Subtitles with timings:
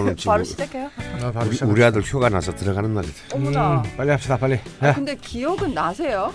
[0.00, 0.90] 오늘, 지금 바로 시작해요.
[1.22, 1.58] 아, 바로 우리.
[1.64, 3.14] 우리 아들 휴가 나서 들어가는 날이다.
[3.34, 3.82] 어머나.
[3.84, 4.58] 음, 빨리 합시다 빨리.
[4.80, 4.94] 아, 야.
[4.94, 6.32] 근데 기억은 나세요?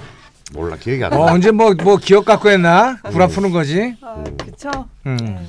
[0.53, 1.31] 몰라 기억이 안 어, 나.
[1.33, 2.97] 언제 뭐뭐 기억 갖고 했나?
[3.03, 3.95] 구라 푸는 거지.
[4.01, 4.69] 아, 그쵸?
[5.05, 5.17] 음.
[5.17, 5.45] 네.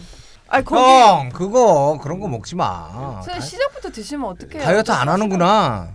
[0.49, 3.21] 아니 거기 형 그거 그런 거 먹지 마.
[3.23, 4.63] 선생님 시작부터 드시면 어떡해요?
[4.63, 5.89] 다이어트 안 하는구나.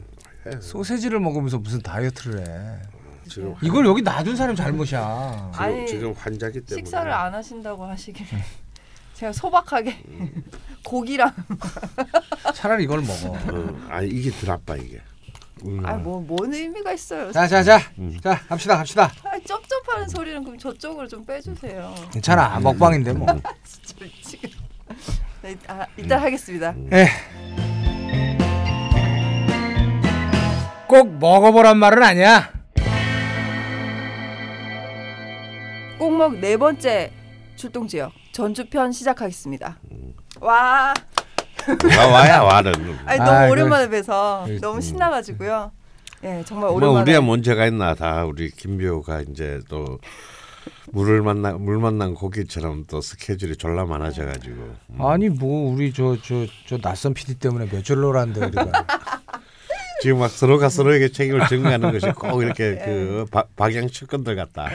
[0.59, 2.79] 소세지를 먹으면서 무슨 다이어트를 해.
[3.29, 5.51] 지금 이걸 여기 놔둔 사람 잘못이야.
[5.53, 8.43] 지금, 아니, 지금 환자기 때문에 식사를 안 하신다고 하시길래
[9.19, 9.97] 제가 소박하게
[10.85, 11.33] 고기랑
[12.55, 13.31] 차라리 이걸 먹어.
[13.33, 15.01] 어, 아니 이게 더 나빠 이게.
[15.65, 15.85] 음.
[15.85, 17.29] 아뭐뭔 의미가 있어요?
[17.33, 18.17] 자, 자, 자, 음.
[18.23, 19.11] 자, 합시다, 합시다.
[19.25, 21.93] 아, 쩝쩝하는 소리는 그럼 저쪽으로 좀 빼주세요.
[22.13, 23.27] 괜찮아, 먹방인데 뭐.
[23.65, 24.51] 진짜 미치겠.
[25.41, 26.73] 네, 아, 이따 하겠습니다.
[26.93, 27.09] 에.
[30.87, 32.53] 꼭 먹어보란 말은 아니야.
[35.99, 37.11] 꼭먹 네 번째
[37.59, 39.77] 출동 지역 전주편 시작하겠습니다.
[40.39, 40.93] 와,
[41.97, 42.73] 와 와야 와는.
[43.05, 45.69] 아니 아, 너무 그- 오랜만에 뵈서 그- 너무 신나가지고요.
[46.23, 47.01] 예, 정말 뭐 오랜만에.
[47.01, 49.99] 우리야 문제가 있나 다 우리 김비호가 이제 또
[50.93, 54.55] 물을 만나 물 만난 고기처럼 또 스케줄이 졸라 많아져가지고.
[54.91, 55.01] 음.
[55.05, 58.71] 아니 뭐 우리 저 저 저 낯선 PD 때문에 며칠 놀았는데 우리가.
[60.01, 64.63] 지금 막 서로가 서로에게 책임을 전가하는 것이 꼭 이렇게 그 바- 박양 측근들 같다.
[64.63, 64.67] 어.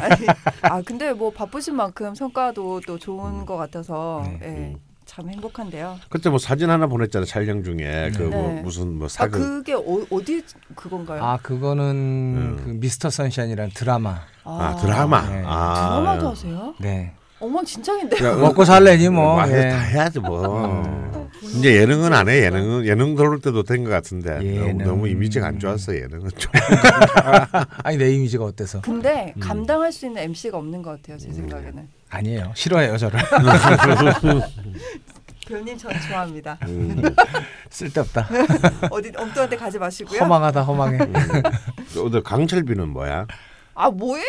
[0.00, 0.26] 아니,
[0.62, 4.38] 아 근데 뭐 바쁘신 만큼 성과도 또 좋은 것 같아서 네.
[4.42, 5.98] 예, 참 행복한데요.
[6.08, 8.62] 그때 뭐 사진 하나 보냈잖아 촬영 중에 그뭐 네.
[8.62, 10.42] 무슨 뭐아 사극 그게 어, 어디
[10.74, 11.22] 그건가요?
[11.22, 14.20] 아 그거는 그 미스터 선샤인이라는 드라마.
[14.44, 15.22] 아, 드라마.
[15.28, 15.42] 네.
[15.46, 16.74] 아, 드라마도 하세요?
[16.80, 17.12] 네.
[17.42, 18.24] 어망진창인데.
[18.24, 19.34] 야, 먹고 살래니 뭐.
[19.44, 19.68] 뭐, 예.
[19.68, 21.32] 다 해야지 뭐.
[21.54, 22.44] 이제 예능은 안 해.
[22.44, 24.78] 예능은 예능 들어올 때도 된 것 같은데 예능.
[24.78, 26.52] 너무, 너무 이미지가 안 좋았어 예능은 좀.
[27.82, 28.80] 아니 내 이미지가 어때서?
[28.82, 29.40] 근데 음.
[29.40, 31.88] 감당할 수 있는 MC가 없는 것 같아요 제 생각에는.
[32.10, 32.52] 아니에요.
[32.54, 33.18] 싫어해요 저를.
[35.48, 36.56] 배우님 전 좋아합니다.
[36.68, 37.02] 음.
[37.70, 38.28] 쓸데없다.
[38.90, 40.20] 어디 엉뚱한 데 가지 마시고요.
[40.20, 40.98] 허망하다 허망해.
[41.98, 43.26] 오늘 강철비는 뭐야?
[43.74, 44.24] 아 뭐예요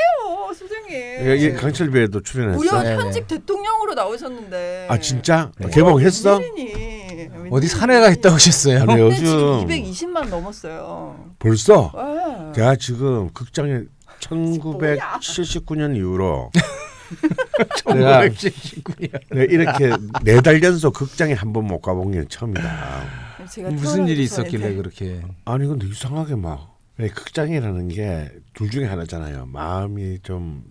[0.93, 1.29] 선생님.
[1.29, 2.59] 여기 강철비에도 출연했어.
[2.59, 4.87] 우연 네, 현직 대통령으로 나오셨는데.
[4.89, 5.69] 아 진짜 네.
[5.69, 6.37] 개봉했어?
[6.37, 7.49] 웬일이니?
[7.51, 8.77] 어디 산에가 있다 오셨어요?
[8.77, 9.67] 아니 근데 요즘 지금
[10.13, 11.33] 220만 넘었어요.
[11.39, 12.51] 벌써 네.
[12.55, 13.81] 제가 지금 극장에
[14.19, 16.51] 1979년 이후로
[17.93, 19.19] 내가 1979년.
[19.29, 19.91] 내가 이렇게
[20.23, 23.03] 네 달 연속 극장에 한 번 못 가본 게 처음이다.
[23.51, 24.73] 제가 무슨 일이 있었길래.
[24.75, 25.21] 그렇게?
[25.45, 29.47] 아니 근데 이상하게 막왜 극장이라는 게 둘 중에 하나잖아요.
[29.47, 30.63] 마음이 좀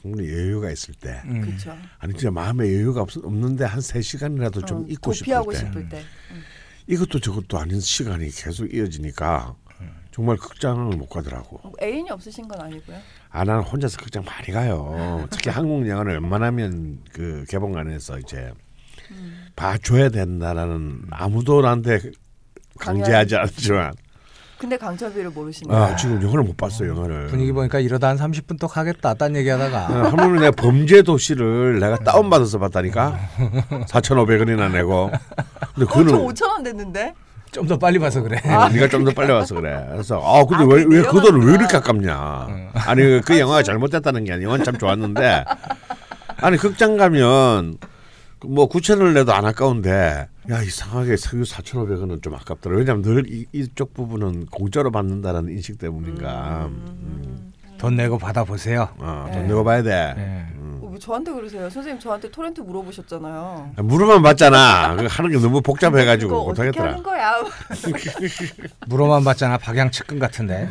[0.00, 1.20] 충분히 여유가 있을 때.
[1.26, 1.40] 음.
[1.42, 1.76] 그렇죠.
[1.98, 5.56] 아니 진짜 마음에 여유가 없, 없는데 한 세 시간이라도 좀 어, 있고 싶을 때.
[5.58, 6.02] 싶을 때.
[6.32, 6.42] 음.
[6.86, 9.54] 이것도 저것도 아닌 시간이 계속 이어지니까
[10.12, 11.60] 정말 극장을 못 가더라고.
[11.62, 12.96] 어, 애인이 없으신 건 아니고요.
[13.30, 15.26] 아 나는 혼자서 극장 많이 가요.
[15.30, 18.52] 특히 한국 영화는 웬만하면 그 개봉관에서 이제
[19.12, 19.46] 음.
[19.56, 22.00] 봐줘야 된다라는 아무도 나한테
[22.78, 23.92] 강제하지 않지만
[24.60, 25.74] 근데 강철비를 모르시네요.
[25.76, 27.28] 아 지금 영화를 못 봤어 요 영화를.
[27.28, 29.14] 분위기 보니까 이러다 한 30분 또 가겠다.
[29.14, 29.78] 딴 얘기하다가.
[30.10, 33.18] 한 번은 내가 범죄 도시를 내가 다운 받아서 봤다니까
[33.88, 35.10] 4,500원이나 내고.
[35.74, 37.14] 근데 어, 저 그거는 5천 원 냈는데.
[37.52, 38.38] 좀 더 빨리 봐서 그래.
[38.44, 39.84] 네가 좀 더 빨리 와서 그래.
[39.90, 42.46] 그래서 아 근데 아, 왜그왜그 돈을 왜 이렇게 아깝냐?
[42.86, 44.44] 아니 그 영화가 잘못됐다는 게 아니야.
[44.44, 45.44] 영화는 참 좋았는데
[46.36, 47.88] 아니 극장 가면 그
[48.46, 52.76] 뭐 9천 원을 내도 안 아까운데 야 이상하게 석유 4,500원은 좀 아깝더라.
[52.76, 56.66] 왜냐면 늘 이, 이쪽 부분은 공짜로 받는다라는 인식 때문인가.
[56.66, 57.49] 음.
[57.80, 58.90] 돈 내고 받아 보세요.
[58.98, 59.38] 어, 네.
[59.38, 60.12] 돈 내고 봐야 돼.
[60.14, 60.46] 네.
[60.82, 61.70] 어, 왜 저한테 그러세요?
[61.70, 63.70] 선생님 저한테 토렌트 물어보셨잖아요.
[63.78, 64.96] 물어만 받잖아.
[64.96, 66.90] 그거 하는 게 너무 복잡해가지고 못하겠더라.
[66.90, 67.32] 하는 거야?
[68.86, 69.56] 물어만 받잖아.
[69.56, 70.68] 박양 측근 같은데.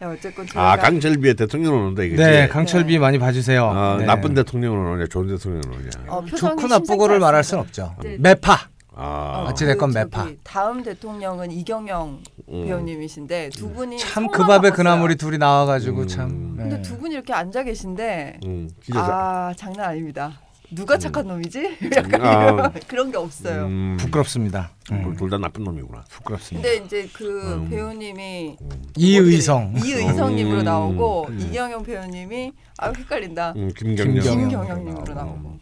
[0.00, 2.22] 야, 어쨌건 아 강철비의 대통령은 온다 이거지.
[2.22, 2.98] 네, 강철비 네.
[3.00, 3.64] 많이 봐주세요.
[3.64, 4.06] 어, 네.
[4.06, 5.88] 나쁜 대통령은 오냐, 좋은 대통령은 오냐.
[6.06, 7.58] 어, 좋고 나쁘고를 말할 순.
[7.58, 7.96] 없죠.
[8.04, 8.16] 네.
[8.20, 8.68] 매파.
[9.00, 10.28] 아, 어찌 됐건 그 매파.
[10.42, 12.64] 다음 대통령은 이경영 음.
[12.66, 14.72] 배우님이신데 두 분이 참 그 밥에 바꿨어요.
[14.72, 16.08] 그 나물이 둘이 나와가지고 음.
[16.08, 16.54] 참.
[16.56, 16.62] 네.
[16.64, 20.40] 근데 두 분이 이렇게 앉아 계신데 음, 아 장난 아닙니다.
[20.70, 21.78] 누가 착한 놈이지?
[21.96, 22.42] 약간 아.
[22.50, 23.64] 이런 그런 게 없어요.
[23.66, 24.70] 음, 부끄럽습니다.
[24.92, 26.04] 음, 둘다 나쁜 놈이구나.
[26.10, 26.68] 부끄럽습니다.
[26.68, 27.70] 근데 이제 그 음.
[27.70, 28.56] 배우님이
[28.96, 29.74] 이의성.
[29.82, 30.64] 이의성님으로 음.
[30.64, 31.40] 나오고 음.
[31.40, 33.54] 이경영 배우님이 아 헷갈린다.
[33.56, 34.14] 음, 김경영.
[34.14, 34.48] 김경영.
[34.48, 35.57] 김경영님으로 나오고.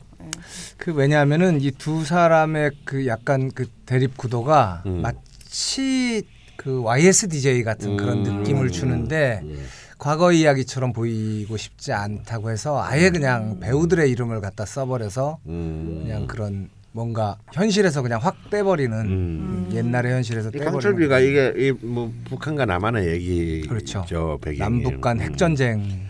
[0.47, 0.75] 예.
[0.77, 5.03] 그 왜냐하면은 이 두 사람의 그 약간 그 대립 구도가 음.
[5.03, 6.23] 마치
[6.57, 8.39] 그 YSDJ 같은 그런 음.
[8.39, 9.67] 느낌을 주는데 음.
[9.99, 16.01] 과거 이야기처럼 보이고 싶지 않다고 해서 아예 그냥 배우들의 이름을 갖다 써버려서 음.
[16.03, 19.71] 그냥 그런 뭔가 현실에서 그냥 확 빼버리는 음.
[19.73, 24.39] 옛날의 현실에서 이 빼버리는 강철비가 이게 이뭐 북한과 남한의 얘기 그렇죠.
[24.41, 25.23] 배경이 남북 간 음.
[25.23, 26.09] 핵전쟁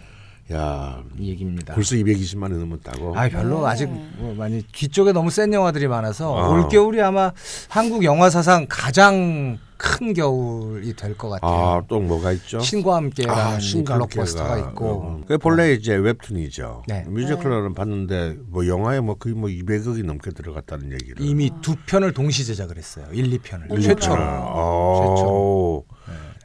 [0.53, 1.75] 야 이 얘기입니다.
[1.75, 3.19] 벌써 220만 원 넘었다고.
[3.19, 3.67] 아 별로 네.
[3.69, 3.87] 아직
[4.19, 6.49] 뭐 많이 뒤 쪽에 너무 센 영화들이 많아서 아.
[6.49, 7.33] 올 겨울이 아마
[7.69, 11.51] 한국 영화 사상 가장 큰 겨울이 될 것 같아요.
[11.51, 12.61] 아, 또 뭐가 있죠?
[12.61, 14.71] 신과 함께라는 아, 신과 블록버스터가 함께가.
[14.71, 16.85] 있고 어, 그게 본래 이제 웹툰이죠.
[16.87, 17.05] 네.
[17.09, 21.17] 뮤지컬은 봤는데 뭐 영화에 뭐 거의 뭐 200억이 넘게 들어갔다는 얘기를.
[21.27, 23.07] 이미 두 편을 동시 제작을 했어요.
[23.13, 24.23] 1, 2편을 일, 최초로.
[24.23, 25.83] 어,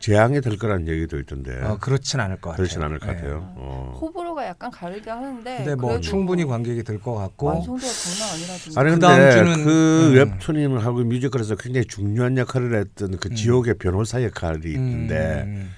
[0.01, 1.61] 재앙이 될 거라는 얘기도 있던데.
[1.63, 2.57] 어, 그렇진 않을 것 같아요.
[2.57, 3.13] 그렇진 않을 것 네.
[3.15, 3.53] 같아요.
[3.55, 3.97] 어.
[4.01, 8.79] 호불호가 약간 가르긴 하는데 근데 뭐 그래도 충분히 관객이 들것 같고 완성도가 장난 아니라던데.
[8.79, 10.13] 아니 그 근데 주는- 그 음.
[10.15, 15.71] 웹툰하고 뮤지컬에서 굉장히 중요한 역할을 했던 그 지옥의 변호사 역할이 있는데 음,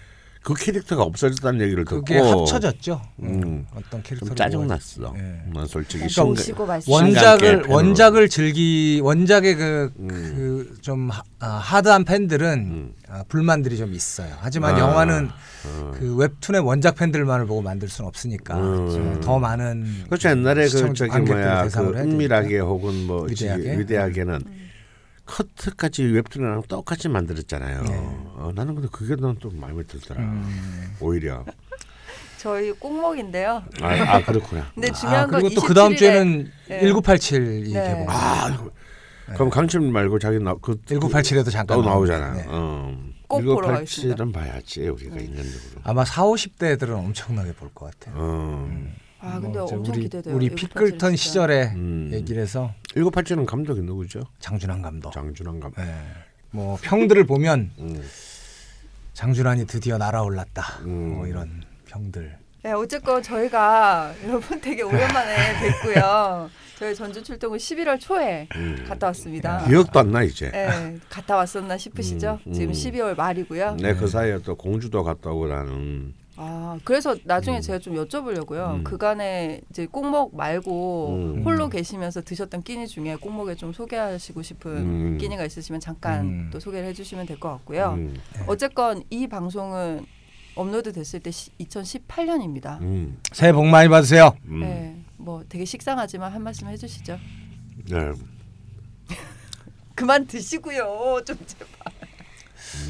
[0.43, 3.01] 그 캐릭터가 없어졌다는 얘기를 듣고 그게 합쳐졌죠.
[3.21, 3.43] 음.
[3.43, 3.65] 음.
[3.75, 5.01] 어떤 캐릭터를 좀 짜증 났어.
[5.01, 5.41] 모아- 예.
[5.53, 10.07] 난 솔직히 그러니까 신가- 마시고 원작을 원작을 즐기 원작의 음.
[10.07, 11.09] 그그좀
[11.39, 12.93] 하드한 팬들은 음.
[13.07, 14.35] 아, 불만들이 좀 있어요.
[14.39, 14.79] 하지만 아.
[14.79, 15.29] 영화는
[15.65, 15.91] 어.
[15.97, 19.21] 그 웹툰의 원작 팬들만을 보고 만들 수는 없으니까 음.
[19.21, 23.63] 더 많은 그렇죠 옛날에 그 시청- 저기 뭐야 그 은밀하게 혹은 뭐 위대하게?
[23.63, 24.63] 지- 위대하게는 음.
[25.25, 27.83] 커트까지 웹툰이랑 똑같이 만들었잖아요.
[27.83, 27.93] 네.
[28.35, 30.21] 어, 나는 근데 그게 난 또 마음에 들더라.
[30.21, 30.95] 음.
[30.99, 31.45] 오히려
[32.37, 33.63] 저희 꼭먹인데요.
[33.81, 34.69] 아, 아 그렇구나.
[34.75, 36.81] 근데 중요한 아, 건 그리고 또 그 다음 27일에 주에는 네.
[36.81, 37.87] 1987이 네.
[37.87, 38.05] 개봉.
[38.09, 38.67] 아
[39.35, 42.33] 그럼 강철 말고 자기 나 그 1987에도 잠깐 또 나오잖아.
[42.33, 42.45] 네.
[42.47, 42.97] 어.
[43.27, 44.25] 꼭 보러 가겠습니다.
[44.25, 45.81] 1987은 봐야지 우리가 인간적으로.
[45.83, 48.15] 아마 4, 50대 애들은 엄청나게 볼 것 같아요.
[48.17, 48.93] 어.
[49.23, 50.35] 아 근데 뭐저 엄청 우리 기대돼요.
[50.35, 51.15] 우리 1987 피클턴.
[51.15, 52.09] 시절에 음.
[52.13, 54.21] 얘기를 해서 1987은 감독이 누구죠?
[54.39, 55.11] 장준환 감독.
[55.13, 55.81] 장준환 감독.
[55.81, 55.93] 예.
[56.51, 58.03] 뭐 평들을 보면 음.
[59.13, 60.79] 장준환이 드디어 날아올랐다.
[60.85, 61.13] 음.
[61.15, 62.37] 뭐 이런 평들.
[62.63, 66.49] 네, 어쨌건 저희가 여러분 되게 오랜만에 뵙고요.
[66.79, 68.83] 저희 전주 출동은 11월 초에 음.
[68.87, 69.65] 갔다 왔습니다.
[69.67, 70.49] 기억도 안 나 이제.
[70.51, 72.39] 네, 갔다 왔었나 싶으시죠?
[72.45, 72.53] 음, 음.
[72.53, 73.75] 지금 12월 말이고요.
[73.75, 77.61] 내그 사이에 또 공주도 갔다 오고 나는 아, 그래서 나중에 음.
[77.61, 78.75] 제가 좀 여쭤보려고요.
[78.77, 78.83] 음.
[78.83, 81.43] 그간에 이제 꼭먹 말고 음.
[81.43, 85.17] 홀로 계시면서 드셨던 끼니 중에 꼭먹에 좀 소개하시고 싶은 음.
[85.19, 86.49] 끼니가 있으시면 잠깐 음.
[86.51, 87.93] 또 소개를 해주시면 될 것 같고요.
[87.97, 88.15] 음.
[88.47, 90.05] 어쨌건 이 방송은
[90.55, 92.79] 업로드 됐을 때 2018년입니다.
[92.81, 93.19] 음.
[93.31, 94.35] 새해 복 많이 받으세요.
[94.45, 94.59] 음.
[94.61, 97.19] 네, 뭐 되게 식상하지만 한 말씀 해주시죠.
[97.89, 98.11] 네.
[99.95, 101.21] 그만 드시고요.
[101.25, 101.93] 좀 제발.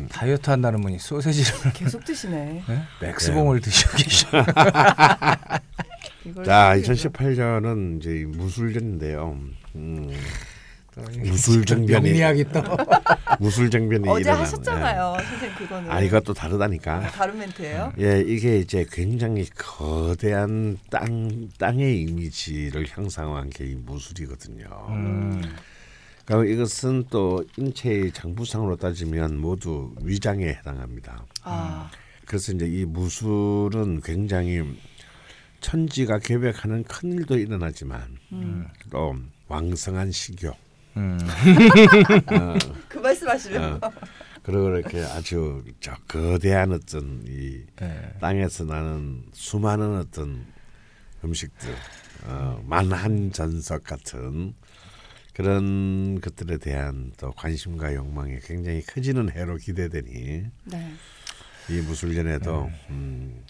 [0.10, 2.64] 다이어트 한다는 분이 소세지를 계속 드시네.
[2.70, 2.82] 예?
[3.02, 4.28] 맥스봉을 드시고 계셔.
[6.26, 7.10] 이걸 자, 소개해줘.
[7.10, 9.38] 2018년은 이제 이 무술년인데요.
[9.76, 10.10] 음.
[10.96, 12.62] 무술정변이 명리학이 또
[13.40, 15.90] 무술정변이 어제 일어나는, 하셨잖아요, 선생님 그거는.
[15.90, 15.92] 예.
[15.92, 17.02] 아, 이것도 다르다니까.
[17.10, 17.94] 다른 멘트예요?
[18.00, 24.66] 예, 이게 이제 굉장히 거대한 땅 땅의 이미지를 형상화한 게 이 무술이거든요.
[24.90, 25.42] 음.
[26.26, 31.26] 그러니까 이것은 또 인체의 장부상으로 따지면 모두 위장에 해당합니다.
[31.44, 31.90] 아,
[32.26, 34.64] 그래서 이제 이 무술은 굉장히
[35.60, 38.68] 천지가 계획하는 큰 일도 일어나지만 음.
[38.90, 39.16] 또
[39.48, 40.58] 왕성한 식욕
[40.98, 41.18] 음.
[41.22, 42.56] 어,
[42.88, 43.92] 그 말씀하시면 어,
[44.44, 48.14] 그리고 이렇게 아주 저 거대한 어떤 이 예.
[48.20, 50.46] 땅에서 나는 수많은 어떤
[51.24, 51.74] 음식들
[52.26, 54.54] 어, 만한 전석 같은
[55.34, 60.94] 그런 것들에 대한 또 관심과 욕망이 굉장히 커지는 해로 기대되니 네.
[61.70, 63.44] 이 무술년에도 음,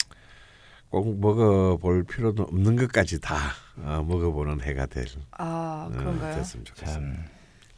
[0.89, 3.35] 꼭 먹어볼 필요도 없는 것까지 다
[3.77, 5.07] 어, 먹어보는 해가 될아
[5.39, 6.35] 어, 그런가요?
[6.35, 7.23] 됐으면 좋겠습니다.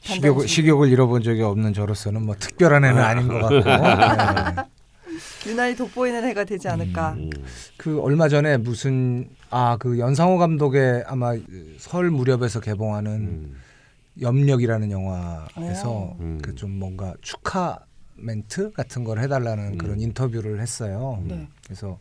[0.01, 4.65] 참 식욕을, 식욕을 잃어본 적이 없는 저로서는 뭐 특별한 애는 아닌 것 같고 예.
[5.49, 7.13] 유난히 돋보이는 해가 되지 않을까.
[7.13, 7.29] 음,
[7.77, 11.33] 그 얼마 전에 무슨 아 그 연상호 감독의 아마
[11.77, 13.55] 설 무렵에서 개봉하는 음,
[14.21, 16.17] 염력이라는 영화에서 오.
[16.19, 16.39] 음.
[16.41, 17.79] 그좀 뭔가 축하
[18.15, 19.77] 멘트 같은 걸 해달라는 음.
[19.77, 21.21] 그런 인터뷰를 했어요.
[21.25, 21.47] 네.
[21.65, 21.99] 그래서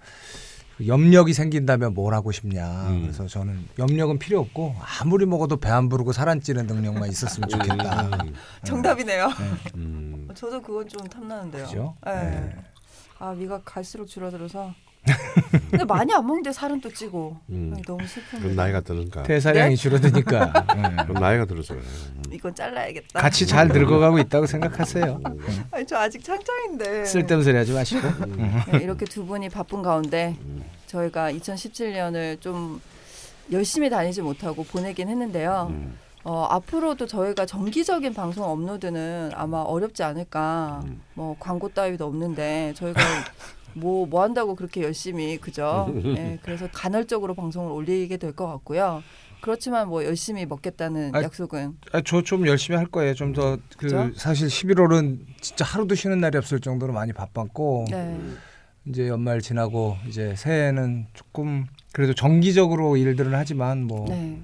[0.76, 2.88] 그 염력이 생긴다면 뭘 하고 싶냐.
[2.88, 3.02] 음.
[3.02, 7.48] 그래서 저는 염력은 필요 없고 아무리 먹어도 배 안 부르고 살 안 찌는 능력만 있었으면
[7.48, 8.06] 좋겠다.
[8.24, 9.28] 음, 정답이네요.
[9.76, 10.28] 음.
[10.34, 11.64] 저도 그건 좀 탐나는데요.
[11.66, 11.96] 그죠?
[12.04, 12.12] 네.
[12.30, 12.56] 네.
[13.18, 14.72] 아 위가 갈수록 줄어들어서.
[15.70, 17.36] 근데 많이 안 먹는데 살은 또 찌고.
[17.50, 17.76] 음.
[17.86, 18.42] 너무 슬픈데.
[18.42, 19.22] 그럼 나이가 드는가?
[19.22, 19.76] 대사량이 네?
[19.76, 21.04] 줄어드니까 네.
[21.04, 21.74] 그럼 나이가 들어서.
[21.74, 22.22] 음.
[22.30, 23.20] 이건 잘라야겠다.
[23.20, 25.20] 같이 잘 늙어가고 있다고 생각하세요.
[25.70, 27.04] 아니 저 아직 창창인데.
[27.04, 28.08] 쓸데없는 소리 하지 마시고.
[28.72, 30.36] 네, 이렇게 두 분이 바쁜 가운데
[30.86, 32.80] 저희가 2017년을 좀
[33.52, 35.68] 열심히 다니지 못하고 보내긴 했는데요.
[35.70, 35.98] 음.
[36.24, 40.80] 어, 앞으로도 저희가 정기적인 방송 업로드는 아마 어렵지 않을까.
[40.86, 41.02] 음.
[41.12, 43.00] 뭐 광고 따위도 없는데 저희가
[43.74, 45.92] 뭐, 뭐 한다고 그렇게 열심히 그죠?
[46.16, 49.02] 예, 그래서 간헐적으로 방송을 올리게 될 것 같고요.
[49.40, 53.12] 그렇지만 뭐 열심히 먹겠다는 아, 약속은 아, 저 좀 열심히 할 거예요.
[53.14, 54.12] 좀 더 그?
[54.16, 58.18] 사실 11월은 진짜 하루도 쉬는 날이 없을 정도로 많이 바빴고 네.
[58.86, 64.40] 이제 연말 지나고 이제 새해는 조금 그래도 정기적으로 일들은 하지만 뭐 네.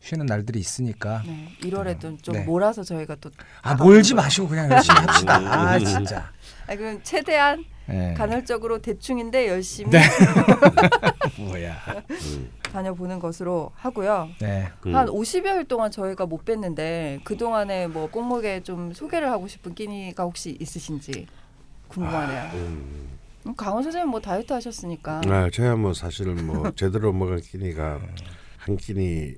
[0.00, 1.48] 쉬는 날들이 있으니까 네.
[1.62, 2.44] 1월에도 좀 네.
[2.44, 3.30] 몰아서 저희가 또
[3.62, 5.36] 아 몰지 마시고 그냥 열심히 합시다.
[5.42, 6.30] 아 진짜.
[6.68, 8.14] 아, 그럼 최대한 네.
[8.14, 10.02] 간헐적으로 대충인데 열심히 네.
[11.38, 11.76] 뭐야.
[12.72, 14.28] 다녀보는 것으로 하고요.
[14.40, 14.68] 네.
[14.86, 14.94] 음.
[14.94, 20.24] 한 50여일 동안 저희가 못 뵀는데 그 동안에 뭐 꽁목에 좀 소개를 하고 싶은 끼니가
[20.24, 21.26] 혹시 있으신지
[21.88, 22.50] 궁금하네요.
[22.54, 23.08] 음.
[23.46, 25.22] 음, 강원 선생님 뭐 다이어트 하셨으니까.
[25.26, 28.00] 아, 제가 뭐 사실 뭐 제대로 먹을 끼니가
[28.58, 29.34] 한 끼니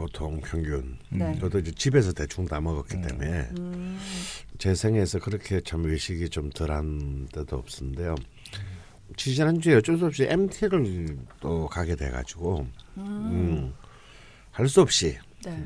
[0.00, 0.96] 보통 평균.
[1.10, 1.38] 네.
[1.38, 4.00] 저도 이제 집에서 대충 다 먹었기 때문에 음,
[4.56, 8.14] 제 생에서 그렇게 참 외식이 좀 덜한 때도 없었는데요.
[9.18, 12.66] 지난주에 어쩔 수 없이 MT를 또 가게 돼가지고
[12.96, 13.74] 음,
[14.52, 15.64] 할 수 없이 네.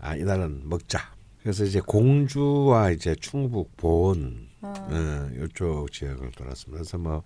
[0.00, 1.14] 아 이날은 먹자.
[1.42, 6.78] 그래서 이제 공주와 이제 충북 보은 어, 어, 이쪽 지역을 돌았습니다.
[6.78, 7.22] 그래서 뭐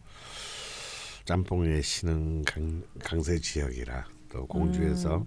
[1.25, 5.25] 짬뽕의 신흥 강, 강세 지역이라 또 공주에서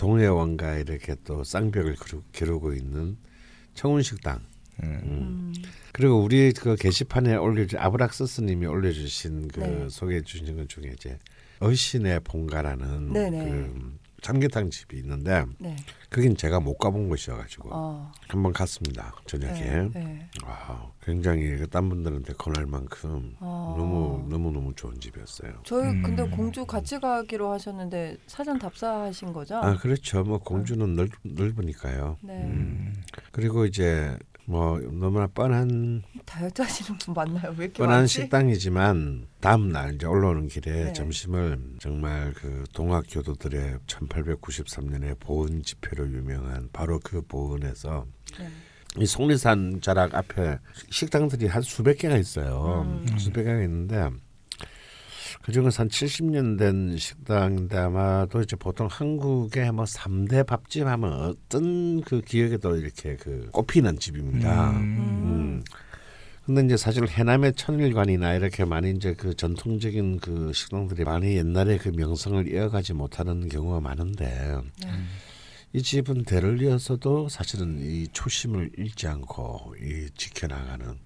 [0.00, 1.94] 동해 원가 이렇게 또 쌍벽을
[2.32, 3.18] 기르고 있는
[3.74, 4.40] 청운식당.
[4.82, 5.52] 음.
[5.92, 9.88] 그리고 우리 그 게시판에 올려주 아브락스 스님이 올려주신 그 네.
[9.90, 11.18] 소개해 주신 것 중에 이제
[11.58, 13.50] 어신의 본가라는 네네.
[13.50, 15.76] 그 삼계탕 집이 있는데 네.
[16.10, 19.60] 거긴 제가 못 가본 곳이어가지고 어, 한번 갔습니다 저녁에.
[19.60, 19.90] 네.
[19.94, 20.28] 네.
[20.44, 23.74] 와, 굉장히 그딴 분들한테 권할 만큼 어.
[23.76, 25.60] 너무 너무 너무 좋은 집이었어요.
[25.64, 26.02] 저희 음.
[26.02, 29.56] 근데 공주 같이 가기로 하셨는데 사전 답사하신 거죠?
[29.56, 30.22] 아 그렇죠.
[30.22, 32.18] 뭐 공주는 넓, 넓으니까요.
[32.20, 32.42] 네.
[32.42, 33.02] 음.
[33.32, 34.16] 그리고 이제
[34.50, 37.54] 뭐 너무나 뻔한 다이어트 하시는 분 많나요?
[37.56, 38.14] 왜 이렇게 뻔한 많지?
[38.14, 40.92] 식당이지만 다음 날 이제 올라오는 길에 네.
[40.92, 48.06] 점심을 정말 그 동학 교도들의 1893년에 보은 집회로 유명한 바로 그 보은에서
[48.40, 48.48] 네.
[48.98, 50.58] 이 속리산 자락 앞에
[50.90, 52.84] 식당들이 한 수백 개가 있어요.
[52.88, 53.18] 음.
[53.18, 54.10] 수백 개가 있는데
[55.42, 62.20] 그중에서 한 70년 된 식당인데 아마도 이제 보통 한국의 뭐 3대 밥집 하면 어떤 그
[62.20, 64.70] 기억에도 이렇게 그 꼽히는 집입니다.
[64.70, 64.76] 음.
[64.76, 65.64] 음.
[66.44, 71.90] 근데 이제 사실 해남의 천일관이나 이렇게 많이 이제 그 전통적인 그 식당들이 많이 옛날에 그
[71.90, 74.90] 명성을 이어가지 못하는 경우가 많은데 네.
[75.72, 80.98] 이 집은 대를 이어서도 사실은 이 초심을 잃지 않고 이 지켜나가는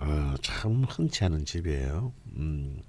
[0.00, 2.12] 어, 참 흔치 않은 집이에요.
[2.36, 2.80] 음,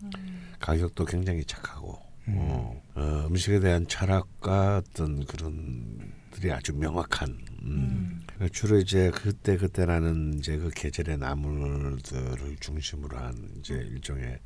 [0.59, 7.37] 가격도 굉장히 착하고 어, 어, 음식에 대한 철학과 어떤 그런 들이 아주 명확한.
[7.63, 8.21] 음.
[8.53, 14.39] 주로 이제 그때 그때라는 이제 그 계절의 나물들을 중심으로 한 이제 일종의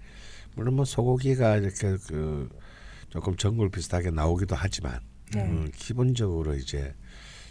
[0.56, 2.50] 물론 뭐 소고기가 이렇게 그
[3.10, 5.00] 조금 전골 비슷하게 나오기도 하지만
[5.34, 5.44] 네.
[5.44, 6.94] 음, 기본적으로 이제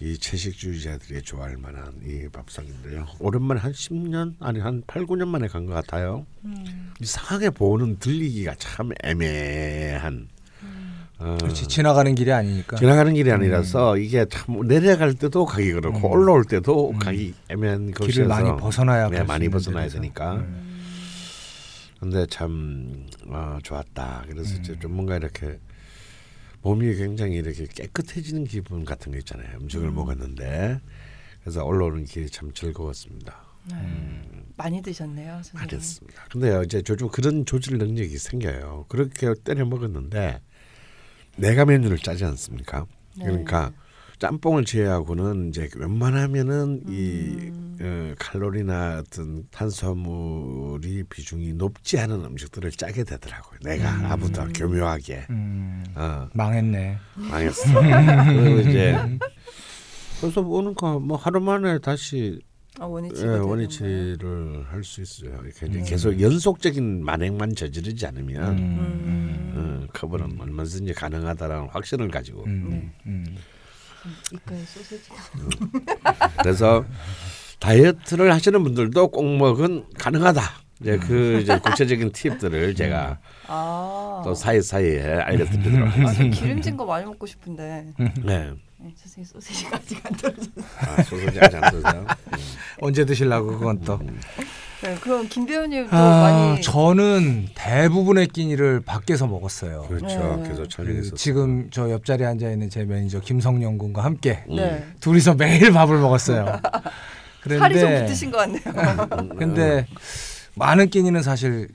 [0.01, 3.07] 이 채식주의자들이 좋아할 만한 이 밥상인데요.
[3.21, 6.27] 오랜만에 한 10년 아니 한 8, 9년 만에 간 것 같아요.
[6.45, 6.93] 음.
[7.01, 10.29] 이상하게 보는 들리기가 참 애매한
[11.19, 12.77] 어, 그렇지 지나가는 길이 아니니까.
[12.77, 18.27] 지나가는 길이 아니라서 이게 참 내려갈 때도 가기 그렇고 올라올 때도 가기 애매한 곳이어서 길을
[18.29, 19.89] 많이 벗어나야 네, 많이 벗어나야.
[19.89, 20.45] 되니까.
[22.01, 24.25] 근데 참 어, 좋았다.
[24.29, 25.59] 그래서 이제 좀 뭔가 이렇게
[26.65, 29.59] 몸이 굉장히 이렇게 깨끗해지는 기분 같은 거 있잖아요.
[29.61, 30.81] 음식을 먹었는데
[31.43, 33.45] 그래서 올라오는 길이 참 즐거웠습니다.
[33.71, 33.77] 네.
[34.57, 35.63] 많이 드셨네요, 선생님.
[35.63, 36.25] 알겠습니다.
[36.31, 38.87] 근데요, 이제 요즘 그런 조절 능력이 생겨요.
[38.89, 40.41] 그렇게 때려 먹었는데
[41.37, 42.87] 내가 메뉴를 짜지 않습니까?
[43.19, 43.27] 네.
[43.27, 43.71] 그러니까
[44.19, 47.77] 짬뽕을 제외하고는 이제 웬만하면은 이 음.
[47.81, 53.59] 어, 칼로리나 어떤 탄수화물이 비중이 높지 않은 음식들을 짜게 되더라고요.
[53.65, 56.97] 내가 아무도 교묘하게 음, 어, 망했네.
[57.17, 57.65] 망했어.
[58.33, 58.97] 그리고 이제
[60.21, 62.41] 그래서 오니까 뭐 하루 만에 다시
[62.79, 63.23] 아, 원위치.
[63.23, 65.41] 예, 원위치를 할 수 있어요.
[65.45, 65.79] 이렇게 네.
[65.81, 72.93] 이제 계속 연속적인 만행만 저지르지 않으면 음, 어, 커버는 얼마든지 가능하다라는 확신을 가지고 음, 네.
[73.07, 73.37] 음.
[74.33, 75.11] 이까에 소세지.
[76.39, 76.85] 그래서
[77.61, 80.43] 다이어트를 하시는 분들도 꼭 먹은 가능하다.
[80.81, 84.23] 이제 그 이제 구체적인 팁들을 제가 아.
[84.25, 86.37] 또 사이 사이에 알려드리도록 아, 하겠습니다.
[86.37, 87.95] 저 기름진 거 많이 먹고 싶은데.
[87.97, 90.65] 네, 네, 선생님 소세지가 아직 안 떨어졌어요.
[90.81, 92.07] 아, 소소지 아직 안 써서.
[92.83, 94.01] 언제 드실라고 그건 또.
[94.85, 99.87] 네, 그럼 김 배우님도 아, 많이 저는 대부분의 끼니를 밖에서 먹었어요.
[99.89, 100.37] 그렇죠.
[100.43, 100.49] 네.
[100.49, 101.17] 계속 그 촬영했었어요.
[101.17, 104.85] 지금 저 옆자리에 앉아 있는 제 매니저 김성령 군과 함께 네.
[105.01, 106.61] 둘이서 매일 밥을 먹었어요.
[107.49, 108.63] 살이 좀 붙으신 것 같네요.
[108.67, 109.87] 음, 근데
[110.55, 111.69] 많은 끼니는 사실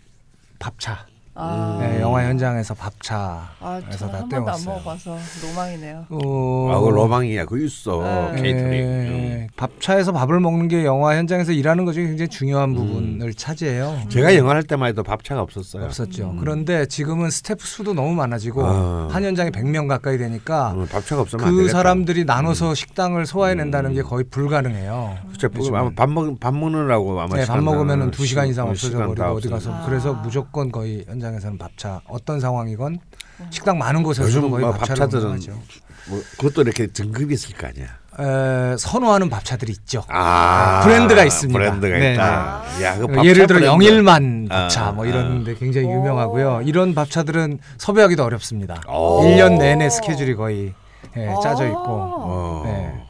[0.59, 1.08] 밥차.
[1.41, 3.79] 아, 네, 영화 현장에서 밥차에서 아,
[4.12, 4.65] 다 번도 안.
[4.65, 6.05] 먹어봐서 로망이네요.
[6.10, 7.46] 어, 아, 그 로망이야.
[7.46, 8.01] 그 있어.
[8.36, 8.41] 네.
[8.41, 8.74] 케이터링.
[8.74, 12.75] 예, 밥차에서 밥을 먹는 게 영화 현장에서 일하는 것 중에 굉장히 중요한 음.
[12.75, 14.01] 부분을 차지해요.
[14.10, 15.86] 제가 영화 할 때만 해도 밥차가 없었어요.
[15.86, 16.31] 없었죠.
[16.31, 16.38] 음.
[16.41, 19.08] 그런데 지금은 스태프 수도 너무 많아지고 아.
[19.10, 21.69] 한 현장에 100명 가까이 되니까 어, 밥차가 없으면 안 그.
[21.69, 23.96] 사람들이 나눠서 식당을 소화해낸다는 음.
[23.96, 25.17] 게 거의 불가능해요.
[25.58, 28.67] 뭐 아마 밥 먹, 밥 먹느라고 아마 네, 밥 시간 먹으면은 다- 두 시간 이상
[28.67, 29.48] 어, 없어져 버리고 다 어디.
[29.48, 29.86] 가서 아.
[29.86, 33.00] 그래서 무조건 거의 현장 에서는 밥차 어떤 상황이건
[33.50, 35.51] 식당 많은 곳에서도 요즘 거의 뭐 밥차를 운영하죠.
[36.07, 37.88] 뭐 그것도 이렇게 등급이 있을 거 아니야.
[38.19, 40.03] 에, 선호하는 밥차들이 있죠.
[40.09, 41.57] 아 브랜드가 있습니다.
[41.57, 42.63] 브랜드가 네, 있다.
[42.83, 43.65] 야, 그 어, 밥차 예를 들어 브랜드.
[43.65, 45.07] 영일만 아, 밥차 뭐 아.
[45.07, 45.91] 이런데 굉장히 오.
[45.91, 46.62] 유명하고요.
[46.65, 48.81] 이런 밥차들은 섭외하기도 어렵습니다.
[48.89, 49.21] 오.
[49.24, 50.74] 1년 내내 스케줄이 거의
[51.15, 51.39] 예, 아.
[51.41, 51.79] 짜져 있고.
[51.88, 52.62] 어.
[52.65, 53.03] 네.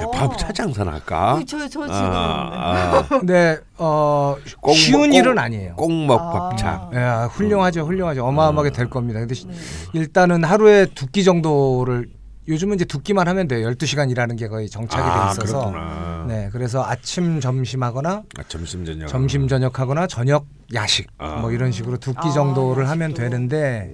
[0.00, 1.40] 야, 밥 차 장사나 할까?
[1.46, 3.06] 저, 저 지금 아, 아.
[3.08, 5.74] 근데 어, 꼭 쉬운 먹- 일은 아니에요.
[5.76, 6.48] 꼭먹 아.
[6.50, 6.90] 밥차.
[6.94, 8.24] 예, 훌륭하죠, 훌륭하죠.
[8.26, 9.20] 어마어마하게 될 겁니다.
[9.20, 9.54] 근데 시- 네.
[9.94, 12.08] 일단은 하루에 두 끼 정도를
[12.46, 13.68] 요즘은 이제 두 끼만 하면 돼요.
[13.70, 15.70] 12시간 일하는 게 거의 정착이 아, 돼 있어서.
[15.70, 16.24] 그렇구나.
[16.28, 19.06] 네, 그래서 아침 점심하거나 아, 점심 저녁.
[19.08, 21.36] 점심 저녁하거나 저녁 야식 아.
[21.36, 23.22] 뭐 이런 식으로 두끼 아, 정도를 하면 야식도.
[23.22, 23.90] 되는데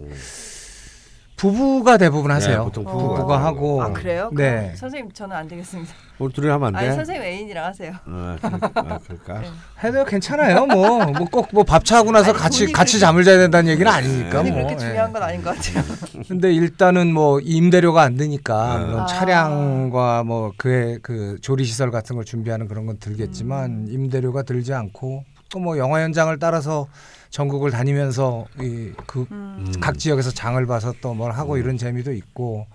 [1.40, 2.58] 부부가 대부분 하세요.
[2.58, 4.30] 네, 보통 부부가 부부가 하고 아 그래요?
[4.34, 4.74] 네.
[4.76, 5.90] 선생님 저는 안 되겠습니다.
[6.18, 6.86] 어, 둘이 하면 안 돼?
[6.88, 7.92] 아니 선생님 애인이랑 하세요.
[8.04, 9.38] 어, 그, 아, 그럴까?
[9.40, 9.46] 네.
[9.82, 10.66] 해도 괜찮아요.
[10.66, 13.90] 뭐 뭐 꼭 뭐 밥차 하고 나서 아니, 같이 같이 그렇게- 잠을 자야 된다는 얘기는
[13.90, 14.52] 아니니까 뭐.
[14.52, 14.78] 그렇게 예.
[14.78, 15.82] 중요한 건 아닌 것 같아요.
[16.28, 18.84] 근데 일단은 뭐 임대료가 안 드니까 네.
[18.84, 19.06] 물론 아.
[19.06, 23.00] 차량과 뭐 그의 그 조리 시설 같은 걸 준비하는 그런 건 음.
[23.00, 26.86] 들겠지만 임대료가 들지 않고 또 뭐 영화 현장을 따라서
[27.30, 29.72] 전국을 다니면서 이그 음.
[29.80, 32.66] 각 지역에서 장을 봐서 또 뭘 하고 이런 재미도 있고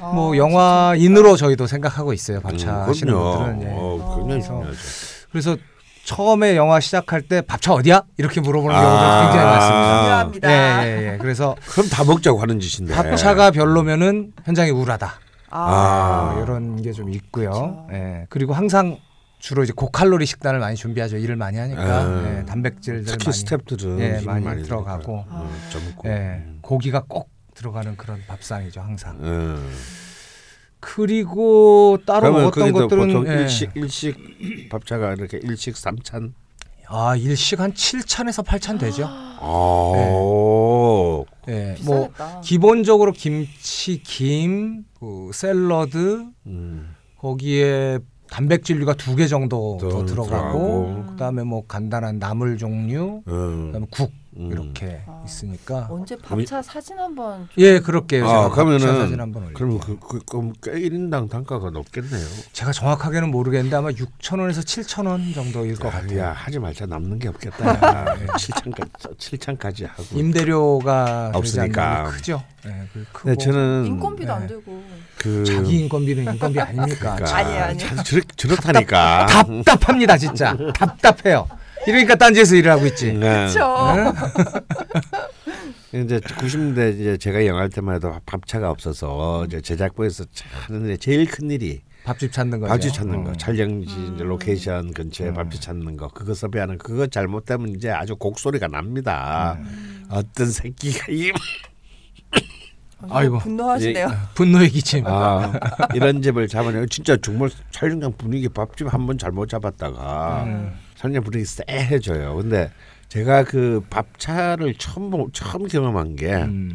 [0.00, 3.12] 아, 뭐 영화인으로 저희도 생각하고 있어요 밥차 음, 하시는.
[3.14, 3.66] 분들은 예.
[3.72, 4.16] 어, 어.
[4.18, 4.64] 중요하죠.
[5.30, 5.56] 그래서
[6.04, 8.80] 처음에 영화 시작할 때 밥차 어디야 이렇게 물어보는 아.
[8.82, 10.00] 경우가 굉장히 많습니다.
[10.02, 10.50] 중요합니다.
[10.50, 11.18] 예, 예, 예.
[11.18, 12.94] 그래서 그럼 다 먹자고 하는 짓인데.
[12.94, 15.14] 밥차가 별로면은 현장이 우울하다.
[15.50, 16.40] 아.
[16.42, 17.50] 이런 게 좀 있고요.
[17.50, 17.86] 그렇죠.
[17.92, 18.26] 예.
[18.28, 18.98] 그리고 항상
[19.44, 21.18] 주로 이제 고칼로리 식단을 많이 준비하죠.
[21.18, 22.38] 일을 많이 하니까 아.
[22.38, 25.26] 예, 단백질들 특히 많이 스탭들은 예, 힘이 많이 많이 들어가고.
[25.28, 26.08] 어, 젊고.
[26.08, 26.58] 예, 음.
[26.62, 29.18] 고기가 꼭 들어가는 그런 밥상이죠, 항상.
[29.20, 29.70] 음.
[30.80, 33.42] 그리고 따로 먹었던 것들은 보통 예.
[33.42, 34.16] 일식 일식
[34.70, 36.32] 밥차가 이렇게 일식 삼찬.
[36.88, 39.10] 아, 일식 한 7찬에서 8찬 되죠.
[39.42, 41.26] 오.
[41.48, 41.76] 예.
[41.84, 42.40] 뭐 비싸겠다.
[42.40, 46.94] 기본적으로 김치, 김, 그 샐러드, 음.
[47.18, 47.98] 거기에
[48.34, 51.04] 단백질류가 두 개 정도 더 들어가고.
[51.10, 53.66] 그다음에 뭐 간단한 나물 종류, 음.
[53.66, 54.50] 그다음에 국 음.
[54.50, 55.22] 이렇게 아.
[55.24, 58.24] 있으니까 언제 밥차 사진 한번 예 그렇게요.
[58.26, 59.54] 아, 제가 그러면은 사진 한번.
[59.54, 62.26] 그러면 그, 그, 그럼 꽤 1인당 단가가 높겠네요.
[62.52, 66.18] 제가 정확하게는 모르겠는데 아마 6천 원에서 7천 원 정도일 것 야, 같아요.
[66.18, 67.66] 야, 하지 말자 남는 게 없겠다.
[67.68, 68.04] 야.
[68.26, 70.04] 7천까지 7천까지 하고.
[70.18, 72.04] 임대료가 없으니까.
[72.10, 72.42] 크죠.
[72.66, 74.46] 예, 그 크고 네, 저는 인건비도 안 네.
[74.48, 74.82] 되고
[75.18, 77.14] 그 자기 인건비는 인건비 아닙니까?
[77.16, 77.76] 그러니까 아니에요.
[77.78, 79.26] 참 저렇, 저렇다니까.
[79.26, 81.46] 답답합니다 진짜 답답해요.
[81.86, 83.12] 이러니까 딴지에서 일을 하고 있지.
[83.12, 83.18] 네.
[83.52, 84.14] 그렇죠.
[85.92, 90.24] 이제 90년대 이제 제가 영화할 때만 해도 밥차가 없어서 이제 제작부에서
[90.66, 92.68] 하는데 제일 큰 일이 밥집 찾는 거죠.
[92.70, 93.34] 밥집 찾는 거, 어.
[93.34, 94.12] 촬영지 음.
[94.14, 95.34] 이제 로케이션 근처에 음.
[95.34, 99.56] 밥집 찾는 거, 그거 섭외하는 그거 잘못되면 이제 아주 곡소리가 납니다.
[99.60, 100.04] 음.
[100.10, 101.30] 어떤 새끼가 이
[103.08, 103.38] 아이고.
[103.38, 104.08] 분노하시네요.
[104.34, 105.04] 분노의 기침.
[105.06, 105.52] 아,
[105.94, 110.72] 이런 집을 잡아내 진짜 정말 촬영장 분위기 밥집 한 번 잘못 잡았다가 음.
[111.04, 112.34] 촬영장 분위기 쎄해져요.
[112.36, 112.70] 근데
[113.10, 116.74] 제가 그 밥차를 처음 보- 처음 경험한 게 음.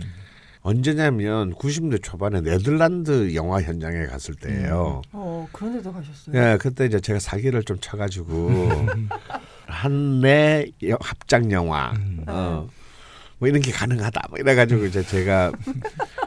[0.62, 5.02] 언제냐면 90년대 초반에 네덜란드 영화 현장에 갔을 때예요.
[5.14, 6.36] 어 그런 데도 가셨어요.
[6.36, 8.52] 예, 그때 이제 제가 사기를 좀 쳐가지고
[9.66, 12.24] 한내 여- 합작 영화, 음.
[12.28, 12.68] 어,
[13.40, 15.52] 뭐 이런 게 가능하다, 뭐 이래가지고 이제 제가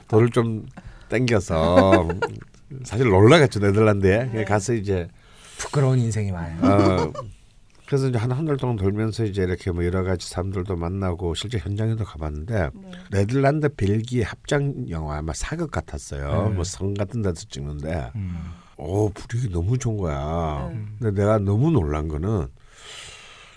[0.08, 0.66] 돈을 좀
[1.08, 2.08] 땡겨서
[2.84, 4.44] 사실 놀러 갔죠 네덜란드에 네.
[4.44, 5.06] 가서 이제
[5.58, 6.58] 부끄러운 인생이 많아요.
[6.64, 7.12] 어,
[7.92, 11.58] 그래서 이제 한 한 달 동안 돌면서 이제 이렇게 뭐 여러 가지 사람들도 만나고 실제
[11.58, 12.90] 현장에도 가봤는데 네.
[13.10, 16.48] 네덜란드 벨기에 합작 영화 아마 사극 같았어요.
[16.48, 16.54] 네.
[16.54, 18.38] 뭐성 같은 데서 찍는데 음.
[18.78, 20.70] 오 분위기 너무 좋은 거야.
[20.72, 20.82] 네.
[21.00, 22.46] 근데 내가 너무 놀란 거는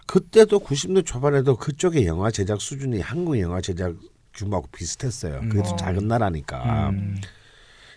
[0.06, 3.96] 그때도 90년 초반에도 그쪽의 영화 제작 수준이 한국 영화 제작
[4.34, 5.40] 규모하고 비슷했어요.
[5.50, 5.78] 그래도 음.
[5.78, 6.90] 작은 나라니까.
[6.90, 7.16] 음.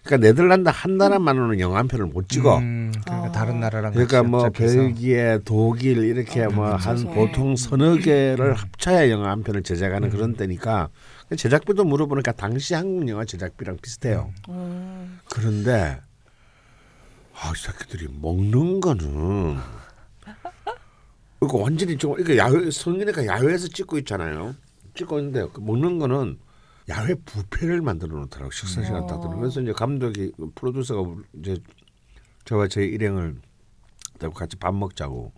[0.08, 2.56] 그러니까 네덜란드 한 나라만으로는 영화 한 편을 못 찍어.
[2.58, 3.32] 음, 그러니까 아.
[3.32, 4.48] 다른 나라랑 그러니까 같이 뭐.
[4.48, 7.10] 벨기에, 독일 이렇게 아, 뭐한 그렇죠.
[7.10, 10.10] 보통 서너 개를 합쳐야 영화 한 편을 제작하는 음.
[10.10, 10.88] 그런 때니까
[11.36, 14.32] 제작비도 물어보니까 당시 한국 영화 제작비랑 비슷해요.
[14.48, 15.20] 음.
[15.28, 16.00] 그런데
[17.34, 19.58] 아, 이 새끼들이 먹는 거는
[21.42, 24.54] 이거 완전히 좀 이거 야외 성인이가 야외에서 찍고 있잖아요.
[24.94, 26.38] 찍고 있는데 그 먹는 거는
[26.88, 29.34] 야외 뷔페를 만들어 놓더라고 식사 시간 딱 들어.
[29.36, 31.02] 그래서 이제 감독이 프로듀서가
[31.40, 31.56] 이제
[32.44, 33.36] 저와 제 일행을
[34.18, 35.32] 데리고 같이 밥 먹자고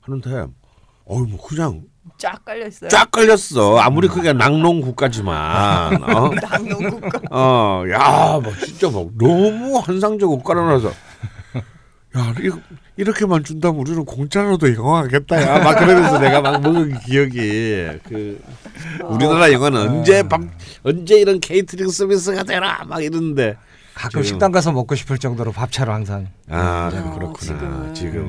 [0.00, 0.46] 하는데
[1.04, 1.82] 어이 뭐 그냥
[2.16, 2.88] 쫙 깔려 있어요.
[2.88, 3.78] 쫙 걸렸어.
[3.78, 6.02] 아무리 그게 낙농국가지만.
[6.02, 6.30] 어?
[6.40, 7.20] 낙농국가.
[7.30, 10.90] 어, 야, 막 진짜 막 너무 환상적으로 깔아놔서.
[12.16, 12.58] 야, 이거
[12.96, 15.40] 이렇게만 준다면 우리는 공짜로도 영화 하겠다.
[15.42, 18.42] 야, 막 그러면서 내가 막 먹은 기억이 그
[19.04, 20.50] 우리나라 영화는 언제 밤
[20.84, 23.56] 언제 이런 케이터링 서비스가 되나 막 이러는데
[23.94, 27.38] 가끔 지금- 식당 가서 먹고 싶을 정도로 밥차로 항상 아, 어, 그렇구나.
[27.40, 27.94] 지금은.
[27.94, 28.28] 지금은.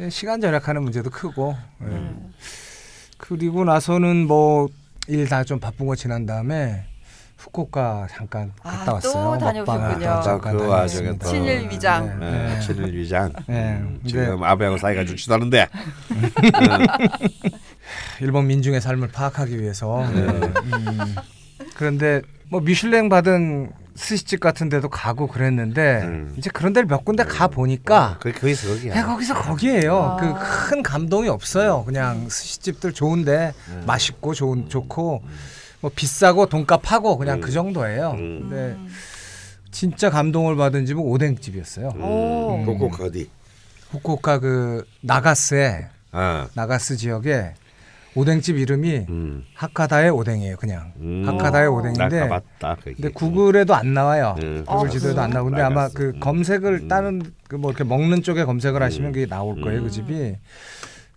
[0.00, 1.84] 음, 시간 절약하는 문제도 크고 예.
[1.86, 2.32] 음.
[3.18, 4.68] 그리고 나서는 뭐
[5.08, 6.84] 일 다 좀 바쁜 거 지난 다음에
[7.40, 9.38] 후쿠오카 잠깐 아, 갔다 또 왔어요.
[9.38, 10.14] 다녀오셨군요.
[10.16, 11.18] 또 잠깐 그 와중에.
[11.18, 12.20] 또- 친일 위장.
[12.20, 12.30] 네.
[12.30, 13.32] 네, 친일 위장.
[13.46, 13.78] 네.
[13.80, 15.66] 음, 근데- 지금 아베하고 사이가 좋지도 않은데.
[18.20, 20.06] 일본 민중의 삶을 파악하기 위해서.
[20.12, 20.20] 네.
[20.20, 21.14] 음.
[21.74, 26.34] 그런데 뭐 미슐랭 받은 스시집 같은 데도 가고 그랬는데 음.
[26.36, 28.96] 이제 그런 데를 몇 군데 가 보니까 그 거기서 거기야.
[28.96, 29.96] 야, 거기서 거기에요.
[29.96, 30.16] 아.
[30.16, 31.84] 그큰 감동이 없어요.
[31.84, 33.52] 그냥 스시집들 좋은데
[33.86, 35.22] 맛있고 좋은 좋고
[35.80, 37.40] 뭐 비싸고 돈값하고 그냥 음.
[37.40, 38.10] 그 정도예요.
[38.12, 38.40] 음.
[38.48, 38.88] 근데 음.
[39.70, 41.88] 진짜 감동을 받은 집은 오뎅집이었어요.
[42.00, 42.54] 오.
[42.56, 43.30] 음, 그거 어디?
[43.90, 47.54] 후쿠오카 그 나가스에 아, 나가스 지역에
[48.16, 49.44] 오뎅집 이름이 음.
[49.54, 50.56] 하카다의 오뎅이에요.
[50.56, 51.22] 그냥 음.
[51.26, 51.70] 하카다의 어.
[51.70, 52.74] 나 오뎅인데 가봤다.
[52.76, 52.94] 거기.
[52.94, 54.34] 근데 구글에도 안 나와요.
[54.42, 54.64] 음.
[54.66, 55.88] 아, 구글 지도에도 안 나오는데 아마.
[55.88, 56.20] 그 음.
[56.20, 56.88] 검색을 음.
[56.88, 59.12] 다른 그 뭐 이렇게 먹는 쪽에 검색을 하시면 음.
[59.12, 59.80] 그게 나올 거예요.
[59.80, 59.84] 음.
[59.84, 60.36] 그 집이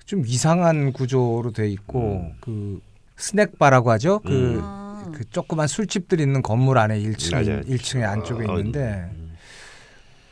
[0.06, 2.34] 좀 이상한 구조로 돼 있고 음.
[2.42, 2.80] 그
[3.24, 4.20] 스낵바라고 하죠.
[4.20, 5.12] 그, 음.
[5.14, 7.62] 그 조그만 술집들 있는 건물 안에 1층 맞아요.
[7.62, 9.24] 1층에 안쪽에 어, 있는데 음.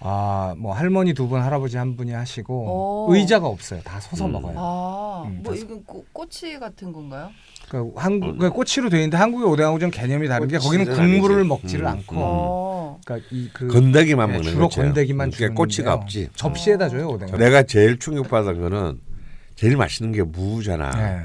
[0.03, 3.13] 아뭐 할머니 두 분 할아버지 한 분이 하시고 오.
[3.15, 3.81] 의자가 없어요.
[3.83, 4.31] 다 서서 음.
[4.33, 4.55] 먹어요.
[4.57, 7.29] 아, 음, 뭐 이건 꼬, 꼬치 같은 건가요?
[7.69, 11.47] 그러니까 한국 그 꼬치로 돼 있는데 한국의 오뎅하고 좀 개념이 다른 게 거기는 국물을 아니지.
[11.47, 12.19] 먹지를 음, 않고 음.
[12.21, 12.99] 어.
[13.05, 14.81] 그러니까 이그 건더기만 네, 먹는 주로 거죠.
[14.81, 16.29] 건더기만 주는 꼬치가 없지.
[16.35, 17.37] 접시에다 줘요 오뎅.
[17.37, 18.99] 내가 제일 충격받은 거는
[19.55, 20.89] 제일 맛있는 게 무잖아.
[20.91, 21.21] 네,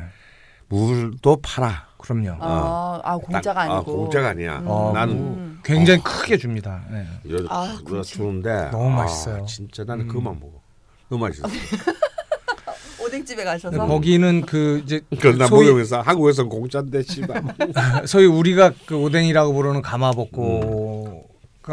[0.68, 1.86] 무도 팔아.
[1.98, 2.36] 그럼요.
[2.40, 3.92] 아, 아 공짜가 딱- 아니고.
[3.92, 4.62] 아, 공짜가 아니야.
[4.64, 5.60] 어, 나는 음.
[5.64, 6.82] 굉장히 크게 줍니다.
[6.90, 7.06] 네.
[7.24, 8.14] 이러 아, 아, 그렇지.
[8.14, 9.44] 주는데 너무 아, 맛있어요.
[9.46, 10.08] 진짜 나는 음.
[10.08, 10.60] 그만 먹어.
[11.08, 11.48] 너무 맛있어.
[13.02, 13.70] 오뎅집에 가셔서.
[13.76, 17.42] 근데 거기는 그 이제 그나 먹으면서 한국에서는 공짜인데 씨발.
[18.06, 21.12] 소위 우리가 그 오뎅이라고 부르는 가마복고가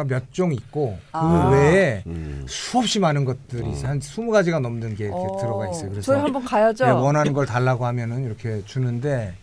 [0.01, 1.49] 몇 종 있고 그 아.
[1.51, 2.43] 외에 음.
[2.47, 3.89] 수없이 많은 것들이 있어요.
[3.89, 5.91] 한 20가지가 넘는 게 이렇게 어, 들어가 있어요.
[5.91, 6.85] 그래서 저희 한번 가야죠.
[6.85, 9.35] 네, 원하는 걸 달라고 하면은 이렇게 주는데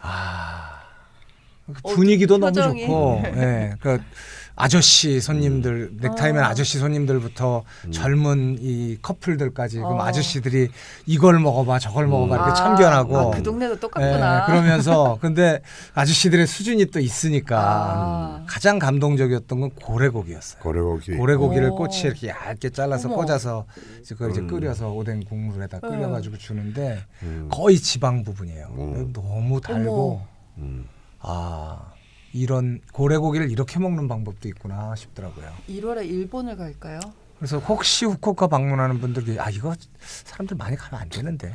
[0.00, 0.80] 아
[1.68, 2.80] 어, 분위기도 너무 표정이.
[2.86, 4.00] 좋고 예 그
[4.56, 6.46] 아저씨 손님들 넥타이면 어.
[6.46, 7.92] 아저씨 손님들부터 음.
[7.92, 10.04] 젊은 이 커플들까지 그럼 어.
[10.04, 10.68] 아저씨들이
[11.06, 14.46] 이걸 먹어봐 저걸 먹어봐 이렇게 아, 참견하고 아, 그 동네도 예, 똑같구나.
[14.46, 15.60] 그러면서 근데
[15.94, 18.44] 아저씨들의 수준이 또 있으니까 아.
[18.48, 20.62] 가장 감동적이었던 건 고래고기였어요.
[20.62, 21.16] 고래고기.
[21.16, 21.76] 고래고기를 오.
[21.76, 23.16] 꼬치에 이렇게 얇게 잘라서 어머.
[23.16, 23.66] 꽂아서
[24.00, 24.46] 이제 그걸 이제 음.
[24.46, 25.88] 끓여서 오뎅 국물에다 음.
[25.90, 27.48] 끓여가지고 주는데 음.
[27.50, 28.66] 거의 지방 부분이에요.
[28.78, 29.12] 음.
[29.12, 30.22] 너무 달고.
[30.58, 30.86] 음.
[31.18, 31.93] 아
[32.38, 35.46] 이런 고래고기를 이렇게 먹는 방법도 있구나 싶더라고요.
[35.70, 36.98] 1월에 일본을 갈까요?
[37.38, 41.52] 그래서 혹시 후쿠오카 방문하는 분들이 아 이거 사람들 많이 가면 안 되는데.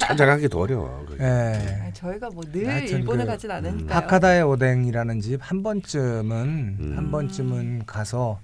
[0.00, 1.06] 찾아가기도 어려워.
[1.20, 1.24] 예.
[1.24, 3.96] 아, 저희가 뭐 늘 일본을 그, 가진 않으니까요.
[3.96, 6.32] 하카다의 오뎅이라는 집 한 번쯤은
[6.80, 6.94] 음.
[6.96, 8.38] 한 번쯤은 가서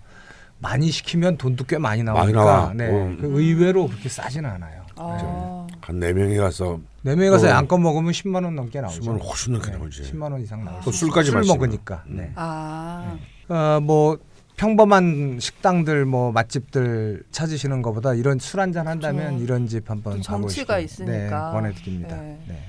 [0.59, 2.73] 많이 시키면 돈도 꽤 많이 나오니까 많이 나와.
[2.75, 3.19] 네, 음.
[3.21, 4.83] 그 의외로 그렇게 싸지는 않아요.
[4.97, 7.51] 아, 한 네 명이 가서 네 명이 가서 어.
[7.51, 9.01] 양껏 먹으면 10만 원 넘게 나오죠.
[9.03, 10.03] 10만 원 훨씬 넘게 네, 나오지.
[10.13, 10.85] 10만 원 이상 나오죠.
[10.85, 11.43] 또 술까지 술.
[11.45, 12.05] 먹으니까.
[12.09, 12.17] 음.
[12.17, 12.33] 네.
[12.37, 13.17] 아,
[13.49, 14.19] 어, 뭐
[14.57, 19.45] 평범한 식당들 뭐 맛집들 찾으시는 것보다 이런 술 한잔 한다면 그렇죠.
[19.45, 21.13] 이런 집 한번 또 정치가 있으니까.
[21.13, 22.17] 네, 권해드립니다.
[22.21, 22.39] 네.
[22.47, 22.63] 네.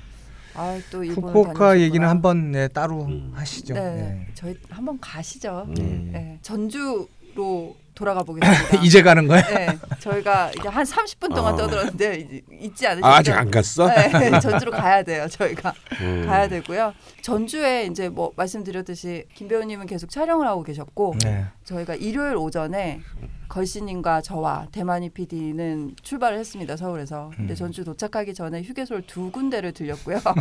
[0.53, 3.31] 아, 또 후쿠오카 얘기는 한번 네, 따로 음.
[3.33, 3.73] 하시죠.
[3.73, 4.27] 네, 네.
[4.33, 5.65] 저희 한번 가시죠.
[5.79, 6.09] 음.
[6.13, 8.81] 네, 전주로 돌아가 보겠습니다.
[8.83, 9.41] 이제 가는 거야?
[9.47, 11.57] 네, 저희가 이제 한 30분 동안 어.
[11.57, 13.07] 떠들었는데 이제 잊지 않으시죠?
[13.07, 13.87] 아, 아직 안 갔어?
[13.87, 15.27] 네, 전주로 가야 돼요.
[15.29, 16.25] 저희가 음.
[16.25, 16.93] 가야 되고요.
[17.21, 21.45] 전주에 이제 뭐 말씀드렸듯이 김 배우님은 계속 촬영을 하고 계셨고 네.
[21.63, 23.01] 저희가 일요일 오전에
[23.47, 27.31] 걸씨님과 저와 대만이 PD는 출발을 했습니다 서울에서.
[27.35, 27.55] 근데 음.
[27.55, 30.19] 전주 도착하기 전에 휴게소를 두 군데를 들렸고요.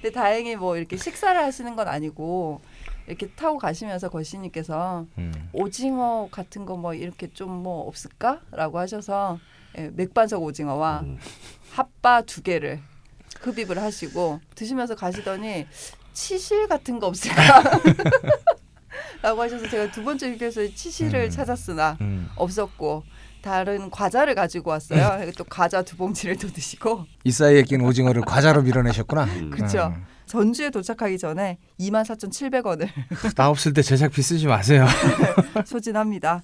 [0.00, 2.60] 근데 다행히 뭐 이렇게 식사를 하시는 건 아니고
[3.08, 5.32] 이렇게 타고 가시면서 걸씨님께서 음.
[5.52, 9.38] 오징어 같은 거 뭐 이렇게 좀 뭐 없을까라고 하셔서
[9.76, 11.18] 예, 맥반석 오징어와 음.
[11.72, 12.80] 핫바 두 개를
[13.40, 15.66] 흡입을 하시고 드시면서 가시더니
[16.12, 17.62] 치실 같은 거 없을까?
[19.22, 21.30] 라고 하셔서 제가 두 번째 휴게소에 치실을 음.
[21.30, 22.28] 찾았으나 음.
[22.36, 23.02] 없었고
[23.42, 25.30] 다른 과자를 가지고 왔어요.
[25.36, 29.26] 또 과자 두 봉지를 더 드시고 이 사이에 낀 오징어를 과자로 밀어내셨구나.
[29.50, 29.94] 그렇죠.
[30.28, 30.42] 음.
[30.42, 32.88] 전주에 도착하기 전에 24,700원을
[33.34, 34.86] 나 없을 때 제작비 쓰지 마세요.
[35.64, 36.42] 소진합니다.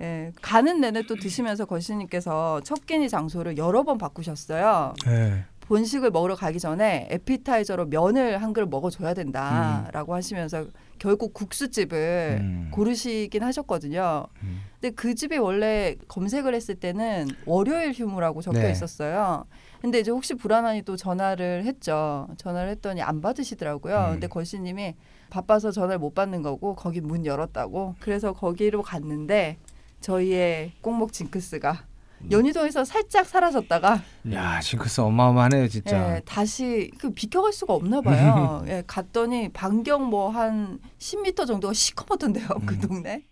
[0.00, 4.94] 예, 가는 내내 또 드시면서 거시님께서 첫 끼니 장소를 여러 번 바꾸셨어요.
[5.06, 5.44] 네.
[5.68, 10.66] 본식을 먹으러 가기 전에 에피타이저로 면을 한 그릇 먹어줘야 된다라고 하시면서
[10.98, 12.68] 결국 국수집을 음.
[12.72, 14.26] 고르시긴 하셨거든요.
[14.42, 14.60] 음.
[14.80, 18.70] 근데 그 집이 원래 검색을 했을 때는 월요일 휴무라고 적혀 네.
[18.70, 19.46] 있었어요.
[19.80, 22.28] 근데 이제 혹시 불안하니 또 전화를 했죠.
[22.38, 23.96] 전화를 했더니 안 받으시더라고요.
[23.96, 24.10] 음.
[24.12, 24.94] 근데 걸씨님이
[25.30, 27.96] 바빠서 전화를 못 받는 거고 거기 문 열었다고.
[27.98, 29.58] 그래서 거기로 갔는데
[30.00, 31.95] 저희의 꼭목 징크스가 음.
[32.30, 34.00] 연희동에서 살짝 사라졌다가
[34.32, 36.16] 야 징크스 어마어마하네요 진짜.
[36.16, 38.64] 예, 다시 그 비켜갈 수가 없나 봐요.
[38.68, 42.48] 예, 갔더니 반경 뭐 한 10m 정도가 시커멓던데요.
[42.66, 42.80] 그 음.
[42.80, 43.22] 동네.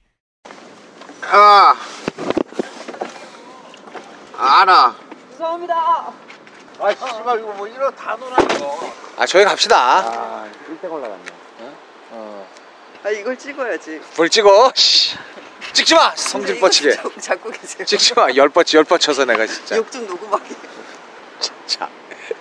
[1.30, 1.74] 아
[4.36, 4.94] 알아.
[5.32, 5.74] 죄송합니다.
[6.80, 8.92] 아 씨발 이거 뭐 이러 다 놀아 이거.
[9.16, 9.76] 아 저희 갑시다.
[10.00, 11.24] 아 1등 올라갔네.
[13.04, 14.00] 아 이걸 찍어야지.
[14.16, 14.72] 뭘 찍어?
[15.74, 15.84] 씨.
[15.84, 16.12] 찍지 마.
[16.16, 16.96] 성질 뻗치게.
[17.20, 17.84] 잡고 계세요.
[17.84, 18.28] 찍지 마.
[18.36, 19.76] 열 뻗치 열 뻗쳐서 내가 진짜.
[19.76, 20.54] 욕 좀 녹음하게.
[21.40, 21.88] 진짜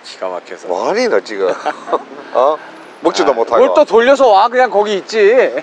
[0.04, 0.68] 기가 막혀서.
[0.68, 1.50] 뭐하니 너 지금
[2.34, 2.58] 어?
[3.02, 5.54] 먹지도 못하고 뭘 또 돌려서 와 그냥 거기 있지.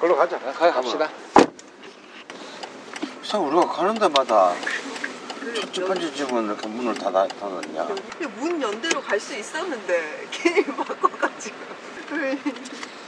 [0.00, 1.08] 걸로 가자 가 갑시다.
[3.22, 4.54] 참 우리가 가는 데마다
[5.72, 7.88] 찝찝한 집은 이렇게 문을 닫아, 닫았냐
[8.36, 11.56] 문 연대로 갈 수 있었는데 괜히 바꿔가지고.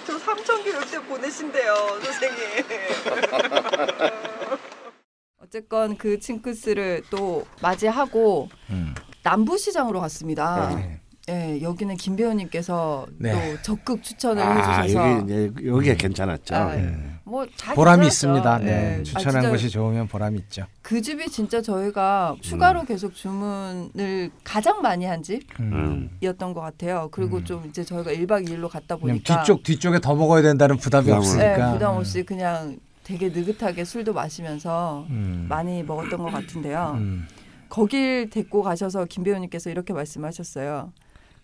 [0.07, 2.41] 저 삼천 교육대 보내신대요, 선생님.
[5.43, 8.95] 어쨌건 그 칭크스를 또 맞이하고 음.
[9.23, 10.75] 남부시장으로 갔습니다.
[10.77, 11.01] 네.
[11.29, 13.33] 예, 여기는 김 배우님께서 네.
[13.33, 16.55] 또 적극 추천을 아 해주셔서 여기 여기가 괜찮았죠.
[16.55, 16.95] 아, 예.
[17.31, 18.07] 뭐다 보람이.
[18.07, 18.59] 있습니다.
[18.59, 18.67] 네.
[18.97, 19.01] 예.
[19.01, 20.67] 아, 추천한 진짜 것이 좋으면 보람이 있죠.
[20.83, 25.23] 그 집이 진짜 저희가 추가로 계속 주문을 가장 많이 한
[25.61, 26.11] 음.
[26.21, 27.09] 집이었던 것 같아요.
[27.13, 27.45] 그리고 음.
[27.45, 31.19] 좀 이제 저희가 1박 2일로 갔다 보니까 뒤쪽 뒤쪽에 더 먹어야 된다는 부담이 부담을.
[31.21, 31.67] 없으니까.
[31.67, 35.47] 네, 부담 없이 그냥 되게 느긋하게 술도 마시면서 음.
[35.49, 36.95] 많이 먹었던 것 같은데요.
[36.99, 37.27] 음.
[37.69, 40.93] 거길 데리고 가셔서 김 배우님께서 이렇게 말씀하셨어요.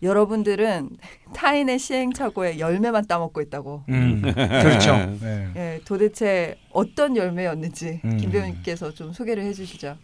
[0.02, 0.90] 여러분들은
[1.35, 3.85] 타인의 시행착오에 열매만 따먹고 있다고.
[3.88, 4.22] 음.
[4.22, 4.96] 그렇죠.
[5.20, 5.48] 네.
[5.56, 8.16] 예, 도대체 어떤 열매였는지 음.
[8.18, 9.96] 김 배우님께서 좀 소개를 해주시죠.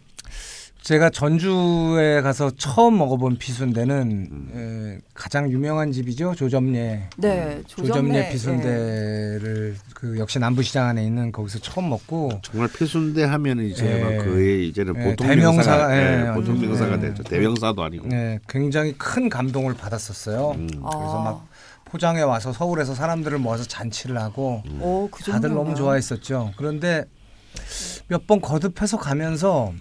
[0.83, 4.51] 제가 전주에 가서 처음 먹어본 피순대는 음.
[4.99, 7.07] 에, 가장 유명한 집이죠 조점례.
[7.15, 8.29] 네, 조점례 조점례 예.
[8.29, 14.03] 피순대를 그 역시 남부시장 안에 있는 거기서 처음 먹고 정말 필순대 하면 이제 예.
[14.03, 16.99] 막 거의 이제는 예, 보통 대명사, 명사가 예, 예, 보통 완전, 명사가 예.
[16.99, 17.23] 되죠.
[17.23, 18.07] 대명사도 아니고.
[18.09, 20.51] 네, 굉장히 큰 감동을 받았었어요.
[20.51, 20.67] 음.
[20.67, 21.23] 그래서 아.
[21.23, 21.47] 막
[21.85, 25.75] 포장해 와서 서울에서 사람들을 모아서 잔치를 하고 오, 그 다들 너무.
[25.75, 26.51] 좋아했었죠.
[26.57, 27.05] 그런데
[28.09, 29.71] 몇 번 거듭해서 가면서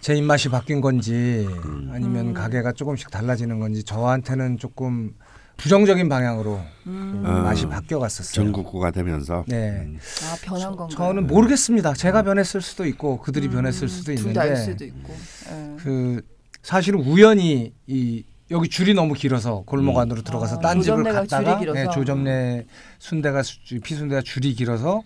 [0.00, 1.46] 제 입맛이 바뀐 건지
[1.92, 2.34] 아니면 음.
[2.34, 5.14] 가게가 조금씩 달라지는 건지 저한테는 조금
[5.56, 7.22] 부정적인 방향으로 음.
[7.24, 7.30] 어.
[7.42, 8.34] 맛이 바뀌어 갔었어요.
[8.34, 9.44] 전국구가 되면서.
[9.48, 9.70] 네.
[9.70, 9.98] 음.
[10.24, 10.88] 아 변한 건가요?
[10.88, 11.94] 저는 모르겠습니다.
[11.94, 14.18] 제가 변했을 수도 있고 그들이 변했을 수도 음.
[14.18, 15.14] 있는데 수도 있고.
[15.50, 15.76] 예.
[15.78, 16.20] 그
[16.62, 20.00] 사실은 우연히 이 여기 줄이 너무 길어서 골목 음.
[20.02, 21.58] 안으로 들어가서 아, 딴 집을 갔다가?
[21.72, 22.66] 네, 조점내
[22.98, 25.02] 순대가 수- 피순대가 줄이 길어서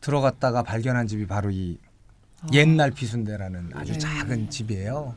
[0.00, 1.78] 들어갔다가 발견한 집이 바로 이
[2.52, 3.98] 옛날 피순대라는 아주 네.
[3.98, 5.14] 작은 집이에요.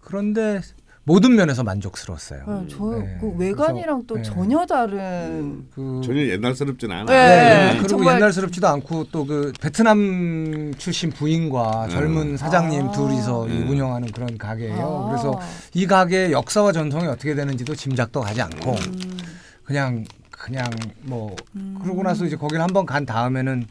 [0.00, 0.60] 그런데
[1.08, 2.40] 모든 면에서 만족스러웠어요.
[2.66, 4.36] 네, 저 네, 그 외관이랑 또 그래서, 네.
[4.36, 7.04] 전혀 다른 그 전혀 옛날스럽진 않아.
[7.04, 7.14] 네.
[7.14, 11.90] 네, 그리고 정말- 옛날스럽지도 않고 또 그 베트남 출신 부인과 음.
[11.90, 12.92] 젊은 사장님 아.
[12.92, 13.38] 둘이서.
[13.42, 15.04] 운영하는 그런 가게예요.
[15.06, 15.10] 아.
[15.10, 15.40] 그래서
[15.74, 19.18] 이 가게의 역사와 전통이 어떻게 되는지도 짐작도 가지 않고 음,
[19.64, 20.68] 그냥 그냥
[21.02, 21.78] 뭐 음.
[21.82, 23.66] 그러고 나서 이제 거기를 한번 간 다음에는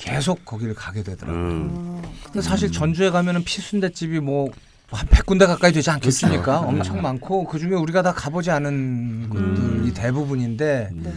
[0.00, 1.42] 계속 거기를 가게 되더라고요.
[1.42, 2.02] 음.
[2.04, 4.48] 아, 근데 사실 전주에 가면은 피순대집이 뭐
[4.92, 6.58] 한 100군데 가까이 되지 않겠습니까?
[6.62, 11.12] 엄청 많고 그중에 우리가 다 가보지 않은 곳들이 대부분인데 네.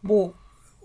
[0.00, 0.34] 뭐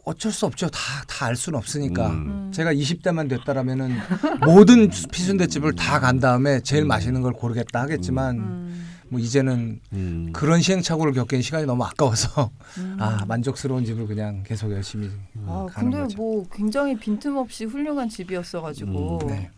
[0.05, 0.69] 어쩔 수 없죠.
[0.69, 2.07] 다 다 알 수는 없으니까.
[2.09, 2.51] 음.
[2.53, 3.97] 제가 20대만 됐다라면은
[4.45, 10.29] 모든 피순대집을 다 간 다음에 제일 맛있는 걸 고르겠다 하겠지만 음, 뭐 이제는 음.
[10.33, 12.97] 그런 시행착오를 겪기엔 시간이 너무 아까워서 음.
[12.99, 15.09] 아 만족스러운 집을 그냥 계속 열심히
[15.47, 16.17] 아, 가는 근데 거죠.
[16.17, 19.49] 뭐 굉장히 빈틈없이 훌륭한 집이었어가지고 음, 네.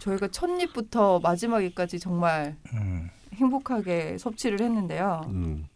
[0.00, 3.08] 저희가 첫 입부터 마지막에까지 정말 음.
[3.34, 5.22] 행복하게 섭취를 했는데요.
[5.28, 5.66] 음.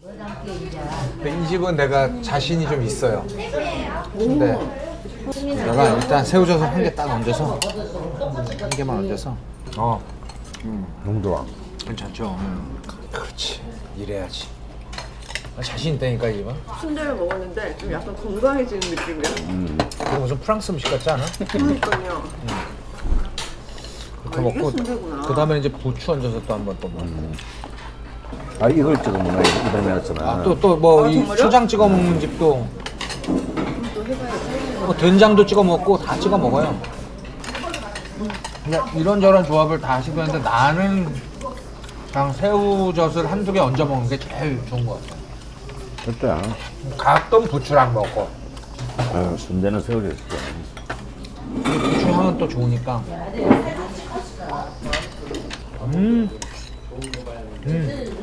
[0.00, 3.26] 이 집은 내가 자신이 좀 있어요.
[4.16, 4.56] 근데
[5.56, 9.36] 내가 일단 새우젓을 한 개 딱 얹어서 한 개만 얹어서
[9.76, 10.00] 어
[11.04, 11.44] 너무 좋아.
[11.86, 12.38] 괜찮죠.
[13.12, 13.60] 그렇지
[13.96, 14.46] 이래야지.
[15.62, 16.54] 자신 있다니까 이거.
[16.80, 19.74] 순대를 먹었는데 좀 약간 건강해지는 느낌이야.
[20.00, 21.24] 이거 무슨 프랑스 음식 같지 않아?
[21.50, 22.22] 그러니까요.
[24.22, 25.22] 그렇게 아, 이게 먹고 순대구나.
[25.22, 27.32] 그 다음에 이제 부추 얹어서 또 한번 또 먹고.
[28.60, 30.22] 아 이걸 찍어 먹나 이 동네에서는.
[30.22, 31.36] 아, 또 또 뭐 아, 이 정말요?
[31.36, 32.66] 초장 찍어 먹는 집도
[33.94, 34.76] 또 해봐야지.
[34.84, 36.80] 뭐 된장도 찍어 먹고 다 찍어 먹어요.
[38.62, 41.08] 근데 이런저런 조합을 다 시도했는데 나는
[42.12, 45.18] 그냥 새우젓을 한두 개 얹어 먹는 게 제일 좋은 것 같아요.
[46.04, 48.28] 그때 가끔 부추랑 먹고
[48.96, 50.24] 아, 순대는 있어.
[51.62, 53.02] 부추 향은 또 좋으니까.
[55.94, 56.30] 음.
[57.66, 58.16] 음.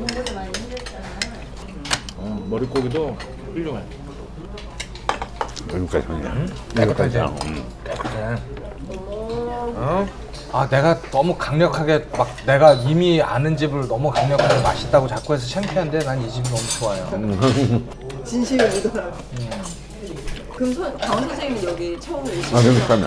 [2.18, 3.16] 어, 머릿고기도
[3.52, 3.82] 훌륭해.
[5.72, 6.46] 여기까지 하냐?
[6.74, 7.18] 깨끗하지?
[7.18, 7.64] 음.
[7.84, 8.36] 깨끗해.
[8.98, 10.06] 어?
[10.56, 15.98] 아 내가 너무 강력하게 막 내가 이미 아는 집을 너무 강력하게 맛있다고 자꾸 해서 창피한데
[15.98, 17.82] 난 이 집이 너무 좋아요.
[18.24, 19.12] 진심이 묻어나.
[20.54, 23.06] 그럼 선, 강 선생님 여기 처음 오신 아 그러니까네.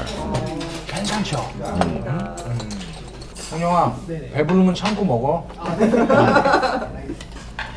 [0.86, 1.52] 괜찮죠?
[1.60, 2.36] 응?
[3.50, 5.48] 형영아 배부르면 참고 먹어.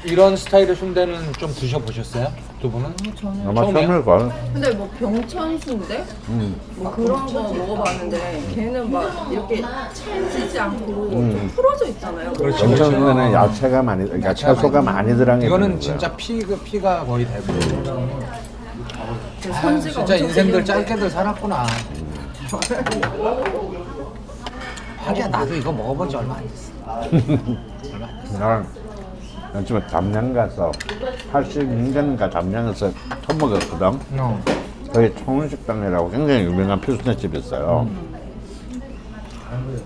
[0.05, 2.27] 이런 스타일의 순대는 좀 드셔보셨어요?
[2.61, 2.87] 두 분은?
[3.47, 3.87] 아마 처음이야?
[3.87, 4.33] 처음일 걸.
[4.53, 6.05] 근데 뭐 병천 순대?
[6.77, 9.63] 뭐 그런 거 먹어봤는데 걔는 막 이렇게
[9.95, 12.33] 찰지지 않고 좀 풀어져 있잖아요.
[12.33, 12.59] 그렇지.
[12.59, 15.81] 정청에는 야채가 많이, 그러니까 야채가 채소가 많이 들어간 게 이거는 있는.
[15.81, 17.85] 진짜 피, 그 피가 거의 대부분.
[19.43, 20.65] 그 아, 선지가 진짜 엄청 인생들.
[20.65, 21.67] 짧게들 살았구나.
[24.99, 26.73] 하기야 나도 이거 먹어본 지 얼마 안 됐어.
[27.95, 28.39] 얼마 안 됐어.
[28.39, 28.67] 난
[29.55, 30.73] 요즘에 담양 가서
[31.33, 32.91] 86년인가 담양에서
[33.27, 33.99] 처음 먹었거든.
[34.19, 34.43] 어.
[34.93, 37.87] 거기 청운식당이라고 굉장히 유명한 피순대집이 있어요.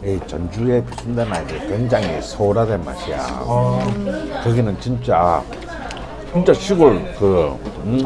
[0.04, 3.18] 이 전주의 피순대는 아니고 굉장히 소라된 맛이야.
[4.44, 5.42] 거기는 진짜
[6.32, 8.00] 진짜 시골 그 음?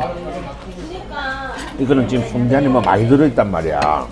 [1.78, 4.06] 이거는 지금 순대안이 뭐 많이 들어있단 말이야.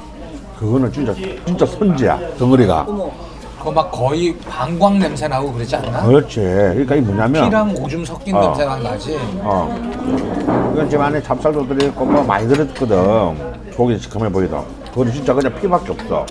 [0.58, 1.14] 그거는 진짜
[1.46, 2.84] 진짜 선지야 덩어리가.
[2.88, 3.27] 어머.
[3.58, 6.04] 그거 막 거의 방광 냄새 나고 그러지 않나?
[6.06, 6.40] 그렇지.
[6.40, 8.40] 그러니까 이 뭐냐면 피랑 오줌 섞인 어.
[8.40, 9.18] 냄새가 나지.
[9.40, 10.70] 어.
[10.72, 11.20] 이건 지금 안에
[11.66, 13.72] 들어있고 뭐 많이 들었거든.
[13.72, 14.62] 속이 시커매 보이다.
[14.90, 16.24] 그건 진짜 그냥 피밖에 없어.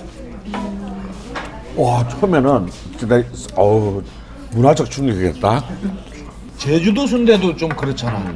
[1.75, 3.21] 와 처음에는 진짜
[3.55, 4.01] 어우
[4.51, 5.63] 문화적 충격이었다.
[6.57, 8.33] 제주도 순대도 좀 그렇잖아.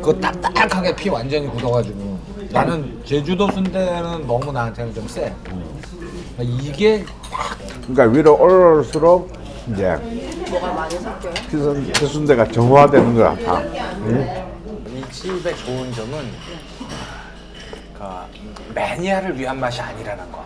[0.00, 2.18] 그거 딱딱하게 피 완전히 굳어가지고.
[2.50, 5.32] 나는 제주도 순대는 너무 나한테는 좀 세.
[6.42, 7.04] 이게
[7.86, 9.32] 그러니까 위로 올라올수록
[9.72, 9.94] 이제
[10.50, 11.34] 뭐가 많이 섞여요?
[11.50, 13.60] 피순, 피순대가 정화되는 것 같아.
[13.60, 14.44] 응?
[14.96, 16.24] 이 집의 좋은 점은
[17.94, 18.02] 그
[18.74, 20.44] 매니아를 위한 맛이 아니라는 거.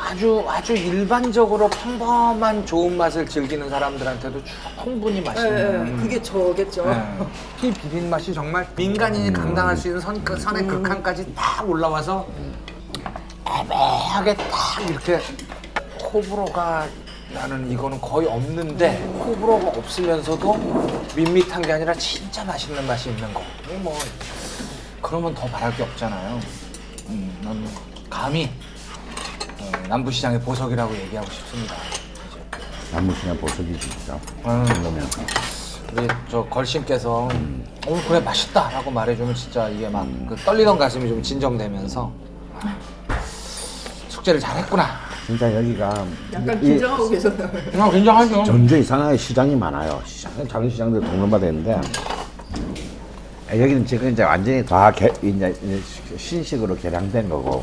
[0.00, 4.40] 아주 아주 일반적으로 평범한 좋은 맛을 즐기는 사람들한테도
[4.82, 5.84] 충분히 네, 맛있는.
[5.96, 6.84] 네, 그게 저겠죠.
[6.86, 7.18] 네.
[7.60, 12.26] 피 비린 맛이 정말 민간인이 감당할 수 있는 선, 그 선의 극한까지 딱 올라와서
[13.58, 15.18] 애매하게 딱 이렇게
[16.12, 16.86] 호불호가
[17.32, 20.54] 나는 이거는 거의 없는데 호불호가 없으면서도
[21.16, 23.42] 밋밋한 게 아니라 진짜 맛있는 맛이 있는 거.
[23.68, 23.98] 이거 뭐
[25.02, 26.40] 그러면 더 바랄 게 없잖아요.
[27.08, 27.68] 음, 난
[28.08, 28.50] 감히
[29.60, 31.74] 어, 남부시장의 보석이라고 얘기하고 싶습니다.
[32.92, 34.14] 나무시냐 보석이지 진짜.
[34.46, 34.64] 음.
[34.66, 35.08] 그러면
[35.92, 37.28] 우리 저 걸신께서
[37.86, 42.12] 어 그래 맛있다라고 말해주면 진짜 이게 막그 떨리던 가슴이 좀 진정되면서
[44.20, 44.86] 숙제를 잘했구나.
[45.26, 47.50] 진짜 여기가 약간 이- 긴장하고 계셨나요?
[47.70, 48.44] 그냥 굉장하죠.
[48.44, 50.00] 전주 이상하게 시장이 많아요.
[50.04, 51.80] 시장, 작은 시장들 동남바다에 있는데
[53.50, 55.54] 여기는 지금 이제 완전히 다 개, 이제
[56.16, 57.62] 신식으로 개량된 거고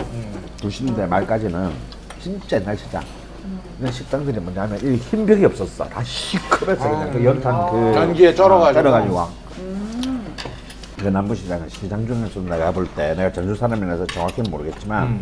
[0.61, 1.71] 두신대 말까지는
[2.21, 3.01] 진짜 옛날 시장.
[3.79, 5.85] 이런 식당들이 뭐냐면 이 흰벽이 없었어.
[5.87, 8.81] 다 시커멓어 그냥 그 연탄 그 연기에 쩔어가지고.
[8.83, 9.47] 쩔어가지고.
[10.97, 15.21] 그 남부시장은 시장 중에서 내가 볼 때 내가 전주 사람이라서 정확히는 모르겠지만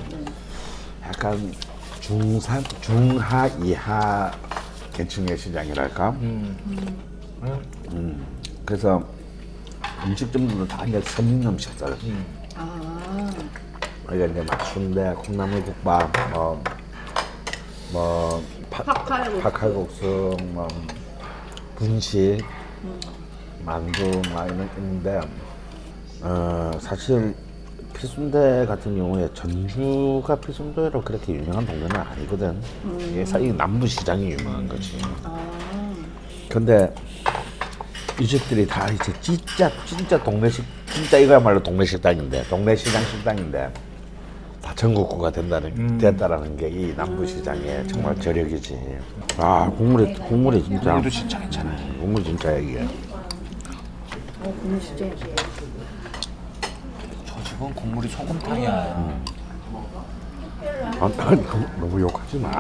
[1.08, 1.54] 약간
[2.02, 4.32] 중상 중하 이하
[4.94, 6.10] 계층의 시장이랄까.
[6.12, 8.26] 음.
[8.66, 9.04] 그래서
[10.06, 11.96] 음식점들도 다 이제 선민 음식들.
[12.56, 13.30] 아,
[14.06, 16.64] 그러니까 이제 막 순대, 콩나물국밥, 뭐,
[17.92, 19.42] 뭐 파- 팥칼국수.
[19.42, 20.68] 팥칼국수, 뭐
[21.76, 22.40] 분식,
[23.64, 25.20] 만두 막 이런 있는데
[26.22, 27.36] 어 사실
[27.98, 32.60] 피순대 같은 경우에 전주가 피순대로 그렇게 유명한 동네는 아니거든.
[33.00, 34.98] 이게 사- 이 남부 시장이 유명한 거지.
[36.50, 36.94] 근데
[38.20, 43.72] 이 집들이 다 이제 진짜 진짜 동네식 진짜 이거야말로 동네 식당인데 동네 시장 식당인데
[44.62, 48.78] 다 전국구가 된다는 됐다라는 게 이 남부 시장의 정말 저력이지.
[49.38, 51.98] 아 국물이 국물이 진짜 오늘도 진짜 괜찮아요.
[52.00, 52.86] 국물 진짜 이게.
[54.44, 55.55] 저
[57.56, 58.72] 집은 국물이 소금탕이야.
[61.00, 62.52] 아, 너무, 너무 욕하지 마.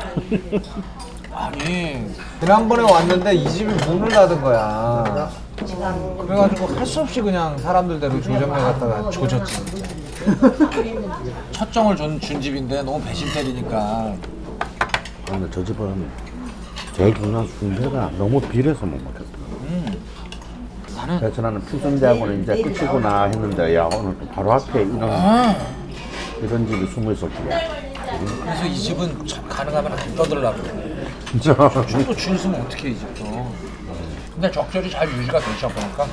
[1.37, 2.07] 아니
[2.39, 5.29] 지난번에 왔는데 이 집이 문을 닫은 거야.
[5.57, 9.61] 그래가지고 할 수 없이 그냥 사람들대로 조정에 갔다가 조졌지.
[11.51, 14.15] 첫 정을 준, 준 집인데 너무 배신 때리니까 아,
[15.25, 16.07] 근데 저 집은
[16.93, 19.25] 제일 중요한 순대가 너무 비려서 못 먹겠어.
[21.05, 21.19] 나는.
[21.19, 25.55] 그래서 나는 피순대하고는 이제 끝이구나 했는데 야 오늘 또 바로 앞에 이런 아,
[26.41, 27.85] 이런 집이 숨어 있었길래
[28.43, 30.57] 그래서 이 집은 참 가능하면 안 떠들라고.
[31.31, 31.55] 진짜.
[32.15, 33.25] 줄 서면 어떻게 이 집도.
[34.33, 36.07] 근데 적절히 잘 유지가 되죠 보니까.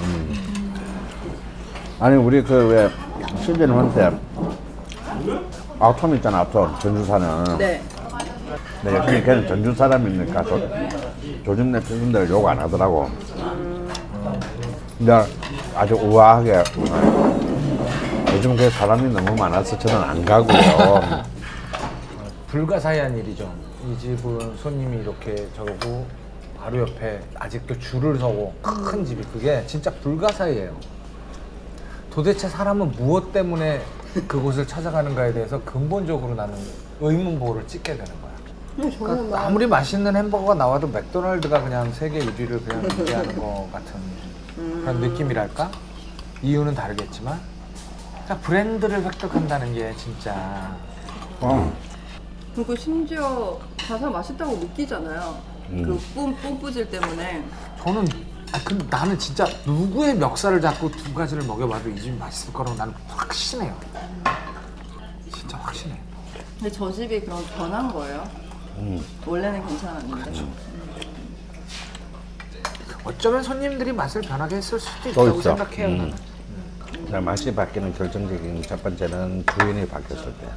[2.01, 2.89] 아니 우리 그왜
[3.45, 4.11] 실제님한테
[5.79, 7.59] 아톰 있잖아 아톰 전주 사는.
[7.59, 7.81] 네.
[8.83, 10.61] 네, 역시 걔는 전주 사람이니까 조,
[11.45, 13.09] 조준내 피순대를 욕 안 하더라고
[15.05, 15.21] 근데
[15.75, 16.63] 아주 우아하게
[18.35, 21.25] 요즘 그 사람이 너무 많아서 저는 안 가고요
[22.47, 23.53] 불가사의한 일이죠.
[23.85, 26.07] 이 집은 손님이 이렇게 저러고
[26.57, 30.73] 바로 옆에 아직도 줄을 서고 큰 집이 그게 진짜 불가사의예요.
[32.13, 33.83] 도대체 사람은 무엇 때문에
[34.29, 36.55] 그곳을 찾아가는가에 대해서 근본적으로 나는
[37.01, 38.93] 의문보를 찍게 되는 거야.
[39.01, 44.22] 그러니까 아무리 맛있는 햄버거가 나와도 맥도날드가 그냥 세계 1위를 그냥 유지하는 것 같은
[44.83, 45.71] 그런 느낌이랄까?
[46.43, 47.41] 이유는 다르겠지만
[48.25, 50.77] 그러니까 브랜드를 획득한다는 게 진짜
[51.41, 51.73] 어.
[52.55, 55.41] 그리고 심지어 가서 맛있다고 느끼잖아요.
[55.69, 57.45] 그 뿜, 뿜뿌질 때문에.
[57.83, 58.07] 저는
[58.53, 62.93] 아, 근데 나는 진짜 누구의 멱살을 잡고 두 가지를 먹여봐도 이 집이 맛있을 거라고 나는
[63.07, 63.75] 확신해요.
[65.33, 65.99] 진짜 확신해.
[66.59, 68.25] 근데 저 집이 그럼 변한 거예요?
[69.25, 70.45] 원래는 괜찮았는데.
[73.05, 75.57] 어쩌면 손님들이 맛을 변하게 했을 수도 또 있다고 있어.
[75.57, 75.89] 생각해요.
[75.89, 76.15] 음.
[77.11, 80.49] 자, 맛이 바뀌는 결정적인 첫 번째는 주인이 바뀌었을 때.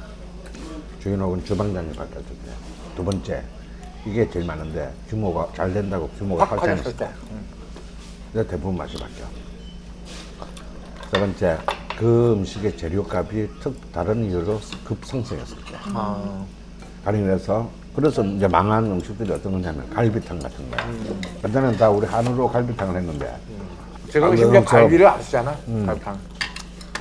[1.00, 2.50] 주인 혹은 주방장이 바뀌었을 때.
[2.94, 3.42] 두 번째
[4.06, 7.06] 이게 제일 많은데 규모가 잘 된다고 규모가 확 확장했을 때.
[7.06, 7.10] 때
[8.32, 9.26] 근데 대부분 맛이 바뀌어.
[11.12, 11.58] 세 번째
[11.96, 15.76] 그 음식의 재료값이 특 다른 이유로 급상승했을 때.
[15.94, 16.44] 아,
[17.04, 20.86] 가령해서 그래서 이제 망한 음식들이 어떤 거냐면 갈비탕 같은 거야
[21.42, 23.34] 그때는 다 우리 한우로 갈비탕을 했는데
[24.10, 25.56] 제가 아, 심지어 갈비를 안 쓰잖아.
[25.86, 26.18] 갈비탕.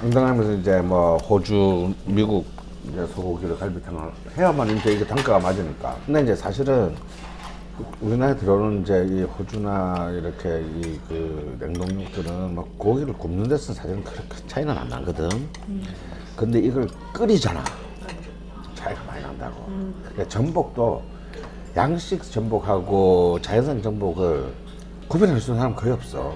[0.03, 2.45] 응당하면서 이제 뭐 호주, 미국
[2.89, 5.95] 이제 소고기를 갈비탕을 해야만 이제 이게 단가가 맞으니까.
[6.05, 6.95] 근데 이제 사실은
[8.01, 14.21] 우리나라에 들어오는 이제 이 호주나 이렇게 이 그 냉동육들은 뭐 고기를 굽는 데서 사실은 그렇게
[14.29, 15.29] 큰 차이는 안 나거든.
[16.35, 17.63] 근데 이걸 끓이잖아.
[18.85, 19.65] 차이가 많이 난다고.
[20.03, 21.01] 그러니까 전복도
[21.75, 24.53] 양식 전복하고 자연산 전복을
[25.07, 26.35] 구별할 수 있는 사람 거의 없어.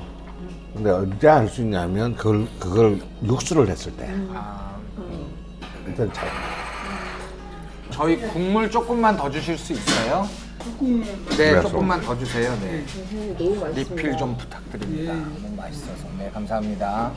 [0.74, 4.10] 근데 언제 알 수 있냐면 그걸 그걸 육수를 했을 때.
[4.34, 4.76] 아,
[5.86, 6.28] 일단 잘.
[7.92, 10.28] 저희 국물 조금만 더 주실 수 있어요?
[10.60, 11.70] 네, 그래서.
[11.70, 12.54] 조금만 더 주세요.
[12.62, 12.84] 네.
[13.76, 15.14] 리필 좀 부탁드립니다.
[15.14, 16.04] 너무 맛있어서.
[16.18, 17.12] 네, 감사합니다.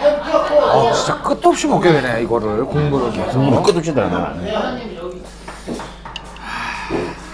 [0.00, 2.64] 아, 진짜 끝도 없이 먹게 되네, 이거를.
[2.66, 3.62] 국물을 계속.
[3.62, 4.48] 끝없이 나는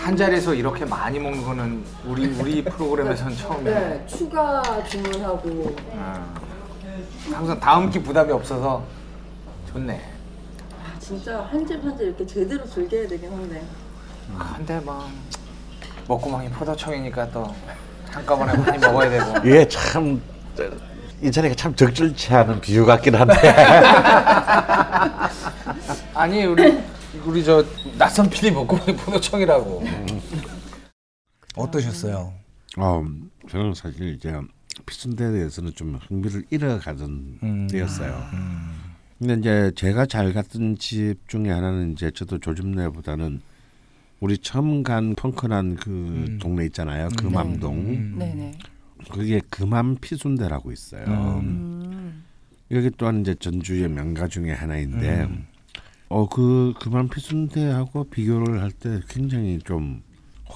[0.02, 3.78] 한 자리에서 이렇게 많이 먹는 거는 우리 우리 프로그램에서는 처음이에요.
[3.78, 5.74] 네, 추가 주문하고.
[5.98, 6.34] 아,
[7.32, 8.82] 항상 다음 끼 부담이 없어서
[9.72, 10.00] 좋네.
[10.72, 13.62] 아, 진짜 한 집 한 집 이렇게 제대로 즐겨야 되긴 한데.
[14.56, 15.06] 근데 뭐
[16.08, 17.54] 먹구멍이 포도청이니까 또
[18.10, 19.38] 한꺼번에 많이 먹어야 되고.
[19.48, 20.20] 이게 참
[21.22, 23.34] 이전에 참 적절치 않은 비유 같긴 한데.
[26.14, 26.78] 아니 우리
[27.24, 27.64] 우리 저
[27.98, 29.84] 낯선 PD 먹구멍이 포도청이라고.
[31.56, 32.32] 어떠셨어요?
[32.76, 33.04] 어,
[33.48, 34.34] 저는 사실 이제
[34.86, 38.22] 피순대에 대해서는 좀 흥미를 잃어가던 때였어요.
[39.18, 43.40] 근데 이제 제가 잘 갔던 집 중에 하나는 이제 저도 조집내보다는
[44.24, 47.10] 우리 처음 간 펑크난 그 동네 있잖아요.
[47.18, 48.18] 금암동.
[48.18, 48.58] 네네.
[49.12, 51.04] 그게 금암 피순대라고 있어요.
[51.42, 52.24] 음.
[52.70, 55.28] 여기 또한 이제 전주의 명가 중에 하나인데
[56.08, 60.02] 어 그 금암 피순대하고 비교를 할 때 굉장히 좀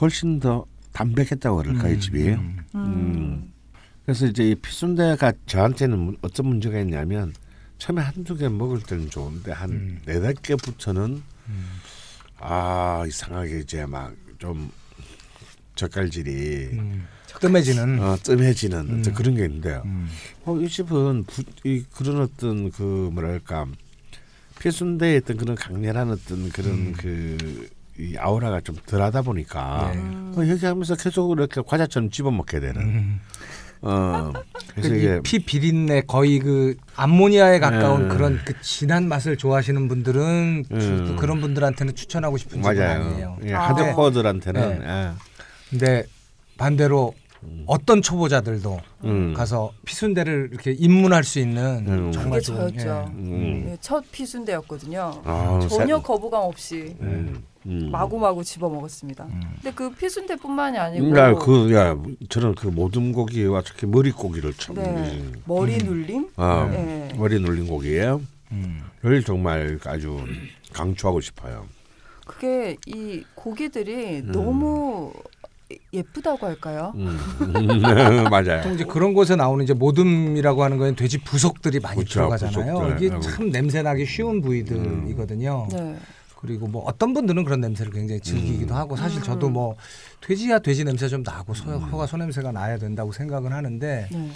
[0.01, 2.37] 훨씬 더 담백했다고 그럴까 이 집이.
[2.75, 3.53] 음.
[4.07, 7.35] 그래서 이제 이 피순대가 저한테는 문- 어떤 문제가 있냐면
[7.77, 11.23] 처음에 한두 개 먹을 때는 좋은데 한 네다섯 개부터는
[12.41, 14.71] 아 이상하게 이제 막 좀
[15.75, 16.79] 젓갈질이
[17.41, 17.99] 뜸해지는?
[18.01, 19.83] 어, 뜸해지는 어떤 그런 게 있는데요.
[20.45, 23.67] 어, 이 집은 부, 이 그런 어떤 그 뭐랄까
[24.61, 27.69] 필순대에 있던 그런 강렬한 어떤 그런 그
[28.01, 29.91] 이 아우라가 좀 덜하다 보니까
[30.37, 32.81] 어, 여기 하면서 계속 이렇게 과자처럼 집어 먹게 되는.
[33.83, 34.33] 어.
[34.75, 38.15] 그래서 그 피 비린내 거의 그 암모니아에 가까운 네.
[38.15, 41.17] 그런 그 진한 맛을 좋아하시는 분들은 주- 음.
[41.19, 43.03] 그런 분들한테는 추천하고 싶은 맞아요.
[43.03, 43.39] 아니에요.
[43.45, 43.69] 예, 아.
[43.69, 44.85] 하드코어들한테는 네.
[44.87, 45.11] 예.
[45.71, 46.05] 근데
[46.57, 47.15] 반대로
[47.67, 49.33] 어떤 초보자들도 음.
[49.35, 52.13] 가서 피순대를 이렇게 입문할 수 있는 음.
[52.13, 52.89] 정말 좋은 저였죠.
[52.89, 53.13] 예.
[53.15, 53.63] 음.
[53.67, 55.23] 네, 첫 피순대였거든요.
[55.25, 57.45] 아, 전혀 세- 거부감 없이 음.
[57.67, 57.91] 음.
[57.91, 59.25] 마구마구 집어 먹었습니다.
[59.25, 59.41] 음.
[59.57, 61.97] 근데 그 피순대뿐만이 아니고 야, 그, 야,
[62.29, 64.77] 저는 그 모든 고기와 특히 머리 고기를 참.
[64.77, 65.33] 네, 음.
[65.45, 67.09] 머리 눌림, 어, 네.
[67.17, 68.19] 머리 눌린 고기를
[68.53, 68.83] 음.
[69.27, 70.25] 정말 아주
[70.73, 71.67] 강추하고 싶어요.
[72.27, 74.33] 그게 이 고기들이 음.
[74.33, 75.13] 너무
[75.93, 76.93] 예쁘다고 할까요?
[76.95, 77.19] 음.
[78.31, 78.59] 맞아요.
[78.63, 82.75] 보통 이제 그런 곳에 나오는 이제 모듬이라고 하는 거는 돼지 부속들이 많이 그렇죠, 들어가잖아요.
[82.75, 83.07] 부속들.
[83.07, 83.21] 이게.
[83.21, 85.69] 참 냄새 나기 쉬운 부위들이거든요.
[85.73, 85.97] 네.
[86.41, 89.75] 그리고 뭐 어떤 분들은 그런 냄새를 굉장히 즐기기도 하고 사실 저도 뭐
[90.21, 94.33] 돼지야 돼지 냄새 좀 나고 소, 소가 소 냄새가 나야 된다고 생각은 하는데 네.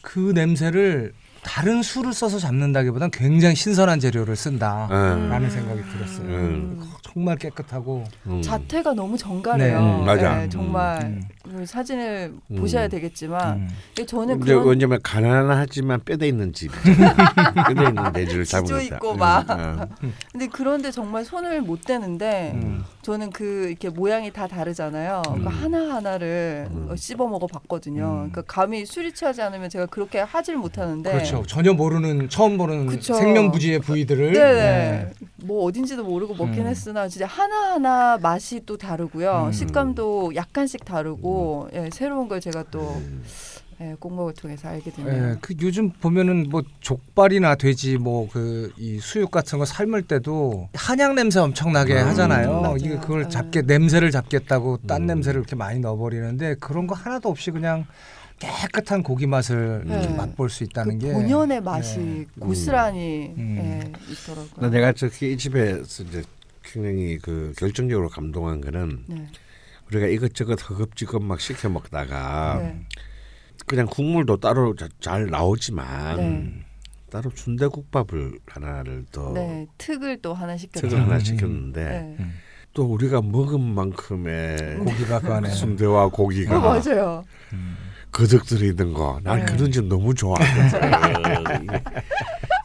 [0.00, 1.12] 그 냄새를
[1.42, 5.50] 다른 술을 써서 잡는다기보단 굉장히 신선한 재료를 쓴다라는 음.
[5.50, 6.26] 생각이 들었어요.
[6.26, 6.92] 음.
[7.02, 8.40] 정말 깨끗하고 음.
[8.40, 9.80] 자태가 너무 정갈해요.
[9.80, 10.36] 네, 음, 맞아.
[10.38, 11.22] 네, 정말 음.
[11.28, 11.35] 그
[11.66, 12.56] 사진을 음.
[12.56, 13.68] 보셔야 되겠지만 음.
[14.06, 16.70] 저는 그런 언제면 가난하지만 뼈대 있는 집,
[17.68, 19.50] 뼈대 있는 돼지를 잡은 지조 다 있고 막.
[19.50, 19.88] 어.
[20.32, 22.84] 근데 그런데 정말 손을 못 대는데 음.
[23.02, 25.22] 저는 그 이렇게 모양이 다 다르잖아요.
[25.24, 26.94] 그러니까 하나 하나를 음.
[26.96, 28.04] 씹어 먹어 봤거든요.
[28.04, 28.30] 음.
[28.30, 31.42] 그러니까 감히 술이 취하지 않으면 제가 그렇게 하질 못하는데 그렇죠.
[31.46, 33.00] 전혀 모르는 처음 보는.
[33.00, 34.52] 생명부지의 부위들을 네네.
[34.52, 35.10] 네.
[35.44, 36.66] 뭐 어딘지도 모르고 먹긴 음.
[36.66, 39.46] 했으나 진짜 하나하나 맛이 또 다르고요.
[39.48, 39.52] 음.
[39.52, 43.22] 식감도 약간씩 다르고 예, 새로운 걸 제가 또 음.
[43.78, 45.32] 예, 공목을 통해서 알게 되네요.
[45.32, 50.70] 예, 그 요즘 보면은 뭐 족발이나 돼지 뭐 그 이 수육 같은 거 삶을 때도
[50.74, 52.60] 한약 냄새 엄청나게 음, 하잖아요.
[52.62, 52.76] 맞아요.
[52.78, 53.28] 이게 그걸 예.
[53.28, 55.06] 잡게 냄새를 잡겠다고 딴 음.
[55.06, 57.84] 냄새를 이렇게 많이 넣어버리는데 그런 거 하나도 없이 그냥
[58.38, 60.02] 깨끗한 고기 맛을 네.
[60.02, 62.26] 좀 맛볼 수그 있다는 게 본연의 맛이 네.
[62.38, 63.56] 고스란히 음.
[63.58, 64.70] 예, 있더라고요.
[64.70, 66.22] 내가 저기 이 집에서 이제
[66.62, 69.26] 굉장히 그 결정적으로 감동한 거는 네.
[69.88, 72.80] 우리가 이것저것 허겁지겁 막 시켜 먹다가 네.
[73.66, 76.52] 그냥 국물도 따로 자- 잘 나오지만 네.
[77.10, 80.88] 따로 순대국밥을 하나를 더 네, 특을 또 하나 시켰죠.
[80.88, 81.20] 특을 하나 음.
[81.20, 82.16] 시켰는데 네.
[82.20, 82.34] 음.
[82.74, 87.24] 또 우리가 먹은 만큼의 고기가 그 안에 순대와 어, 고기가 맞아요.
[88.12, 89.20] 거덕 들이든 거.
[89.22, 89.44] 난 네.
[89.44, 91.80] 그런 집 너무 좋아하거든.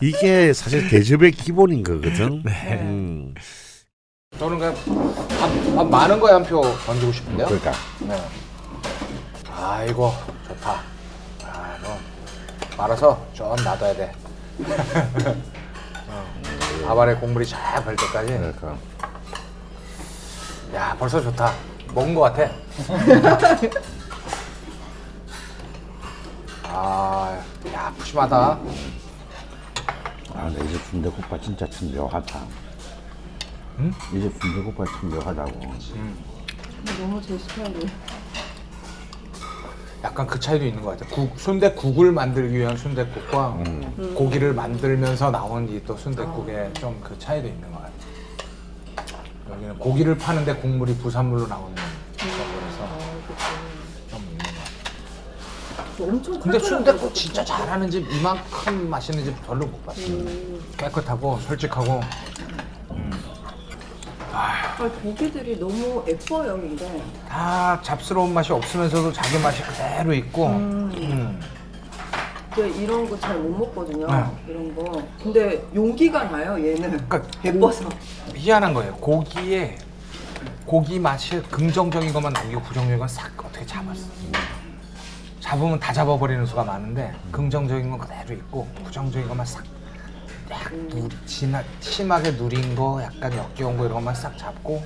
[0.01, 2.41] 이게 사실 대접의 기본인 거거든.
[2.43, 2.79] 네.
[2.81, 3.33] 음.
[4.39, 4.73] 저는 그냥
[5.39, 7.47] 밥, 밥 많은 거에 한 표 던지고 싶은데요.
[7.47, 8.15] 그러니까 네.
[9.49, 10.13] 아 이거
[10.47, 10.81] 좋다.
[11.43, 11.97] 아 이거
[12.77, 14.11] 말아서 좀 놔둬야 돼.
[16.07, 16.25] 어,
[16.87, 18.27] 밥 아래 국물이 잘별 때까지.
[18.33, 18.77] 그러니까.
[20.73, 21.53] 야 벌써 좋다.
[21.93, 22.49] 먹은 거 같아.
[26.73, 27.43] 아,
[27.73, 28.37] 야 푸짐하다.
[30.33, 32.39] 아, 근데 이제 순대국밥 진짜 참 묘하다.
[33.79, 33.93] 응?
[34.13, 35.59] 이제 순대국밥 참 묘하다고.
[36.99, 37.89] 너무 제 스타일이.
[40.03, 41.13] 약간 그 차이도 있는 것 같아.
[41.13, 44.15] 국, 순대국을 만들기 위한 순대국과 음.
[44.15, 47.91] 고기를 만들면서 나온 이 또 순대국의 좀그 차이도 있는 것 같아.
[49.51, 52.97] 여기는 고기를 파는데 국물이 부산물로 나오는 거라서
[54.09, 54.39] 좀 있는
[56.01, 56.13] 것 같아.
[56.17, 60.01] 엄청 근데 순대국 진짜 잘하는 집 이만큼 맛있는 집 별로 못 봤어.
[60.07, 60.61] 음.
[60.77, 62.01] 깨끗하고 솔직하고
[64.33, 67.03] 아, 고기들이 너무 예뻐요, 근데.
[67.27, 71.39] 다 잡스러운 맛이 없으면서도 자기 맛이 그대로 있고 음.
[72.55, 74.07] 제가 이런 거 잘 못 먹거든요.
[74.07, 74.23] 네.
[74.47, 75.01] 이런 거.
[75.21, 77.07] 근데 용기가 나요, 얘는.
[77.07, 77.89] 그러니까 예뻐서.
[78.35, 78.93] 희한한 거예요.
[78.95, 79.77] 고기에
[80.65, 84.01] 고기 맛이 긍정적인 것만 남기고 부정적인 건 싹 어떻게 잡았어.
[85.41, 89.63] 잡으면 다 잡아버리는 수가 많은데 긍정적인 건 그대로 있고 부정적인 것만 싹
[90.49, 94.83] 약 누, 진하, 심하게 누린 거, 약간 역겨운 거 이런 것만 싹 잡고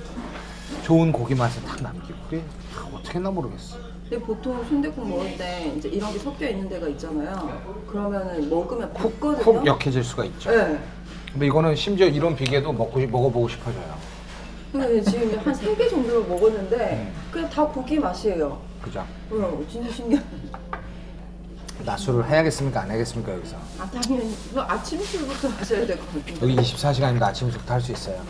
[0.84, 2.42] 좋은 고기 맛을 딱 남기고 그게
[2.76, 3.76] 아, 어떻게 했나 모르겠어.
[4.08, 7.84] 근데 보통 순대국 먹을 때 이제 이런 게 섞여 있는 데가 있잖아요.
[7.90, 9.42] 그러면은 먹으면 붓거든요.
[9.42, 10.50] 푹 역해질 수가 있죠.
[10.52, 10.78] 네.
[11.32, 13.94] 근데 이거는 심지어 이런 비계도 먹고 싶- 먹어보고 싶어져요.
[14.72, 18.60] 근데 지금 한 세 개 정도를 먹었는데 그냥 다 고기 맛이에요.
[18.86, 19.04] 그죠?
[19.32, 20.22] 응, 진짜 신기해.
[21.84, 22.80] 낮술을 해야겠습니까?
[22.82, 23.32] 안 해야겠습니까?
[23.34, 23.56] 여기서.
[23.78, 24.34] 아, 당연히.
[24.54, 26.34] 그 아침 술부터 마셔야 될 것 같은데.
[26.40, 28.22] 여기 24시간인데 아침 숙도 할수 있어요.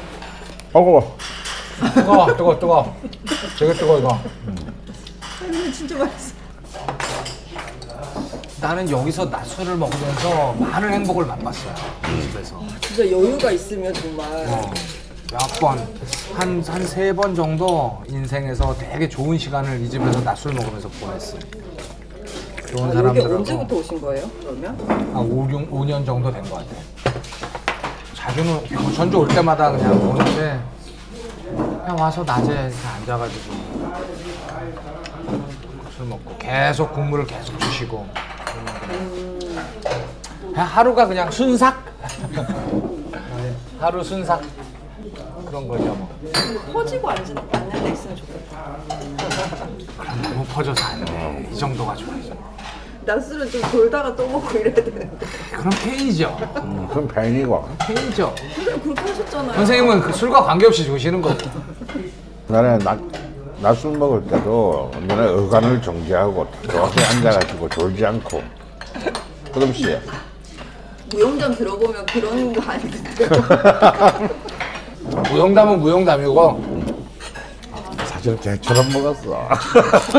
[0.72, 1.16] 어고
[1.94, 2.96] 뜨거, 뜨거, 뜨거.
[3.58, 4.18] 되게 뜨거 이거.
[5.38, 6.34] 근데 진짜 맛있어.
[8.60, 11.74] 나는 여기서 낮술을 먹으면서 많은 행복을 맛봤어요.
[12.18, 12.64] 이 집에서.
[12.80, 14.26] 진짜 여유가 있으면 정말.
[14.48, 14.72] 어,
[15.32, 15.78] 몇 번,
[16.34, 21.40] 한, 한 세 번 정도 인생에서 되게 좋은 시간을 이 집에서 낮술 먹으면서 보냈어요.
[22.68, 24.30] 좋은 아, 여기 사람들하고 언제부터 오신 거예요?
[24.40, 24.76] 그러면?
[24.88, 26.80] 한 5, 6, 5년 정도 된 것 같아요.
[28.14, 28.52] 자주는
[28.82, 30.60] 뭐 전주 올 때마다 그냥 오는데
[31.56, 33.54] 그냥 와서 낮에 이렇게 앉아가지고
[35.96, 38.06] 술 먹고 계속 국물을 계속 주시고
[40.52, 41.76] 그냥 하루가 그냥 순삭
[43.78, 44.42] 하루 순삭
[45.46, 46.08] 그런 거죠 뭐.
[46.72, 48.76] 퍼지고 앉는, 앉는 데 있으면 좋겠다.
[49.98, 52.20] 그럼 너무 퍼져서 안 돼 이 정도가 좋아요.
[53.04, 55.08] 낮술은 좀 돌다가 또 먹고 이래야 되는데.
[55.52, 56.36] 그럼 페인이죠.
[56.56, 57.68] 음, 그건 팬이고.
[57.86, 58.34] 페인이죠.
[58.56, 59.52] 선생님 그렇게 하셨잖아요.
[59.54, 61.48] 선생님은 그 술과 관계없이 주시는 거죠.
[62.48, 62.98] 나는 낮,
[63.60, 68.42] 낮술 먹을 때도 언제나 어간을 정지하고 저렇게 앉아가지고 졸지 않고.
[69.54, 69.96] 그럼 씨,
[71.12, 73.28] 무용담 들어보면 그런 거 아닌데요?
[75.30, 76.86] 무용담은 무용담이고
[78.06, 79.48] 사실 개처럼 먹었어.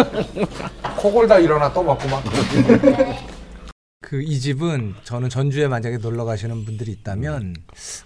[0.98, 2.24] 코 골다 일어나 또 먹고 막.
[4.08, 7.56] 그 이 집은 저는 전주에 만약에 놀러 가시는 분들이 있다면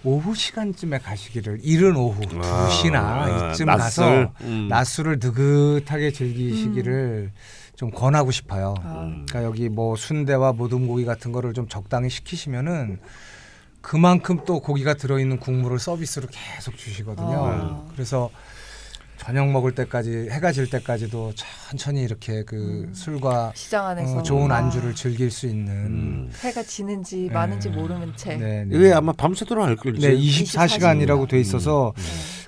[0.04, 4.06] 오후 시간쯤에 가시기를 이른 오후 아, 2시나 아, 이쯤 낮술?
[4.06, 4.68] 가서 음.
[4.68, 7.32] 낮술을 느긋하게 즐기시기를
[7.76, 8.74] 좀 권하고 싶어요.
[8.82, 13.00] 그러니까 여기 뭐 순대와 모둠고기 같은 거를 좀 적당히 시키시면은
[13.82, 17.46] 그만큼 또 고기가 들어있는 국물을 서비스로 계속 주시거든요.
[17.46, 17.86] 아.
[17.94, 18.30] 그래서
[19.18, 24.56] 저녁 먹을 때까지 해가 질 때까지도 천천히 이렇게 그 술과 시장 안에서 어, 좋은 아,
[24.56, 26.32] 안주를 즐길 수 있는 음.
[26.44, 27.30] 해가 지는지 네.
[27.30, 28.36] 많은지 모르는 채.
[28.36, 28.76] 네, 네.
[28.76, 30.08] 이게 아마 밤새도록 할 걸지.
[30.08, 31.42] 네, 24시간이라고 돼 음.
[31.42, 31.94] 있어서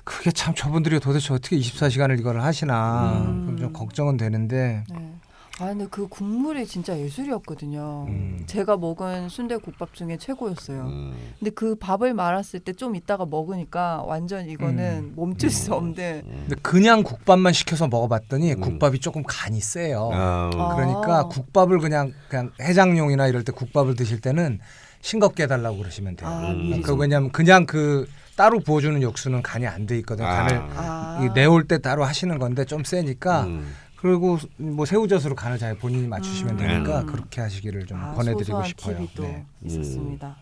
[0.02, 3.56] 그게 참 저분들이 도대체 어떻게 24시간을 이걸 하시나 음.
[3.56, 5.13] 좀 걱정은 되는데 네.
[5.60, 8.06] 아 근데 그 국물이 진짜 예술이었거든요.
[8.08, 8.42] 음.
[8.46, 10.82] 제가 먹은 순대 국밥 중에 최고였어요.
[10.86, 11.14] 음.
[11.38, 16.22] 근데 그 밥을 말았을 때 좀 이따가 먹으니까 완전 이거는 멈출 수 없는.
[16.26, 18.60] 근데 그냥 국밥만 시켜서 먹어봤더니 음.
[18.60, 20.10] 국밥이 조금 간이 세요.
[20.12, 20.74] 아, 아.
[20.74, 24.58] 그러니까 국밥을 그냥 그냥 해장용이나 이럴 때 국밥을 드실 때는
[25.02, 26.28] 싱겁게 해달라고 그러시면 돼요.
[26.28, 26.82] 아, 음.
[26.82, 30.26] 그 왜냐면 그냥 그 따로 부어주는 육수는 간이 안 돼 있거든요.
[30.26, 30.34] 아.
[30.48, 31.20] 간을 아.
[31.22, 33.72] 이 내올 때 따로 하시는 건데 좀 세니까 음.
[34.04, 36.58] 그리고 뭐 새우젓으로 간을 잘 본인이 맞추시면 음.
[36.58, 37.06] 되니까 음.
[37.06, 38.96] 그렇게 하시기를 좀 아, 권해드리고 싶어요.
[38.96, 39.46] 팁이 또 네.
[39.64, 40.36] 있었습니다.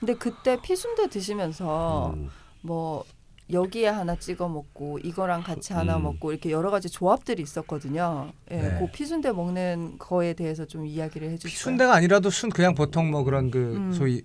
[0.00, 2.30] 근데 그때 피순대 드시면서 음.
[2.62, 3.04] 뭐
[3.52, 6.04] 여기에 하나 찍어 먹고 이거랑 같이 하나 음.
[6.04, 8.32] 먹고 이렇게 여러 가지 조합들이 있었거든요.
[8.50, 8.78] 예, 네.
[8.78, 11.54] 그 피순대 먹는 거에 대해서 좀 이야기를 해주세요.
[11.54, 13.92] 순대가 아니라도 순 그냥 보통 뭐 그런 그 음.
[13.92, 14.22] 소위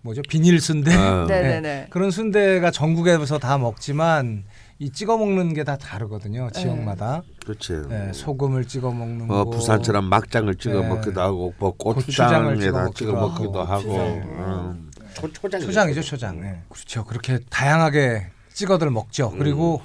[0.00, 1.26] 뭐죠 비닐 순대 아.
[1.28, 1.88] 네네네.
[1.92, 4.44] 그런 순대가 전국에서 다 먹지만
[4.78, 6.60] 이 찍어 먹는 게 다 다르거든요 네.
[6.60, 7.72] 지역마다 그렇지.
[7.88, 10.88] 네, 소금을 찍어 먹는 뭐거 부산처럼 막장을 찍어 네.
[10.88, 13.96] 먹기도 하고 뭐 고추장을 고추장에다 찍어 찍어 먹기도 하고.
[13.96, 14.90] 음.
[15.14, 16.62] 초, 초장 초장이죠 초장 네.
[16.68, 19.38] 그렇죠 그렇게 다양하게 찍어들 먹죠 음.
[19.38, 19.80] 그리고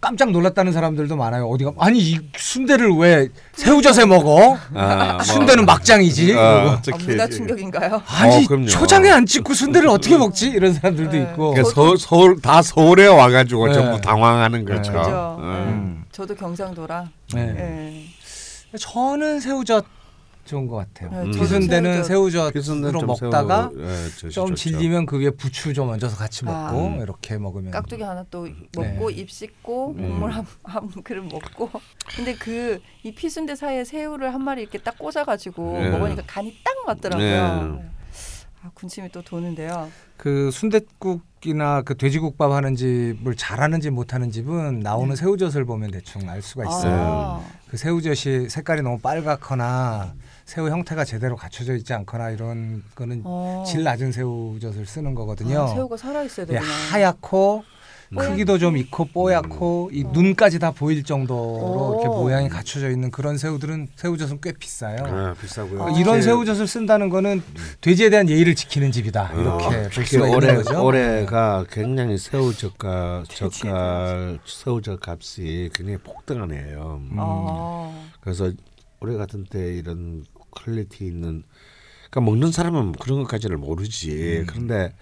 [0.00, 5.22] 깜짝 놀랐다는 사람들도 많아요 어디가 아니 이 순대를 왜 새우젓에 먹어 아, 뭐.
[5.22, 6.80] 순대는 막장이지 아.
[7.20, 8.02] 아, 충격인가요?
[8.06, 8.66] 아니 어.
[8.66, 11.22] 초장에 안 찍고 순대를 어떻게 먹지 이런 사람들도 네.
[11.22, 13.72] 있고 그러니까 서, 서울 다 서울에 와가지고 네.
[13.74, 14.92] 전부 당황하는 거죠.
[14.92, 15.36] 그죠.
[15.40, 16.04] 음.
[16.04, 16.08] 예.
[16.12, 17.08] 저도 경상도라.
[17.34, 17.54] 네.
[17.58, 18.76] 예.
[18.78, 19.84] 저는 새우젓
[20.48, 21.10] 좋은 것 같아요.
[21.10, 21.30] 네, 음.
[21.30, 22.52] 기순대는 새우젓.
[22.52, 24.54] 새우젓으로 좀 먹다가 새우, 예, 좀.
[24.54, 26.72] 질리면 그 위에 부추 좀 얹어서 같이 아.
[26.72, 27.00] 먹고 음.
[27.00, 29.16] 이렇게 먹으면 깍두기 하나 또 먹고 네.
[29.16, 30.08] 입 씻고 음.
[30.08, 31.70] 국물 한, 한 그릇 먹고
[32.16, 35.90] 근데 그 이 피순대 사이에 새우를 한 마리 이렇게 딱 꽂아가지고 네.
[35.90, 37.78] 먹으니까 간이 딱 맞더라고요.
[37.80, 37.90] 네.
[38.62, 39.88] 아, 군침이 또 도는데요.
[40.16, 46.64] 그 순댓국이나 그 돼지국밥 하는 집을 잘하는지 못하는 집은 나오는 새우젓을 보면 대충 알 수가
[46.64, 46.90] 있어요.
[46.92, 47.00] 네.
[47.00, 47.40] 아,
[47.70, 50.14] 그 새우젓이 색깔이 너무 빨갛거나
[50.48, 53.64] 새우 형태가 제대로 갖춰져 있지 않거나 이런 거는 어.
[53.66, 55.64] 질 낮은 새우젓을 쓰는 거거든요.
[55.64, 56.72] 아, 새우가 살아 있어야 예, 되구나.
[56.90, 57.64] 하얗고
[58.14, 60.10] 뽀얗- 크기도 좀 있고 뽀얗고 이 어.
[60.10, 62.22] 눈까지 다 보일 정도로 이렇게 오.
[62.22, 64.96] 모양이 갖춰져 있는 그런 새우들은 새우젓은 꽤 비싸요.
[65.04, 65.80] 아, 비싸고요.
[65.80, 67.42] 그러니까 이런 새우젓을 쓴다는 거는
[67.82, 70.82] 돼지에 대한 예의를 지키는 집이다 아, 이렇게 볼 특히 수가 올해 있는 거죠.
[70.82, 77.02] 올해가 굉장히 새우 젓가 젓갈 새우젓 값이 굉장히 폭등한 해요.
[77.02, 77.16] 음.
[77.18, 77.92] 아,
[78.22, 78.50] 그래서
[79.00, 80.24] 올해 같은 때 이런
[80.64, 81.42] quality 있는
[82.10, 84.38] 그러니까 먹는 사람은 그런 것까지를 모르지.
[84.40, 84.46] 음.
[84.46, 84.94] 그런데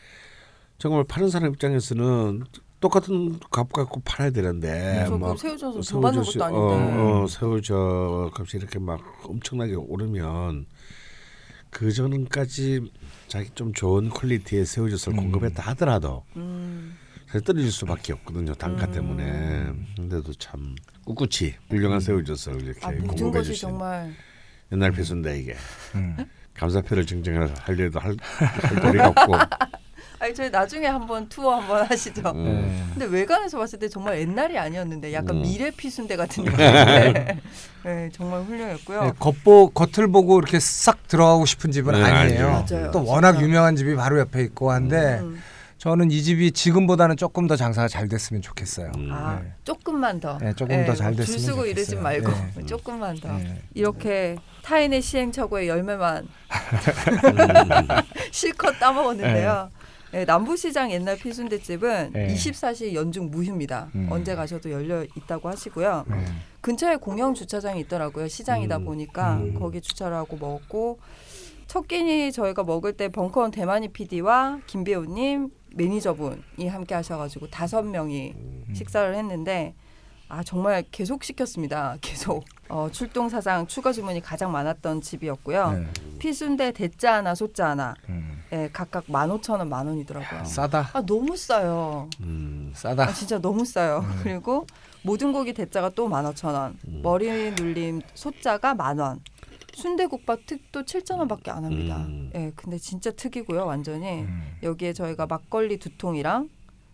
[0.79, 2.45] 정말 파는 사람 입장에서는
[2.81, 6.61] 똑같은 값 갖고 팔아야 되는데 저막그 새우젓은 새우젓이- 것도 아닌데.
[7.01, 10.67] 어, 어, 새우젓 값이 이렇게 막 엄청나게 오르면
[11.71, 12.91] 그 전까지
[13.29, 15.17] 자기 좀 좋은 퀄리티의 새우젓을 음.
[15.17, 16.97] 공급했다 하더라도 음,
[17.27, 18.93] 사실 떨어질 수밖에 없거든요 단가 음.
[18.93, 20.75] 때문에 근데도 참
[21.07, 24.13] 꿋꿋이 훌륭한 새우젓을 이렇게 아 공급해 주신 정말
[24.73, 25.57] 옛날 배순대 이게
[25.95, 26.17] 음.
[26.55, 29.35] 감사표를 증정을 하려도 할, 할 도리가 없고
[30.19, 32.33] 아니 저희 나중에 한번 투어 한번 하시죠.
[32.35, 32.45] 음.
[32.45, 32.85] 네.
[32.99, 35.43] 근데 외관에서 봤을 때 정말 옛날이 아니었는데 약간 음.
[35.43, 37.39] 미래 피순대 같은 느낌인데
[37.85, 39.05] 네, 정말 훌륭했고요.
[39.05, 42.65] 네, 겉보 겉을 보고 이렇게 싹 들어가고 싶은 집은 네, 아니에요.
[42.71, 42.91] 맞아요.
[42.93, 43.47] 또 워낙 진짜.
[43.47, 45.43] 유명한 집이 바로 옆에 있고 한데 음.
[45.87, 48.91] 저는 이 집이 지금보다는 조금 더 장사가 잘 됐으면 좋겠어요.
[48.97, 49.09] 음.
[49.13, 49.53] 아 네.
[49.63, 50.37] 조금만 더.
[50.39, 52.03] 네, 조금 더잘 줄 됐으면 쓰고 이러지 좋겠어요.
[52.03, 52.67] 말고 네.
[52.67, 53.33] 조금만 더.
[53.39, 53.63] 네.
[53.73, 56.27] 이렇게 타인의 시행착오의 열매만
[58.33, 59.71] 실컷 따먹었는데요.
[60.11, 62.35] 네, 남부시장 옛날 피순대집은 네.
[62.35, 63.89] 24시 연중 무휴입니다.
[63.95, 64.09] 음.
[64.11, 66.05] 언제 가셔도 열려 있다고 하시고요.
[66.09, 66.25] 네.
[66.63, 68.27] 근처에 공영 주차장이 있더라고요.
[68.27, 68.85] 시장이다 음.
[68.87, 69.55] 보니까 음.
[69.55, 70.99] 거기 주차를 하고 먹었고
[71.69, 78.35] 첫 끼니 저희가 먹을 때 벙커원 대만이 PD와 김배우님 매니저분이 함께 하셔가지고 다섯 명이
[78.75, 79.75] 식사를 했는데
[80.29, 81.97] 아 정말 계속 시켰습니다.
[82.03, 85.71] 계속 어, 출동 사상 추가 주문이 가장 많았던 집이었고요.
[85.73, 85.87] 네.
[86.19, 88.43] 피순대 대짜 하나 소짜 하나 음.
[88.53, 90.45] 예, 각각 만 오천 원 만 원이더라고요.
[90.45, 90.91] 싸다.
[90.93, 92.09] 아 너무 싸요.
[92.21, 92.73] 음.
[92.75, 93.05] 싸다.
[93.05, 94.05] 아, 진짜 너무 싸요.
[94.25, 94.67] 그리고
[95.03, 99.21] 모든 고기 대짜가 또 만 오천 원, 머리 눌림 소짜가 만 원,
[99.77, 101.99] 순대국밥 특도 칠천 원밖에 안 합니다.
[101.99, 102.31] 음.
[102.35, 104.57] 예, 근데 진짜 특이고요, 완전히 음.
[104.63, 106.49] 여기에 저희가 막걸리 두 통이랑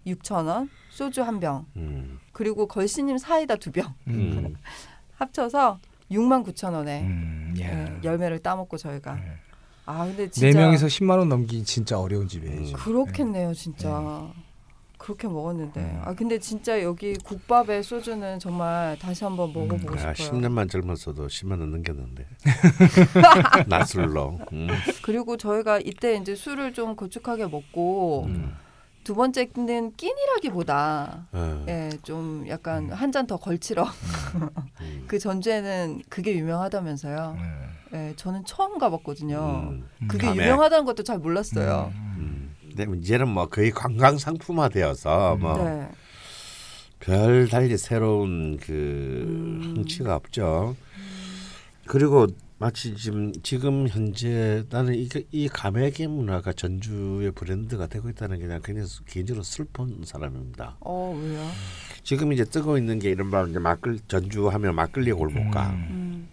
[0.04, 2.18] 육천 원, 소주 한 병, 음.
[2.32, 4.56] 그리고 걸신님 사이다 두병 음.
[5.14, 5.78] 합쳐서
[6.10, 7.54] 6만 9천 원에 음.
[7.58, 7.62] 예.
[7.62, 9.22] 예, 열매를 따먹고 저희가 네.
[9.86, 12.72] 아 근데 진짜 네 명이서 10만 원 넘기 진짜 어려운 집이에요.
[12.72, 14.28] 그렇겠네요, 진짜.
[15.02, 16.00] 그렇게 먹었는데.
[16.04, 20.40] 아 근데 진짜 여기 국밥에 소주는 정말 다시 한번 먹어보고 아, 싶어요.
[20.40, 22.24] 10년만 젊었어도 10만 원 넘겼는데.
[23.66, 24.38] 낯설로.
[24.52, 24.68] 음.
[25.02, 28.54] 그리고 저희가 이때 이제 술을 좀 거축하게 먹고 음.
[29.02, 31.64] 두 번째는 끼니라기보다 어.
[31.66, 33.82] 예, 좀 약간 한 잔 더 걸치러
[34.80, 35.04] 음.
[35.08, 37.36] 그 전주에는 그게 유명하다면서요.
[37.90, 37.98] 네.
[38.10, 39.68] 예, 저는 처음 가봤거든요.
[39.72, 39.84] 음.
[40.06, 40.44] 그게 감에.
[40.44, 41.92] 유명하다는 것도 잘 몰랐어요.
[42.72, 42.76] 음.
[42.76, 45.88] 근데 이제는 뭐 거의 관광 상품화 되어서 뭐 네.
[47.00, 49.74] 별 달리 새로운 그 음.
[49.76, 50.76] 흥취가 없죠.
[51.86, 58.46] 그리고 마치 지금 지금 현재 나는 이, 이 감액의 문화가 전주의 브랜드가 되고 있다는 게
[58.46, 60.76] 그냥 굉장히 개인적으로 슬픈 사람입니다.
[60.78, 61.44] 어 왜요?
[62.04, 66.28] 지금 이제 뜨고 있는 게 이른바 이제 막걸 전주 하면 막걸리 골목가 음,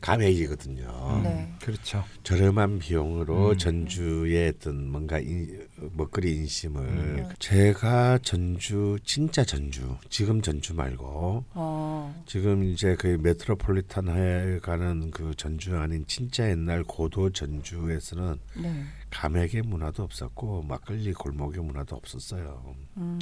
[0.00, 1.20] 감액이거든요.
[1.22, 1.52] 네.
[1.60, 2.04] 그렇죠.
[2.22, 3.58] 저렴한 비용으로 음.
[3.58, 7.28] 전주의 어떤 뭔가 인, 먹거리 인심을 음.
[7.38, 12.22] 제가 전주 진짜 전주 지금 전주 말고 어.
[12.26, 18.84] 지금 이제 그 메트로폴리탄에 가는 그 전주 아닌 진짜 옛날 고도 전주에서는 네.
[19.10, 22.74] 감액의 문화도 없었고 막걸리 골목의 문화도 없었어요.
[22.96, 23.18] 음.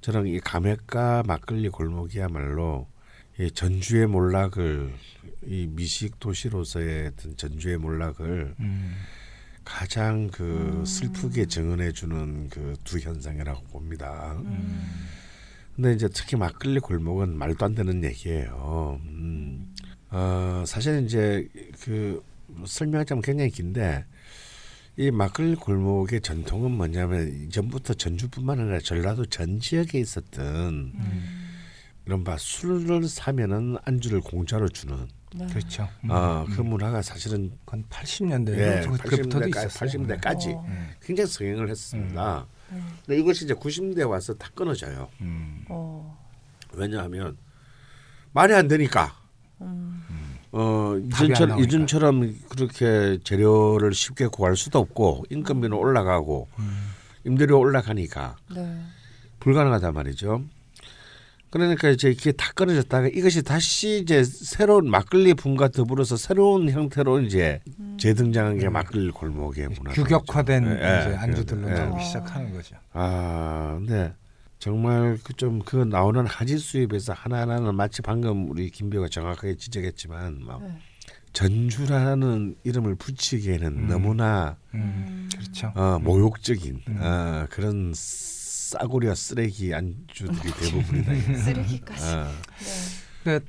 [0.00, 2.86] 저는 이 감액과 막걸리 골목이야말로
[3.38, 4.92] 이 전주의 몰락을
[5.46, 8.96] 이 미식 도시로서의 어떤 전주의 몰락을 음.
[9.64, 14.32] 가장 그 슬프게 증언해 주는 그 두 현상이라고 봅니다.
[14.44, 15.08] 음.
[15.76, 19.00] 근데 이제 특히 막걸리 골목은 말도 안 되는 얘기예요.
[19.04, 19.72] 음.
[20.10, 21.48] 어, 사실 이제
[21.80, 22.22] 그
[22.66, 24.04] 설명하자면 굉장히 긴데
[24.96, 30.92] 이 막걸리 골목의 전통은 뭐냐면 이전부터 전주뿐만 아니라 전라도 전 지역에 있었던
[32.10, 35.46] 이른바 술을 사면은 안주를 공짜로 주는 네.
[35.46, 35.88] 그렇죠.
[36.02, 36.10] 음.
[36.10, 39.88] 어, 그 문화가 사실은 그건 80년대 예, 그부터도 80년대까지, 있었어요.
[39.88, 40.66] 80년대까지 어.
[40.68, 40.96] 네.
[41.00, 42.46] 굉장히 성행을 했습니다.
[43.06, 45.08] 근데 이것이 이제 90년대 와서 다 끊어져요.
[45.20, 45.64] 음.
[45.68, 46.18] 어.
[46.72, 47.36] 왜냐하면
[48.32, 49.14] 말이 안 되니까.
[49.60, 50.04] 음.
[50.50, 50.96] 어.
[51.60, 56.90] 이전처럼 그렇게 재료를 쉽게 구할 수도 없고 인건비는 올라가고 음.
[57.24, 58.82] 임대료 올라가니까 네.
[59.38, 60.42] 불가능하단 말이죠.
[61.50, 67.60] 그러니까 이제 이게 다 끊어졌다가 이것이 다시 이제 새로운 막걸리 붐과 더불어서 새로운 형태로 이제
[67.98, 69.90] 재등장한 게 막걸리 골목의 문화.
[69.90, 69.94] 음.
[69.94, 71.74] 규격화된 예, 이제 예, 안주들로 예.
[71.74, 72.04] 나오기 어.
[72.04, 72.76] 시작하는 거죠.
[72.92, 74.12] 아, 근데
[74.60, 80.62] 정말 그 좀 그 나오는 하지 수입에서 하나하나는 마치 방금 우리 김비호가 정확하게 지적했지만 막
[80.62, 80.78] 네.
[81.32, 83.88] 전주라는 이름을 붙이기에는 음.
[83.88, 85.28] 너무나 음.
[85.36, 85.72] 그렇죠.
[85.74, 86.98] 어, 모욕적인 음.
[87.00, 87.92] 어, 그런
[88.74, 91.34] 싸구려 쓰레기 안주들이 대부분이다.
[91.44, 92.04] 쓰레기까지.
[92.14, 92.28] 어.
[93.24, 93.40] 네.
[93.40, 93.44] 그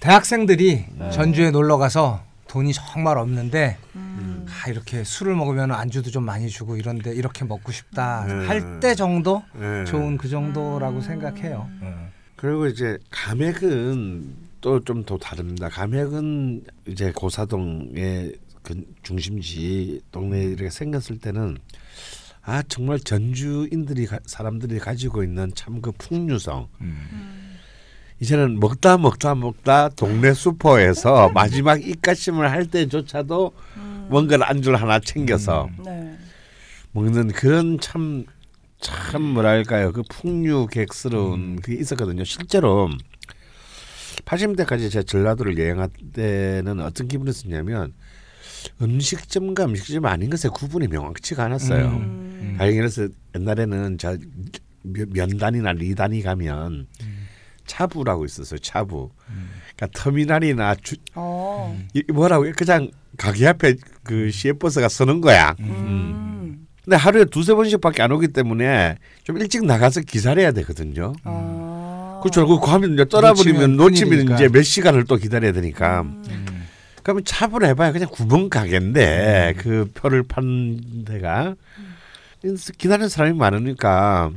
[0.00, 1.10] 대학생들이 네.
[1.10, 4.46] 전주에 놀러 가서 돈이 정말 없는데 음.
[4.48, 8.48] 아, 이렇게 술을 먹으면 안주도 좀 많이 주고 이런데 이렇게 먹고 싶다 음.
[8.48, 9.84] 할때 정도 예.
[9.86, 11.68] 좋은 그 정도라고 생각해요.
[11.82, 12.08] 음.
[12.36, 15.68] 그리고 이제 감액은 또 좀 더 다릅니다.
[15.68, 21.58] 감액은 이제 고사동의 그 중심지 동네에 이렇게 생겼을 때는
[22.44, 26.68] 아 정말 전주인들이 가- 사람들이 가지고 있는 참 그 풍류성.
[28.20, 33.52] 이제는 먹다 먹다 먹다 동네 슈퍼에서 마지막 입가심을 할 때조차도
[34.08, 36.16] 뭔가를 안주를 하나 챙겨서 네.
[36.92, 38.24] 먹는 그런 참
[38.80, 39.92] 참 뭐랄까요?
[39.92, 42.22] 그 풍류객스러운 그게 있었거든요.
[42.24, 42.90] 실제로
[44.26, 47.94] 80년대까지 제가 전라도를 여행할 때는 어떤 기분이었냐면
[48.82, 51.86] 음식점과 음식점 아닌 것에 구분이 명확치가 않았어요.
[51.86, 52.54] 음.
[52.58, 54.16] 다행히 그래서 옛날에는 자
[54.82, 56.86] 면- 면단이나 리단이 가면
[57.66, 58.58] 차부라고 있었어요.
[58.58, 59.10] 차부.
[59.76, 61.78] 그러니까 터미널이나 주, 어.
[61.94, 65.54] 이 뭐라고 그냥 가게 앞에 그 시외버스가 서는 거야.
[65.60, 66.66] 음.
[66.84, 71.14] 근데 하루에 두세 번씩밖에 안 오기 때문에 좀 일찍 나가서 기다려야 되거든요.
[71.24, 72.20] 아.
[72.22, 72.46] 그렇죠.
[72.46, 74.34] 그 가면 이제 떠나버리면 놓치면.
[74.34, 76.02] 이제 몇 시간을 또 기다려야 되니까.
[76.02, 76.22] 음.
[77.04, 81.54] 그러면 차를 해봐야 그냥 구멍 가게인데 그 표를 파는 데가
[82.40, 84.32] 그래서 기다리는 사람이 많으니까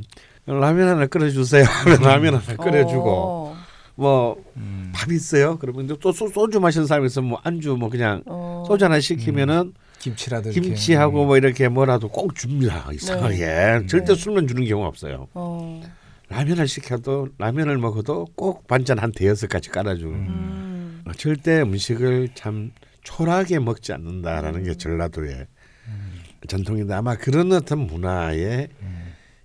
[0.46, 1.64] 라면 하나 끓여주세요.
[1.84, 3.56] 하면 라면 하나 끓여주고 어.
[3.94, 4.92] 뭐 음.
[4.94, 5.58] 밥 있어요.
[5.58, 8.64] 그러면 또 소, 소주 마시는 사람이 있으면 뭐 안주 뭐 그냥 어.
[8.66, 10.60] 소주 하나 시키면은 김치라도 이렇게.
[10.60, 12.86] 김치하고 뭐 이렇게 뭐라도 꼭 줍니다.
[12.92, 14.14] 이상하게 절대 네.
[14.14, 15.26] 술만 주는 경우가 없어요.
[15.34, 15.82] 어.
[16.28, 20.67] 라면을 시켜도 라면을 먹어도 꼭 반찬 한 대여섯 가지 깔아주고 음.
[21.08, 25.46] 어, 절대 음식을 참 초라하게 먹지 않는다라는 게 전라도의
[26.46, 28.68] 전통인데 아마 그런 어떤 문화의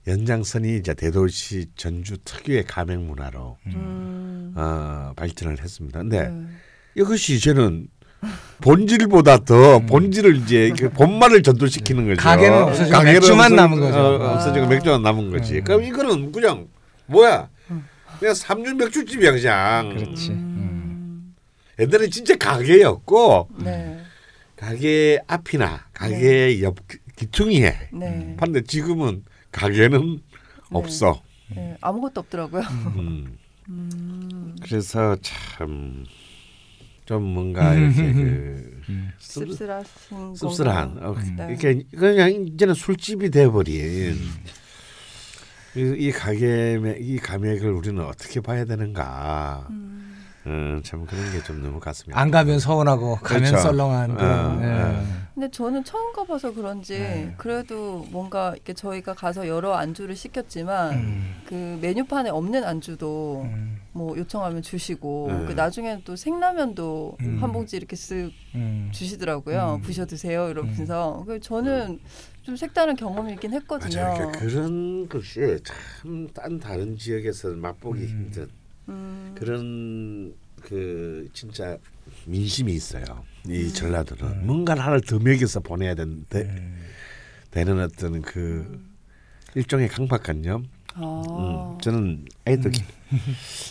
[0.08, 4.54] 연장선이 이제 대도시 전주 특유의 가맹 문화로 음.
[4.56, 6.00] 어, 발전을 했습니다.
[6.00, 6.36] 근데 네.
[6.96, 7.88] 이것이 이제는
[8.62, 12.22] 본질보다 더 본질을 이제 그 본말을 전도시키는 거죠.
[12.22, 13.98] 가게는 없어지고 가게는 맥주만 없어- 남은 거죠.
[13.98, 15.62] 어, 없어지고 맥주만 남은 거지.
[15.62, 16.68] 그럼 이거는 그냥
[17.08, 17.50] 뭐야?
[18.20, 19.90] 그냥 삼륜 맥주집이야 그냥.
[19.96, 20.30] 그렇지.
[21.80, 21.84] 음.
[21.84, 24.00] 옛날에 진짜 가게였고 네.
[24.56, 26.76] 가게 앞이나 가게 옆
[27.16, 28.36] 기퉁이에 네.
[28.38, 30.20] 판데 지금은 가게는
[30.72, 31.22] 없어.
[31.56, 31.78] 네.
[31.82, 32.62] 아무것도 없더라고요.
[32.98, 33.38] 음.
[33.70, 34.56] 음.
[34.64, 36.06] 그래서 참
[37.06, 38.80] 좀 뭔가 이렇게 그
[39.20, 41.10] 씁- 씁쓸하신 씁쓸한 건가요?
[41.10, 41.48] 어, 네.
[41.50, 44.16] 이렇게 그냥 이제는 술집이 돼버린
[45.76, 49.93] 이, 이 가게 이 감액을 우리는 어떻게 봐야 되는가 음.
[50.46, 53.58] 음, 참 그런 게 좀 너무 가슴이 안 가면 서운하고 가면 그렇죠.
[53.58, 54.10] 썰렁한.
[54.12, 54.66] 예.
[54.66, 55.24] 어.
[55.34, 57.34] 근데 저는 처음 가봐서 그런지 네.
[57.38, 61.36] 그래도 뭔가 이렇게 저희가 가서 여러 안주를 시켰지만 음.
[61.48, 63.80] 그 메뉴판에 없는 안주도 음.
[63.94, 65.46] 뭐 요청하면 주시고 네.
[65.48, 67.38] 그 나중에는 또 생라면도 음.
[67.42, 68.90] 한 봉지 이렇게 쓱 음.
[68.92, 69.76] 주시더라고요.
[69.80, 69.82] 음.
[69.82, 71.24] 부셔 드세요 이러면서.
[71.26, 72.00] 그 저는
[72.44, 74.02] 좀 색다른 경험이긴 했거든요.
[74.04, 74.14] 맞아요.
[74.18, 78.08] 그러니까 그런 것이 참 딴 다른 지역에서는 맛보기 음.
[78.08, 78.48] 힘든
[78.90, 79.34] 음.
[79.38, 81.78] 그런 그 진짜
[82.26, 83.04] 민심이 있어요.
[83.48, 83.74] 이 음.
[83.74, 86.82] 전라도는 뭔가 하나를 더 먹여서 보내야 되는데 음.
[87.52, 88.82] 되는 어떤 그
[89.56, 90.66] 일종의 강박관념.
[90.96, 91.74] 아.
[91.76, 92.84] 음, 저는 아이들 기-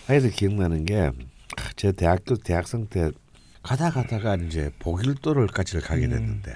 [0.08, 1.10] 아이들 기억나는 게
[1.76, 3.10] 제 대학교 대학생 때
[3.62, 6.54] 가다 가다가 이제 보길도를까지 가게 됐는데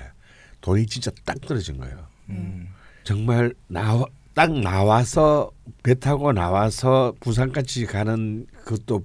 [0.62, 2.06] 돈이 진짜 딱 떨어진 거예요.
[2.30, 2.68] 음.
[3.04, 4.04] 정말 나와
[4.36, 5.50] 딱 나와서
[5.82, 9.02] 배 타고 나와서 부산까지 가는 그것도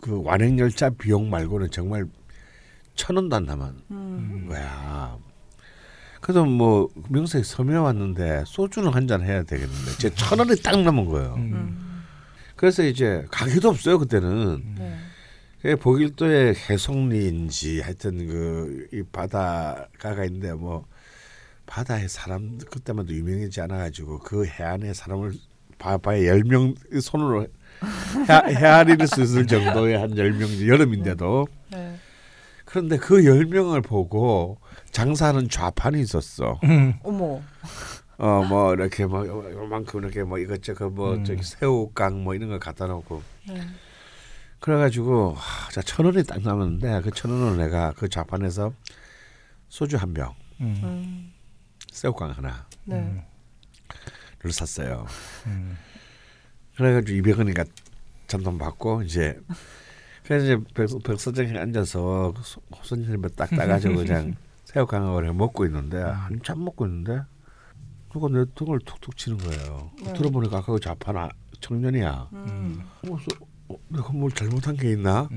[0.00, 2.04] 그 완행 열차 비용 말고는 정말
[2.96, 4.46] 천 원도 안 남은 음.
[4.48, 5.16] 거야.
[6.20, 11.04] 그래도 뭐 명색이 섬에 왔는데 소주는 한 잔 해야 되겠는데 제 천 원이 딱 남은
[11.06, 11.34] 거예요.
[11.36, 11.52] 음.
[11.54, 12.02] 음.
[12.56, 14.74] 그래서 이제 가게도 없어요 그때는.
[14.78, 14.96] 네.
[15.62, 20.84] 그 보길도에 해송리인지 하여튼 그 이 바다가가 있는데 뭐
[21.72, 25.32] 바다에 사람 그때만 도 유명하지 않아가지고 그 해안에 사람을
[25.78, 31.96] 바바에 열명 손으로 헤- 헤아릴 수 있을 정도의 한 열 명 여름인데도 네.
[32.66, 34.58] 그런데 그 열 명을 보고
[34.90, 36.60] 장사하는 좌판이 있었어.
[36.64, 36.94] 음.
[37.02, 37.40] 어머.
[38.18, 41.24] 어 뭐 이렇게 뭐 요만큼 이렇게 뭐 이것저것 뭐 음.
[41.24, 43.62] 저기 새우깡 뭐 이런 거 갖다 놓고 네.
[44.60, 48.74] 그래가지고 하, 자천 원이 딱 남았는데 그 천 원을 내가 그 좌판에서
[49.70, 50.80] 소주 한 병, 음.
[50.84, 51.31] 음.
[51.92, 53.22] 새우깡 하나를 네.
[54.50, 55.06] 샀어요.
[55.46, 55.76] 음.
[56.76, 57.68] 그래가지고 200원이니까
[58.26, 59.38] 잔돈 받고 이제
[60.24, 64.34] 그래서 이제 백, 백서장에 앉아서 소- 손님을 딱 따가지고 그냥
[64.64, 67.20] 새우깡을 먹고 있는데 한참 먹고 있는데
[68.10, 69.90] 누가 내 등을 툭툭 치는 거예요.
[70.02, 70.12] 네.
[70.14, 71.28] 들어보니까 아까 그 좌판 아,
[71.60, 72.28] 청년이야.
[72.32, 72.82] 음.
[73.02, 73.24] 그래서
[73.68, 75.28] 어, 내가 뭘 잘못한 게 있나?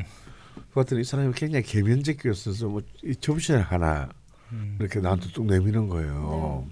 [0.74, 4.10] 그랬더니 이 사람이 굉장히 개면적이었어서 뭐이 접시를 하나
[4.52, 4.78] 음.
[4.80, 6.68] 이렇게 나한테 뚝 내미는 거예요.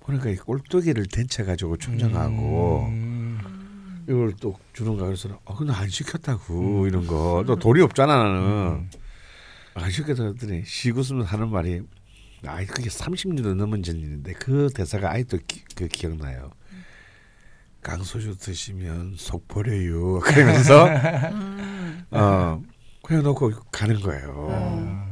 [0.00, 4.04] 보니까 이 꼴뚜기를 데쳐 가지고 초장하고 음.
[4.08, 7.44] 이걸 또 주는가 그래서 아 근데 안 시켰다고 이런 거.
[7.46, 8.88] 또 돈이 없잖아 나는.
[9.74, 11.82] 안 시켰다 그랬더니 시구스면 하는 말이
[12.44, 16.50] 아 그게 30년도 넘은 전인데 그 대사가 아직도 기, 그 기억나요.
[17.82, 20.18] 강소주 드시면 속 버려요.
[20.26, 20.88] 그러면서
[22.10, 22.62] 어
[23.02, 25.11] 그냥 놓고 가는 거예요.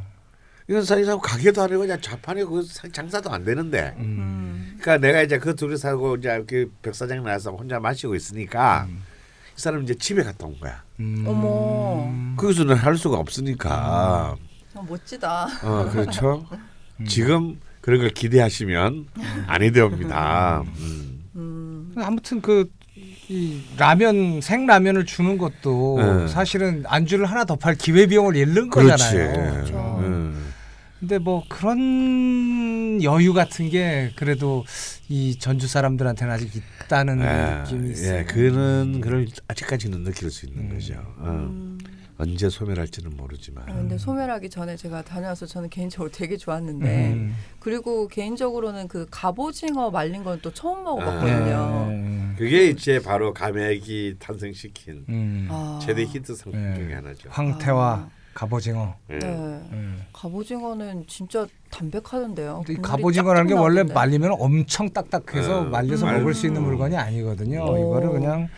[0.71, 4.77] 이건 사실상 가게도 아니고 그냥 자판이고 그 장사도 안 되는데 음.
[4.81, 9.83] 그러니까 내가 이제 그 둘이 사고 이제 그 백사장 나와서 혼자 마시고 있으니까 이 사람
[9.83, 10.81] 이제 집에 갔다 온 거야.
[11.01, 11.25] 음.
[11.27, 14.37] 어머, 거기서는 할 수가 없으니까.
[14.73, 15.49] 참 멋지다.
[15.65, 16.47] 어 그렇죠.
[17.05, 19.07] 지금 그런 걸 기대하시면
[19.49, 20.63] 아니 되옵니다.
[20.79, 21.25] 음.
[21.35, 26.29] 음, 아무튼 그이 라면 생라면을 주는 것도 네.
[26.29, 28.91] 사실은 안주를 하나 더 팔 기회 비용을 잃는 그렇지.
[28.93, 29.33] 거잖아요.
[29.53, 29.97] 그렇죠.
[30.05, 30.47] 음.
[31.01, 34.65] 근데 뭐 그런 여유 같은 게 그래도
[35.09, 38.19] 이 전주 사람들한테는 아직 있다는 예, 느낌이 있어요.
[38.19, 40.75] 예, 그는 그걸 아직까지는 느낄 수 있는 음.
[40.75, 40.95] 거죠.
[41.19, 41.25] 어.
[41.31, 41.79] 음.
[42.19, 43.65] 언제 소멸할지는 모르지만.
[43.67, 47.35] 아, 근데 소멸하기 전에 제가 다녀와서 저는 개인적으로 되게 좋았는데 음.
[47.61, 50.83] 그리고 개인적으로는 그 갑오징어 말린 건 또 처음 예.
[50.85, 51.87] 먹어봤거든요.
[51.89, 52.35] 음.
[52.39, 55.49] 그게 이제 바로 감액이 탄생시킨 음.
[55.51, 55.79] 아.
[55.83, 56.75] 최대 히트 상품 예.
[56.75, 57.31] 중에 하나죠.
[57.31, 58.95] 황태와 갑오징어.
[59.11, 59.19] 예.
[59.19, 59.27] 네.
[59.27, 60.03] 음.
[60.13, 62.63] 갑오징어는 진짜 담백하던데요.
[62.67, 63.95] 근데 이 국물이 갑오징어라는 게쫙 원래 나오던데.
[63.95, 65.71] 말리면 엄청 딱딱해서 음.
[65.71, 66.19] 말려서 음.
[66.19, 67.65] 먹을 수 있는 물건이 아니거든요.
[67.65, 67.79] 오.
[67.79, 68.49] 이거를 그냥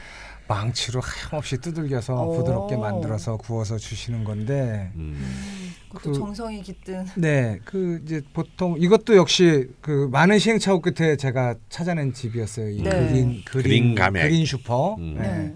[0.49, 2.37] 망치로 하염없이 두들겨서 오.
[2.37, 5.15] 부드럽게 만들어서 구워서 주시는 건데 음.
[5.17, 7.07] 음, 그것도 그- 정성이 깃든.
[7.17, 12.69] 네, 그 이제 보통 이것도 역시 그 많은 시행착오 끝에 제가 찾아낸 집이었어요.
[12.71, 12.91] 이 네.
[12.91, 14.23] 그린 그린 그린 가맥.
[14.25, 14.97] 그린 슈퍼.
[14.99, 15.17] 음.
[15.19, 15.55] 네.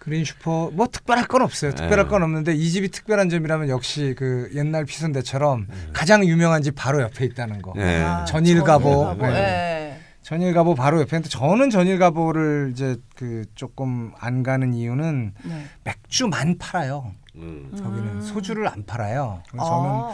[0.00, 0.04] 네.
[0.04, 1.72] 그린 슈퍼 뭐 특별할 건 없어요.
[1.74, 2.10] 특별할 네.
[2.10, 5.76] 건 없는데 이 집이 특별한 점이라면 역시 그 옛날 피순대처럼 네.
[5.92, 7.74] 가장 유명한 집 바로 옆에 있다는 거.
[7.76, 8.02] 예.
[8.02, 8.90] 아, 전일가보.
[8.90, 9.26] 전일가보.
[9.26, 9.32] 네.
[9.32, 10.00] 네.
[10.22, 15.66] 전일가보 바로 옆에 있는데 저는 전일가보를 이제 그 조금 안 가는 이유는 네.
[15.84, 17.12] 맥주만 팔아요.
[17.36, 17.70] 음.
[17.72, 18.20] 거기는 음.
[18.22, 19.42] 소주를 안 팔아요.
[19.50, 20.12] 그래서 저는 아,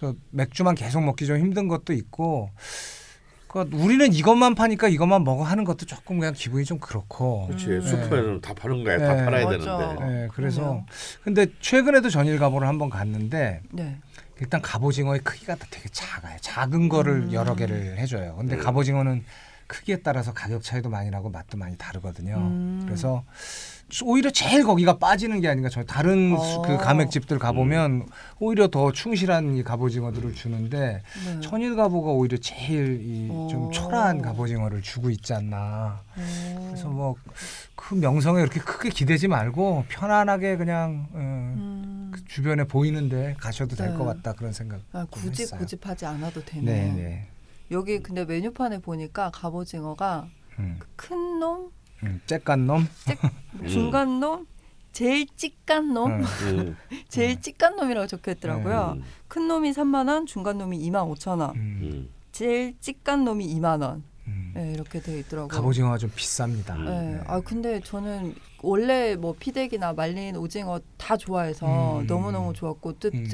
[0.00, 2.50] 그 맥주만 계속 먹기 좀 힘든 것도 있고
[3.48, 7.66] 그 우리는 이것만 파니까 이것만 먹어 하는 것도 조금 그냥 기분이 좀 그렇고 그렇지.
[7.66, 7.80] 음.
[7.82, 8.98] 슈퍼에는 다 파는 거야.
[8.98, 9.24] 다 네.
[9.24, 9.78] 팔아야 맞아.
[9.78, 10.04] 되는데.
[10.04, 10.86] 네, 그래서 그러네요.
[11.24, 13.96] 근데 최근에도 전일가보를 한번 갔는데 네.
[14.40, 16.36] 일단 갑오징어의 크기가 다 되게 작아요.
[16.40, 17.32] 작은 거를 음.
[17.32, 18.36] 여러 개를 해줘요.
[18.36, 18.60] 근데 음.
[18.60, 19.24] 갑오징어는
[19.66, 22.36] 크기에 따라서 가격 차이도 많이 나고 맛도 많이 다르거든요.
[22.36, 22.82] 음.
[22.84, 23.24] 그래서
[24.04, 25.68] 오히려 제일 거기가 빠지는 게 아닌가.
[25.70, 26.62] 저 다른 수- 어.
[26.62, 28.06] 그 가맥집들 가보면
[28.38, 31.40] 오히려 더 충실한 이 갑오징어들을 주는데 네.
[31.40, 33.70] 천일 갑오가 오히려 제일 이좀 오.
[33.70, 36.02] 초라한 갑오징어를 주고 있지 않나.
[36.16, 36.66] 오.
[36.66, 37.16] 그래서 뭐
[37.80, 41.16] 그 명성에 그렇게 크게 기대지 말고 편안하게 그냥 어,
[41.56, 42.10] 음.
[42.12, 43.96] 그 주변에 보이는데 가셔도 될 네.
[43.96, 44.80] 것 같다 그런 생각.
[44.92, 45.60] 아, 굳이 했어요.
[45.60, 46.66] 고집하지 않아도 되네요.
[46.66, 47.26] 네, 네.
[47.70, 50.26] 여기 근데 메뉴판에 보니까 갑오징어가
[50.58, 51.70] 음, 큰 놈,
[52.04, 52.86] 음, 째깐 놈.
[53.68, 54.46] 중간 놈,
[54.92, 56.24] 제일 찌깐 놈, 음.
[56.44, 56.76] 음.
[57.08, 58.94] 제일 찌깐 놈이라고 적혀 있더라고요.
[58.96, 59.02] 음.
[59.28, 62.08] 큰 놈이 3만 원, 중간 놈이 2만 5천 원, 음, 음.
[62.32, 64.04] 제일 찌깐 놈이 2만 원.
[64.26, 64.52] 음.
[64.54, 65.48] 네, 이렇게 돼 있더라고요.
[65.48, 66.78] 갑오징어가 좀 비쌉니다.
[66.84, 67.20] 네.
[67.26, 72.06] 아 근데 저는 원래 뭐 피대기나 말린 오징어 다 좋아해서 음.
[72.06, 73.24] 너무 너무 좋았고 또 음.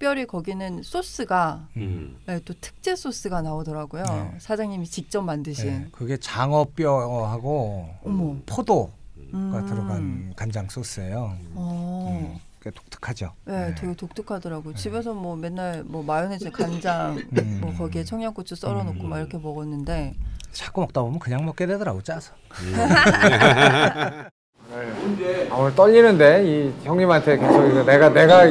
[0.00, 2.16] 특별히 거기는 소스가 음.
[2.24, 4.02] 네, 또 특제 소스가 나오더라고요.
[4.04, 4.32] 네.
[4.38, 5.66] 사장님이 직접 만드신.
[5.66, 8.36] 네, 그게 장어뼈하고 어머.
[8.46, 8.90] 포도가
[9.34, 9.66] 음.
[9.68, 11.36] 들어간 간장 소스예요.
[11.54, 12.32] 어.
[12.32, 13.34] 음, 꽤 독특하죠.
[13.44, 14.74] 네, 되게 독특하더라고요.
[14.74, 17.58] 집에서 뭐 맨날 뭐 마요네즈, 간장, 음.
[17.60, 20.14] 뭐 거기에 청양고추 썰어 놓고 막 이렇게 먹었는데
[20.52, 22.32] 자꾸 먹다 보면 그냥 먹게 되더라고 짜서.
[24.72, 28.44] 아, 오늘 떨리는데 이 형님한테 계속 이거 내가 내가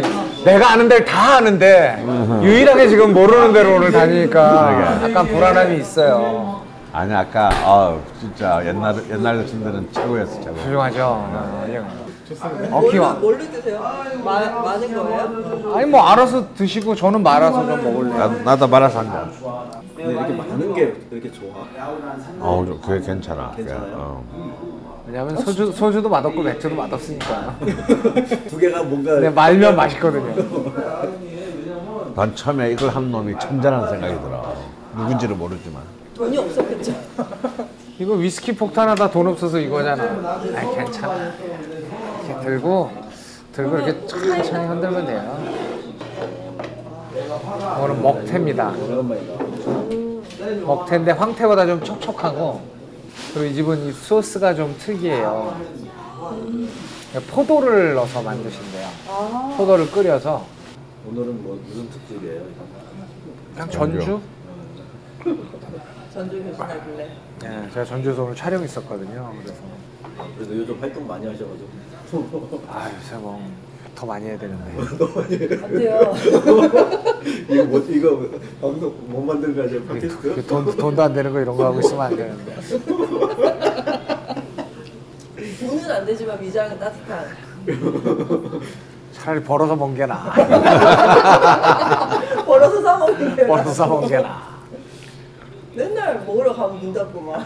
[0.43, 2.03] 내가 아는 데를 다 아는데
[2.43, 6.61] 유일하게 지금 모르는 데로 오늘 다니니까 약간 불안함이 있어요.
[6.91, 10.55] 아니 아까 아 진짜 옛날 옛날 데는 최고였어 최고.
[10.57, 11.05] 훌륭하죠.
[11.05, 11.81] 어, 예.
[12.71, 13.79] 어키와 뭘로 드세요?
[14.23, 15.73] 마, 많은 거예요?
[15.75, 18.17] 아니 뭐 알아서 드시고 저는 말아서 좀 먹을래요.
[18.17, 19.31] 나, 나도 말아서 한 잔.
[19.95, 21.65] 근데 이렇게 많은 게 이렇게 좋아?
[22.41, 23.51] 어좀 그게 괜찮아.
[23.55, 23.93] 괜찮아요?
[23.95, 24.58] 어.
[25.11, 27.57] 왜냐면 소주 소주도 맛없고 맥주도 맛없으니까.
[28.47, 30.71] 두 개가 뭔가 근데 말면 맛있거든요.
[32.15, 34.55] 난 처음에 이걸 한 놈이 천재라는 생각이 들어.
[34.95, 35.81] 누군지는 모르지만.
[36.15, 36.93] 돈이 없었겠죠.
[37.97, 40.03] 이거 위스키 폭탄 하다 돈 없어서 이거잖아.
[40.03, 41.31] 아 괜찮아.
[42.27, 42.91] 이렇게 들고
[43.53, 45.39] 들고 이렇게 천천히 흔들면 돼요.
[47.77, 48.73] 이거는 먹태입니다.
[50.65, 52.61] 먹태인데 황태보다 좀 촉촉하고
[53.33, 55.59] 그리고 이 집은 이 소스가 좀 특이해요.
[57.31, 58.87] 포도를 넣어서 만드신대요.
[59.57, 60.45] 포도를 끓여서
[61.07, 62.41] 오늘은 뭐 무슨 특집이에요?
[63.53, 64.21] 그냥 전주?
[66.13, 69.33] 전주 교수님길래 네, 제가 전주에서 오늘 촬영 있었거든요.
[69.41, 69.61] 그래서
[70.37, 73.41] 그래도 요즘 활동 많이 하셔가지고 아 요새 뭐
[73.99, 74.63] 더 많이 해야 되는데.
[75.61, 76.13] 안 돼요.
[77.49, 78.29] 이거 뭐 이거
[78.61, 79.83] 방송 못거 아니에요?
[79.83, 80.35] 팟캐스트?
[80.35, 82.55] 그 돈, 돈도 안 되는 거 이런 거 하고 있으면 안 되는데.
[85.59, 87.25] 돈은 안 되지만 위장은 따뜻한.
[89.11, 90.31] 차라리 벌어서 먹는 게 나아.
[92.45, 93.45] 벌어서 사 먹는 게.
[93.47, 94.59] 벌어서 사 먹는 게 나아.
[95.75, 97.45] 맨날 먹으러 가면 문 닫고 막.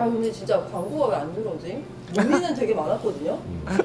[0.00, 1.84] 아 근데 진짜 광고가 왜 안 들어오지?
[2.14, 3.38] 문의는 되게 많았거든요.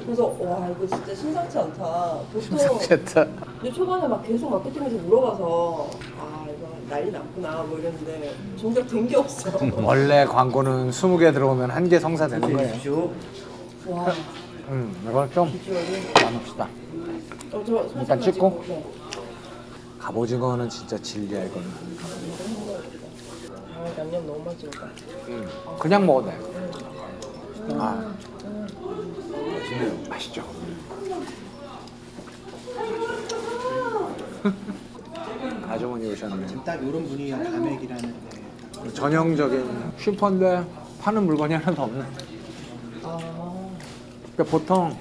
[0.04, 2.18] 그래서 와 이거 진짜 심상치 않다.
[2.32, 3.26] 보통 됐다.
[3.60, 9.16] 근데 초반에 막 계속 마케팅에서 물어봐서 아 이거 난리 났구나 뭐 이랬는데 정작 된 게
[9.16, 9.50] 없어.
[9.82, 13.10] 원래 광고는 20개 들어오면 한 개 성사되는 거예요.
[13.88, 14.06] 와
[14.70, 16.14] 음, 이걸 좀 비주얼이.
[16.14, 16.64] 나눕시다.
[17.52, 18.64] 어, 저 사진 일단 찍고?
[18.68, 18.84] 네.
[20.00, 21.66] 갑오징어는 진짜 진리야 이거는.
[23.86, 24.86] 아 양념 너무 찍었다.
[25.28, 26.38] 음, 그냥 먹어도 돼.
[27.78, 28.14] 아,
[30.08, 30.42] 맛있죠.
[35.68, 36.64] 아주머니 오셨네.
[36.64, 38.14] 딱 이런 분위기가 감액이라는
[38.82, 40.64] 데 전형적인 슈퍼인데
[41.00, 42.04] 파는 물건이 하나도 없네.
[44.32, 44.98] 그러니까 보통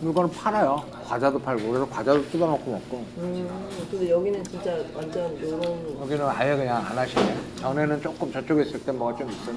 [0.00, 0.84] 물건을 팔아요.
[1.12, 3.46] 과자도 팔고 그래서 과자도 뜯어놓고 먹고 음
[3.90, 7.36] 근데 여기는 진짜 완전 요런 여기는 아예 그냥 안 하시네.
[7.60, 9.52] 전에는 조금 저쪽에 있을 때 뭐가 좀 있어.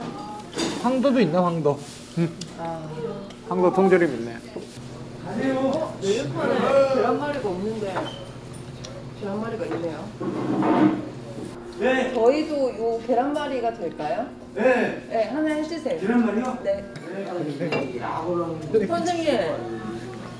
[0.83, 1.79] 황도도 있네 황도.
[2.59, 2.89] 아
[3.47, 4.35] 황도 통조림 있네.
[6.01, 7.93] 메뉴판에 계란말이가 없는데
[9.21, 10.09] 계란말이가 있네요.
[11.79, 12.13] 네.
[12.13, 14.25] 저희도 요 계란말이가 될까요?
[14.55, 15.07] 네.
[15.09, 16.01] 네 하나 해주세요.
[16.01, 16.57] 계란말이요?
[16.65, 16.85] 네.
[18.87, 19.84] 선생님.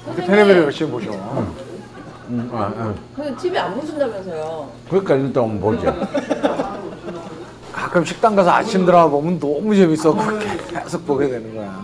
[0.06, 1.12] 그 텔레비를 열심히 보셔.
[2.30, 2.94] 음, 아, 아.
[3.16, 4.70] 근데 TV 안 보신다면서요?
[4.90, 5.94] 그러니까 일단 한번 보죠.
[7.72, 10.14] 가끔 식당 가서 아침 드라마 보면 너무 재밌어.
[10.14, 11.84] 그렇게 계속 보게 되는 거야.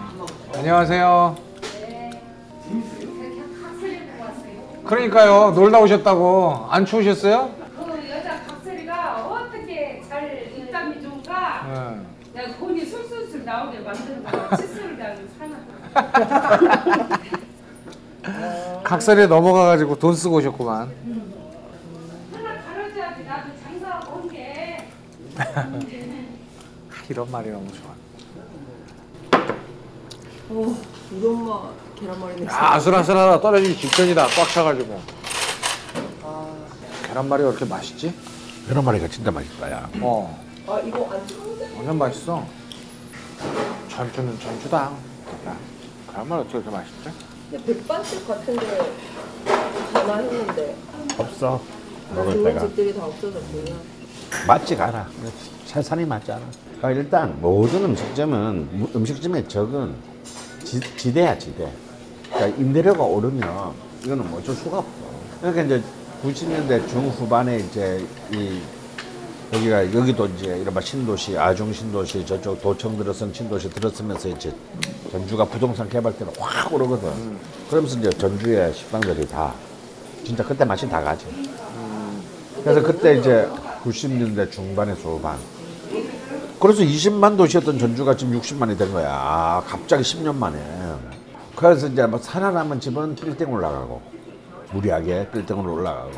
[0.55, 1.35] 안녕하세요.
[4.85, 5.51] 그러니까요.
[5.51, 6.67] 놀다 오셨다고.
[6.69, 7.49] 안 추우셨어요?
[7.77, 12.01] 그 여자 각설이가 어떻게 잘 입담이 좋은가?
[12.33, 12.41] 네.
[12.41, 14.49] 내가 돈이 술술술 나오게 만드는 거야.
[14.57, 15.57] 칫솔을 대하면 사나.
[18.83, 20.91] 각설에 넘어가가지고 돈 쓰고 오셨구만.
[24.29, 24.87] 게.
[27.09, 27.91] 이런 말이 너무 좋아.
[30.49, 30.77] 어,
[31.11, 32.43] 우리 엄마 계란말이.
[32.45, 33.41] 야, 아슬아슬하다.
[33.41, 34.27] 떨어지기 직전이다.
[34.27, 35.01] 꽉 차가지고.
[36.23, 36.47] 아,
[37.07, 38.13] 계란말이가 그렇게 맛있지?
[38.67, 39.89] 계란말이가 진짜 맛있다, 야.
[40.01, 40.39] 어.
[40.67, 41.21] 아 이거 안?
[41.77, 42.45] 완전 맛있어.
[43.89, 44.91] 전주는 전주다.
[45.47, 45.57] 야,
[46.11, 47.09] 계란말이 어떻게 그렇게 맛있지?
[47.51, 48.65] 근데 백반집 같은데
[49.93, 50.75] 전화했는데
[51.17, 51.61] 없어.
[52.15, 52.59] 먹을 좋은 때가.
[52.61, 53.75] 집들이 다 없어졌군요.
[54.47, 55.07] 맞지 가라.
[55.65, 56.41] 세산이 맞지 않아.
[56.77, 59.93] 그러니까 일단 모든 음식점은 무- 음식점의 적은
[60.63, 61.71] 지, 지대야 지대.
[62.33, 63.73] 그러니까 임대료가 오르면
[64.05, 64.89] 이거는 뭐 어쩔 수가 없어.
[65.41, 65.83] 그러니까 이제
[66.23, 68.59] 90년대 중후반에 이제 이
[69.53, 74.53] 여기가 여기도 이제 이른바 신도시 아중 신도시 저쪽 도청 들어선 신도시 들어서면서 이제
[75.11, 77.37] 전주가 부동산 개발대로 확 오르거든.
[77.69, 79.53] 그러면서 이제 전주의 식당들이 다
[80.23, 81.25] 진짜 그때 맛이 다 가지.
[82.63, 83.49] 그래서 그때 이제
[83.83, 85.37] 90년대 중반에 후반.
[86.59, 89.09] 그래서 20만 도시였던 전주가 지금 60만이 된 거야.
[89.11, 90.59] 아, 갑자기 10년 만에.
[91.57, 94.01] 그래서 이제 뭐 살아남은 집은 빌딩 올라가고
[94.71, 96.11] 무리하게 빌딩으로 올라가고.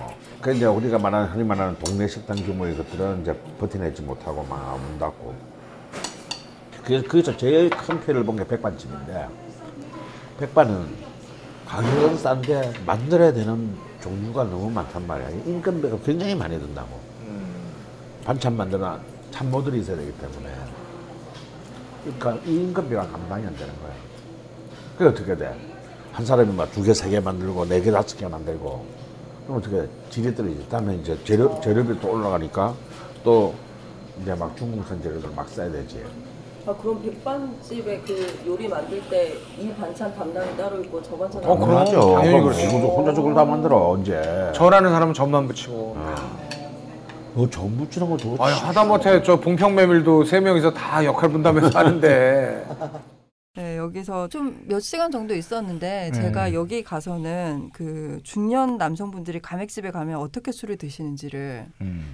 [0.44, 5.34] 그 이제 우리가 말하는 흔히 말하는 동네 식당 규모의 것들은 이제 버텨내지 못하고 막문 닫고.
[6.84, 9.28] 그래서 거기서 제일 큰 피해를 본 게 백반집인데
[10.40, 10.86] 백반은
[11.66, 15.30] 가격은 싼데 만들어야 되는 종류가 너무 많단 말이야.
[15.46, 17.00] 인건비가 굉장히 많이 든다고.
[18.26, 18.98] 반찬 만드는
[19.32, 20.54] 참모들이 있어야 되기 때문에.
[22.04, 23.94] 그러니까 이 인건비가 감당이 안 되는 거야.
[24.98, 25.58] 그게 어떻게 돼?
[26.12, 28.86] 한 사람이 막 두 개, 세 개 만들고 네 개, 다섯 개 만들고
[29.46, 30.70] 그럼 어떻게 질이 떨어지지?
[30.70, 32.74] 다음에 이제 재료, 재료비 또 올라가니까
[33.24, 33.54] 또
[34.22, 36.04] 이제 막 중국산 재료들 막 써야 되지.
[36.66, 41.56] 아 그럼 백반집에 그 요리 만들 때 이 반찬 담당이 따로 있고 저 반찬 어,
[41.56, 41.60] 그럼.
[41.60, 42.00] 당연하죠.
[42.16, 42.64] 당연히 그럼 그렇지.
[42.68, 44.52] 이거 혼자 저걸 다 만들어 언제?
[44.56, 45.98] 저라는 사람은 점만 붙이고.
[47.34, 48.44] 뭐 전부 치는 거 도대체.
[48.44, 52.66] 아유, 하다못해 저 봉평 메밀도 세 명이서 다 역할 분담해서 하는데.
[53.84, 60.18] 네, 여기서 좀 몇 시간 정도 있었는데 제가 여기 가서는 그 중년 남성분들이 가맥집에 가면
[60.20, 61.66] 어떻게 술을 드시는지를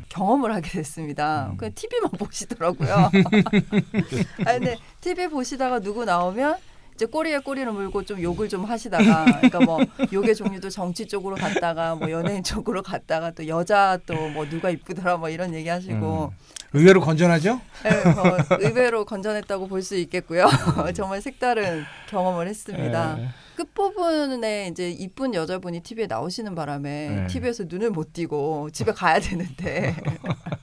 [0.10, 1.54] 경험을 하게 됐습니다.
[1.58, 2.90] 그냥 TV만 보시더라고요.
[4.46, 6.58] 아 근데 TV 보시다가 누구 나오면
[7.00, 9.80] 이제 꼬리에 꼬리를 물고 좀 욕을 좀 하시다가 그러니까 뭐
[10.12, 15.16] 욕의 종류도 정치 쪽으로 갔다가 뭐 연예인 쪽으로 갔다가 또 여자 또 뭐 누가 이쁘더라
[15.16, 16.34] 뭐 이런 얘기 하시고
[16.74, 17.62] 의외로 건전하죠?
[17.84, 20.46] 네, 어, 의외로 건전했다고 볼 수 있겠고요.
[20.94, 23.18] 정말 색다른 경험을 했습니다.
[23.56, 27.28] 끝부분에 이제 이쁜 여자분이 TV에 나오시는 바람에 네.
[27.28, 29.96] TV에서 눈을 못 띄고 집에 가야 되는데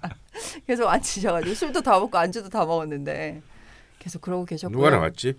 [0.68, 3.40] 계속 앉으셔가지고 술도 다 먹고 안주도 다 먹었는데
[3.98, 4.76] 계속 그러고 계셨고요.
[4.76, 5.34] 누가 나왔지?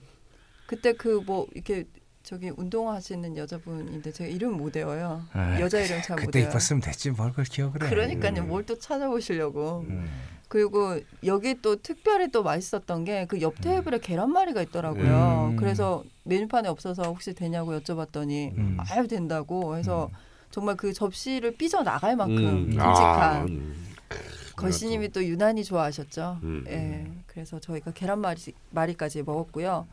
[0.68, 1.86] 그때 그 뭐 이렇게
[2.24, 5.24] 저기 운동하시는 여자분인데 제가 이름 못 외워요.
[5.32, 6.52] 아, 여자 이름 잘못 그때 외워요.
[6.52, 7.90] 이뻤으면 됐지 뭘 그걸 기억을 해.
[7.90, 8.44] 그러니까요.
[8.44, 9.86] 뭘 또 찾아보시려고.
[9.88, 10.08] 음.
[10.50, 15.50] 그리고 여기 또 특별히 또 맛있었던 게 그 옆 테이블에 계란말이가 있더라고요.
[15.52, 15.56] 음.
[15.58, 18.78] 그래서 메뉴판에 없어서 혹시 되냐고 여쭤봤더니 음.
[18.80, 20.10] 아유 된다고 해서
[20.52, 22.78] 정말 그 접시를 삐져 나갈 만큼 음.
[22.80, 23.74] 아, 음.
[24.58, 26.40] 거시님이 또 유난히 좋아하셨죠.
[26.44, 27.06] 음, 예.
[27.28, 29.88] 그래서 저희가 계란말이 마리까지 먹었고요.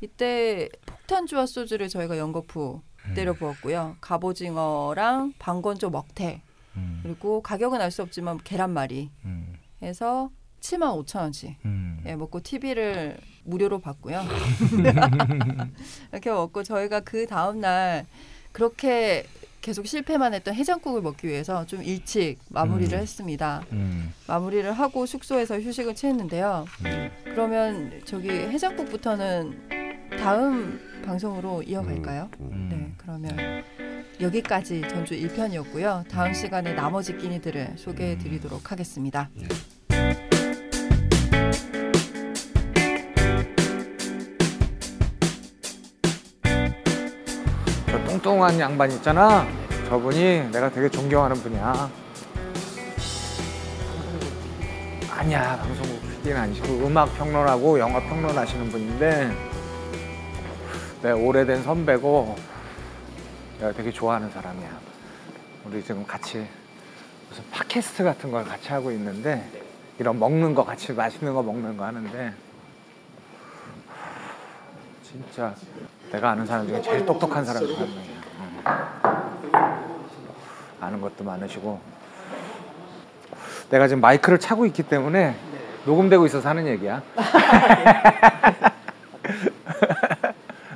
[0.00, 2.80] 이때 폭탄주와 소주를 저희가 연거푸
[3.14, 3.96] 때려 부었고요.
[4.00, 6.42] 갑오징어랑 방건조 먹태
[6.76, 7.00] 음.
[7.02, 9.54] 그리고 가격은 알 수 없지만 계란말이 음.
[9.82, 12.02] 해서 7만 5천 원씩 음.
[12.06, 14.24] 예, 먹고 TV를 무료로 봤고요.
[16.12, 18.06] 이렇게 먹고 저희가 그 다음 날
[18.52, 19.24] 그렇게
[19.60, 23.02] 계속 실패만 했던 해장국을 먹기 위해서 좀 일찍 마무리를 음.
[23.02, 23.64] 했습니다.
[23.72, 24.12] 음.
[24.26, 26.66] 마무리를 하고 숙소에서 휴식을 취했는데요.
[26.84, 27.10] 음.
[27.24, 32.28] 그러면 저기 해장국부터는 다음 방송으로 이어갈까요?
[32.40, 32.68] 음.
[32.70, 33.64] 네, 그러면
[34.20, 36.08] 여기까지 전주 1편이었고요.
[36.08, 39.28] 다음 시간에 나머지 끼니들을 소개해 드리도록 하겠습니다.
[47.90, 49.46] 저 뚱뚱한 양반 있잖아.
[49.88, 51.90] 저분이 내가 되게 존경하는 분이야.
[55.10, 59.55] 아니야, 방송국 PD는 아니시고 음악 평론하고 영화 평론하시는 분인데
[61.02, 62.36] 내 오래된 선배고
[63.60, 64.68] 내가 되게 좋아하는 사람이야.
[65.64, 66.46] 우리 지금 같이
[67.28, 69.44] 무슨 팟캐스트 같은 걸 같이 하고 있는데
[69.98, 72.32] 이런 먹는 거 같이 맛있는 거 먹는 거 하는데
[75.02, 75.54] 진짜
[76.12, 78.22] 내가 아는 사람 중에 제일 똑똑한 사람 중에 한 명이야.
[79.44, 79.76] 응.
[80.80, 81.80] 아는 것도 많으시고
[83.70, 85.36] 내가 지금 마이크를 차고 있기 때문에
[85.84, 87.02] 녹음되고 있어서 하는 얘기야.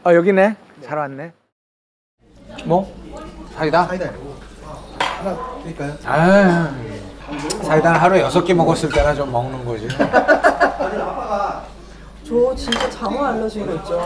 [0.02, 0.56] 아 여기네.
[0.84, 1.32] 잘 왔네.
[2.64, 2.90] 뭐?
[3.54, 3.84] 사이다?
[3.86, 4.10] 사이다
[4.98, 5.94] 하나 드릴까요?
[6.06, 6.70] 아,
[7.62, 9.86] 사이다 하루 여섯 개 먹었을 때나 좀 먹는 거지.
[12.26, 14.00] 저 진짜 장어 알러지가 있죠.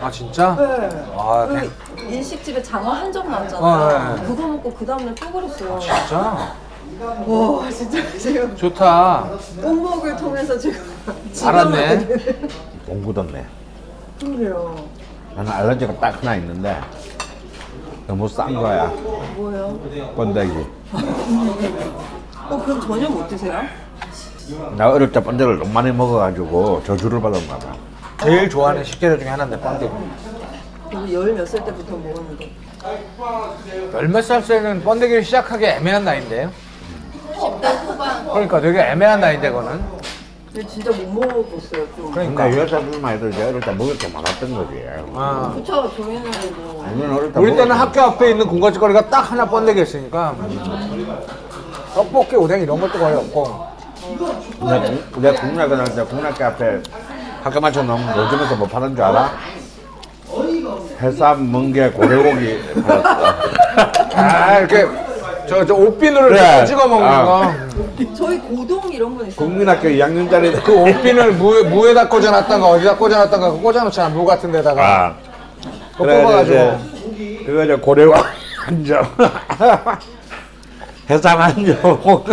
[0.00, 0.54] 아 진짜?
[0.56, 0.88] 네.
[1.18, 4.14] 아, 대- 그 일식집에 장어 한점 나왔잖아요.
[4.14, 4.22] 어, 네.
[4.26, 5.78] 그거 먹고 그 다음날 또 그랬어요.
[5.80, 6.54] 진짜?
[7.26, 9.28] 와 진짜 지금 좋다.
[9.60, 10.80] 뽕목을 통해서 지금
[11.44, 12.06] 알았네.
[12.86, 13.44] 돈 굳었네.
[14.20, 14.76] 그래요.
[15.36, 16.74] 나는 알러지가 딱 하나 있는데
[18.06, 18.86] 너무 싼 거야.
[19.36, 19.78] 뭐예요?
[20.16, 20.66] 번데기.
[22.48, 23.60] 어 그럼 전혀 못 드세요?
[24.76, 27.74] 나 어릴 때 번데기를 너무 많이 먹어가지고 저주를 받았나 봐.
[28.22, 29.92] 제일 좋아하는 식재료 중에 하나인데 번데기.
[30.90, 32.50] 저도 열몇 살 때부터 먹었는데
[33.92, 36.50] 열몇 살 때는 번데기를 시작하기 애매한 나이인데요.
[37.34, 38.24] 10대 후반.
[38.28, 39.82] 그러니까 되게 애매한 나이인데 그거는.
[40.56, 42.10] 근데 진짜 못 먹어봤어요 좀.
[42.12, 42.44] 그러니까.
[43.10, 44.86] 해도 이제 어릴 때 먹을 게 많았던 거지.
[45.14, 45.52] 아.
[45.54, 46.22] 그쵸 저희는
[46.56, 50.34] 뭐 아니면 어릴 때 우리 먹을 때는 게 학교 앞에 있는 군것질거리가 딱 하나 번데기였으니까
[51.94, 53.66] 떡볶이, 오뎅 이런 것도 거의 없고.
[54.62, 56.82] 내가, 국- 내가 국락을 할때 국락교 앞에
[57.42, 59.30] 학교 맞춰 놓으면 요즘에서 뭐 파는 줄 알아?
[61.02, 63.34] 해삼, 멍게, 고래고기 팔았어.
[64.16, 64.86] 아 이렇게
[65.48, 66.64] 저, 저 옷비누를 그래.
[66.66, 67.24] 찍어 먹는 아.
[67.24, 67.52] 거.
[68.14, 69.46] 저희 고동 이런 건 있어요.
[69.46, 75.14] 국민학교 2학년짜리 그 옷비누를 무, 무에다 꽂아놨던가 어디다 꽂아놨던가 그거 꽂아놓잖아 무 같은 데다가 아.
[75.92, 76.56] 그거 그래, 뽑아가지고
[77.14, 78.20] 이제 그거 이제 고래고기
[78.64, 79.04] 한 점.
[81.08, 82.24] 해삼 한 점.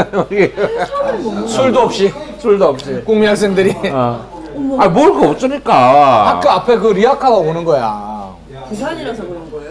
[1.48, 3.02] 술도 없이 술도 없이.
[3.06, 4.34] 국민 학생들이 어.
[4.80, 6.28] 아, 먹을 거 없으니까.
[6.36, 8.34] 학교 앞에 그 리아카가 오는 거야
[8.70, 9.63] 부산이라서 그런 거예요?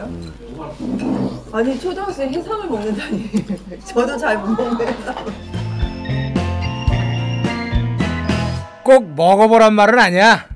[1.52, 3.30] 아니 초등학생 해삼을 먹는다니
[3.84, 5.32] 저도 잘 못 먹는 해삼을
[8.82, 10.51] 꼭 먹어보란 말은 아니야.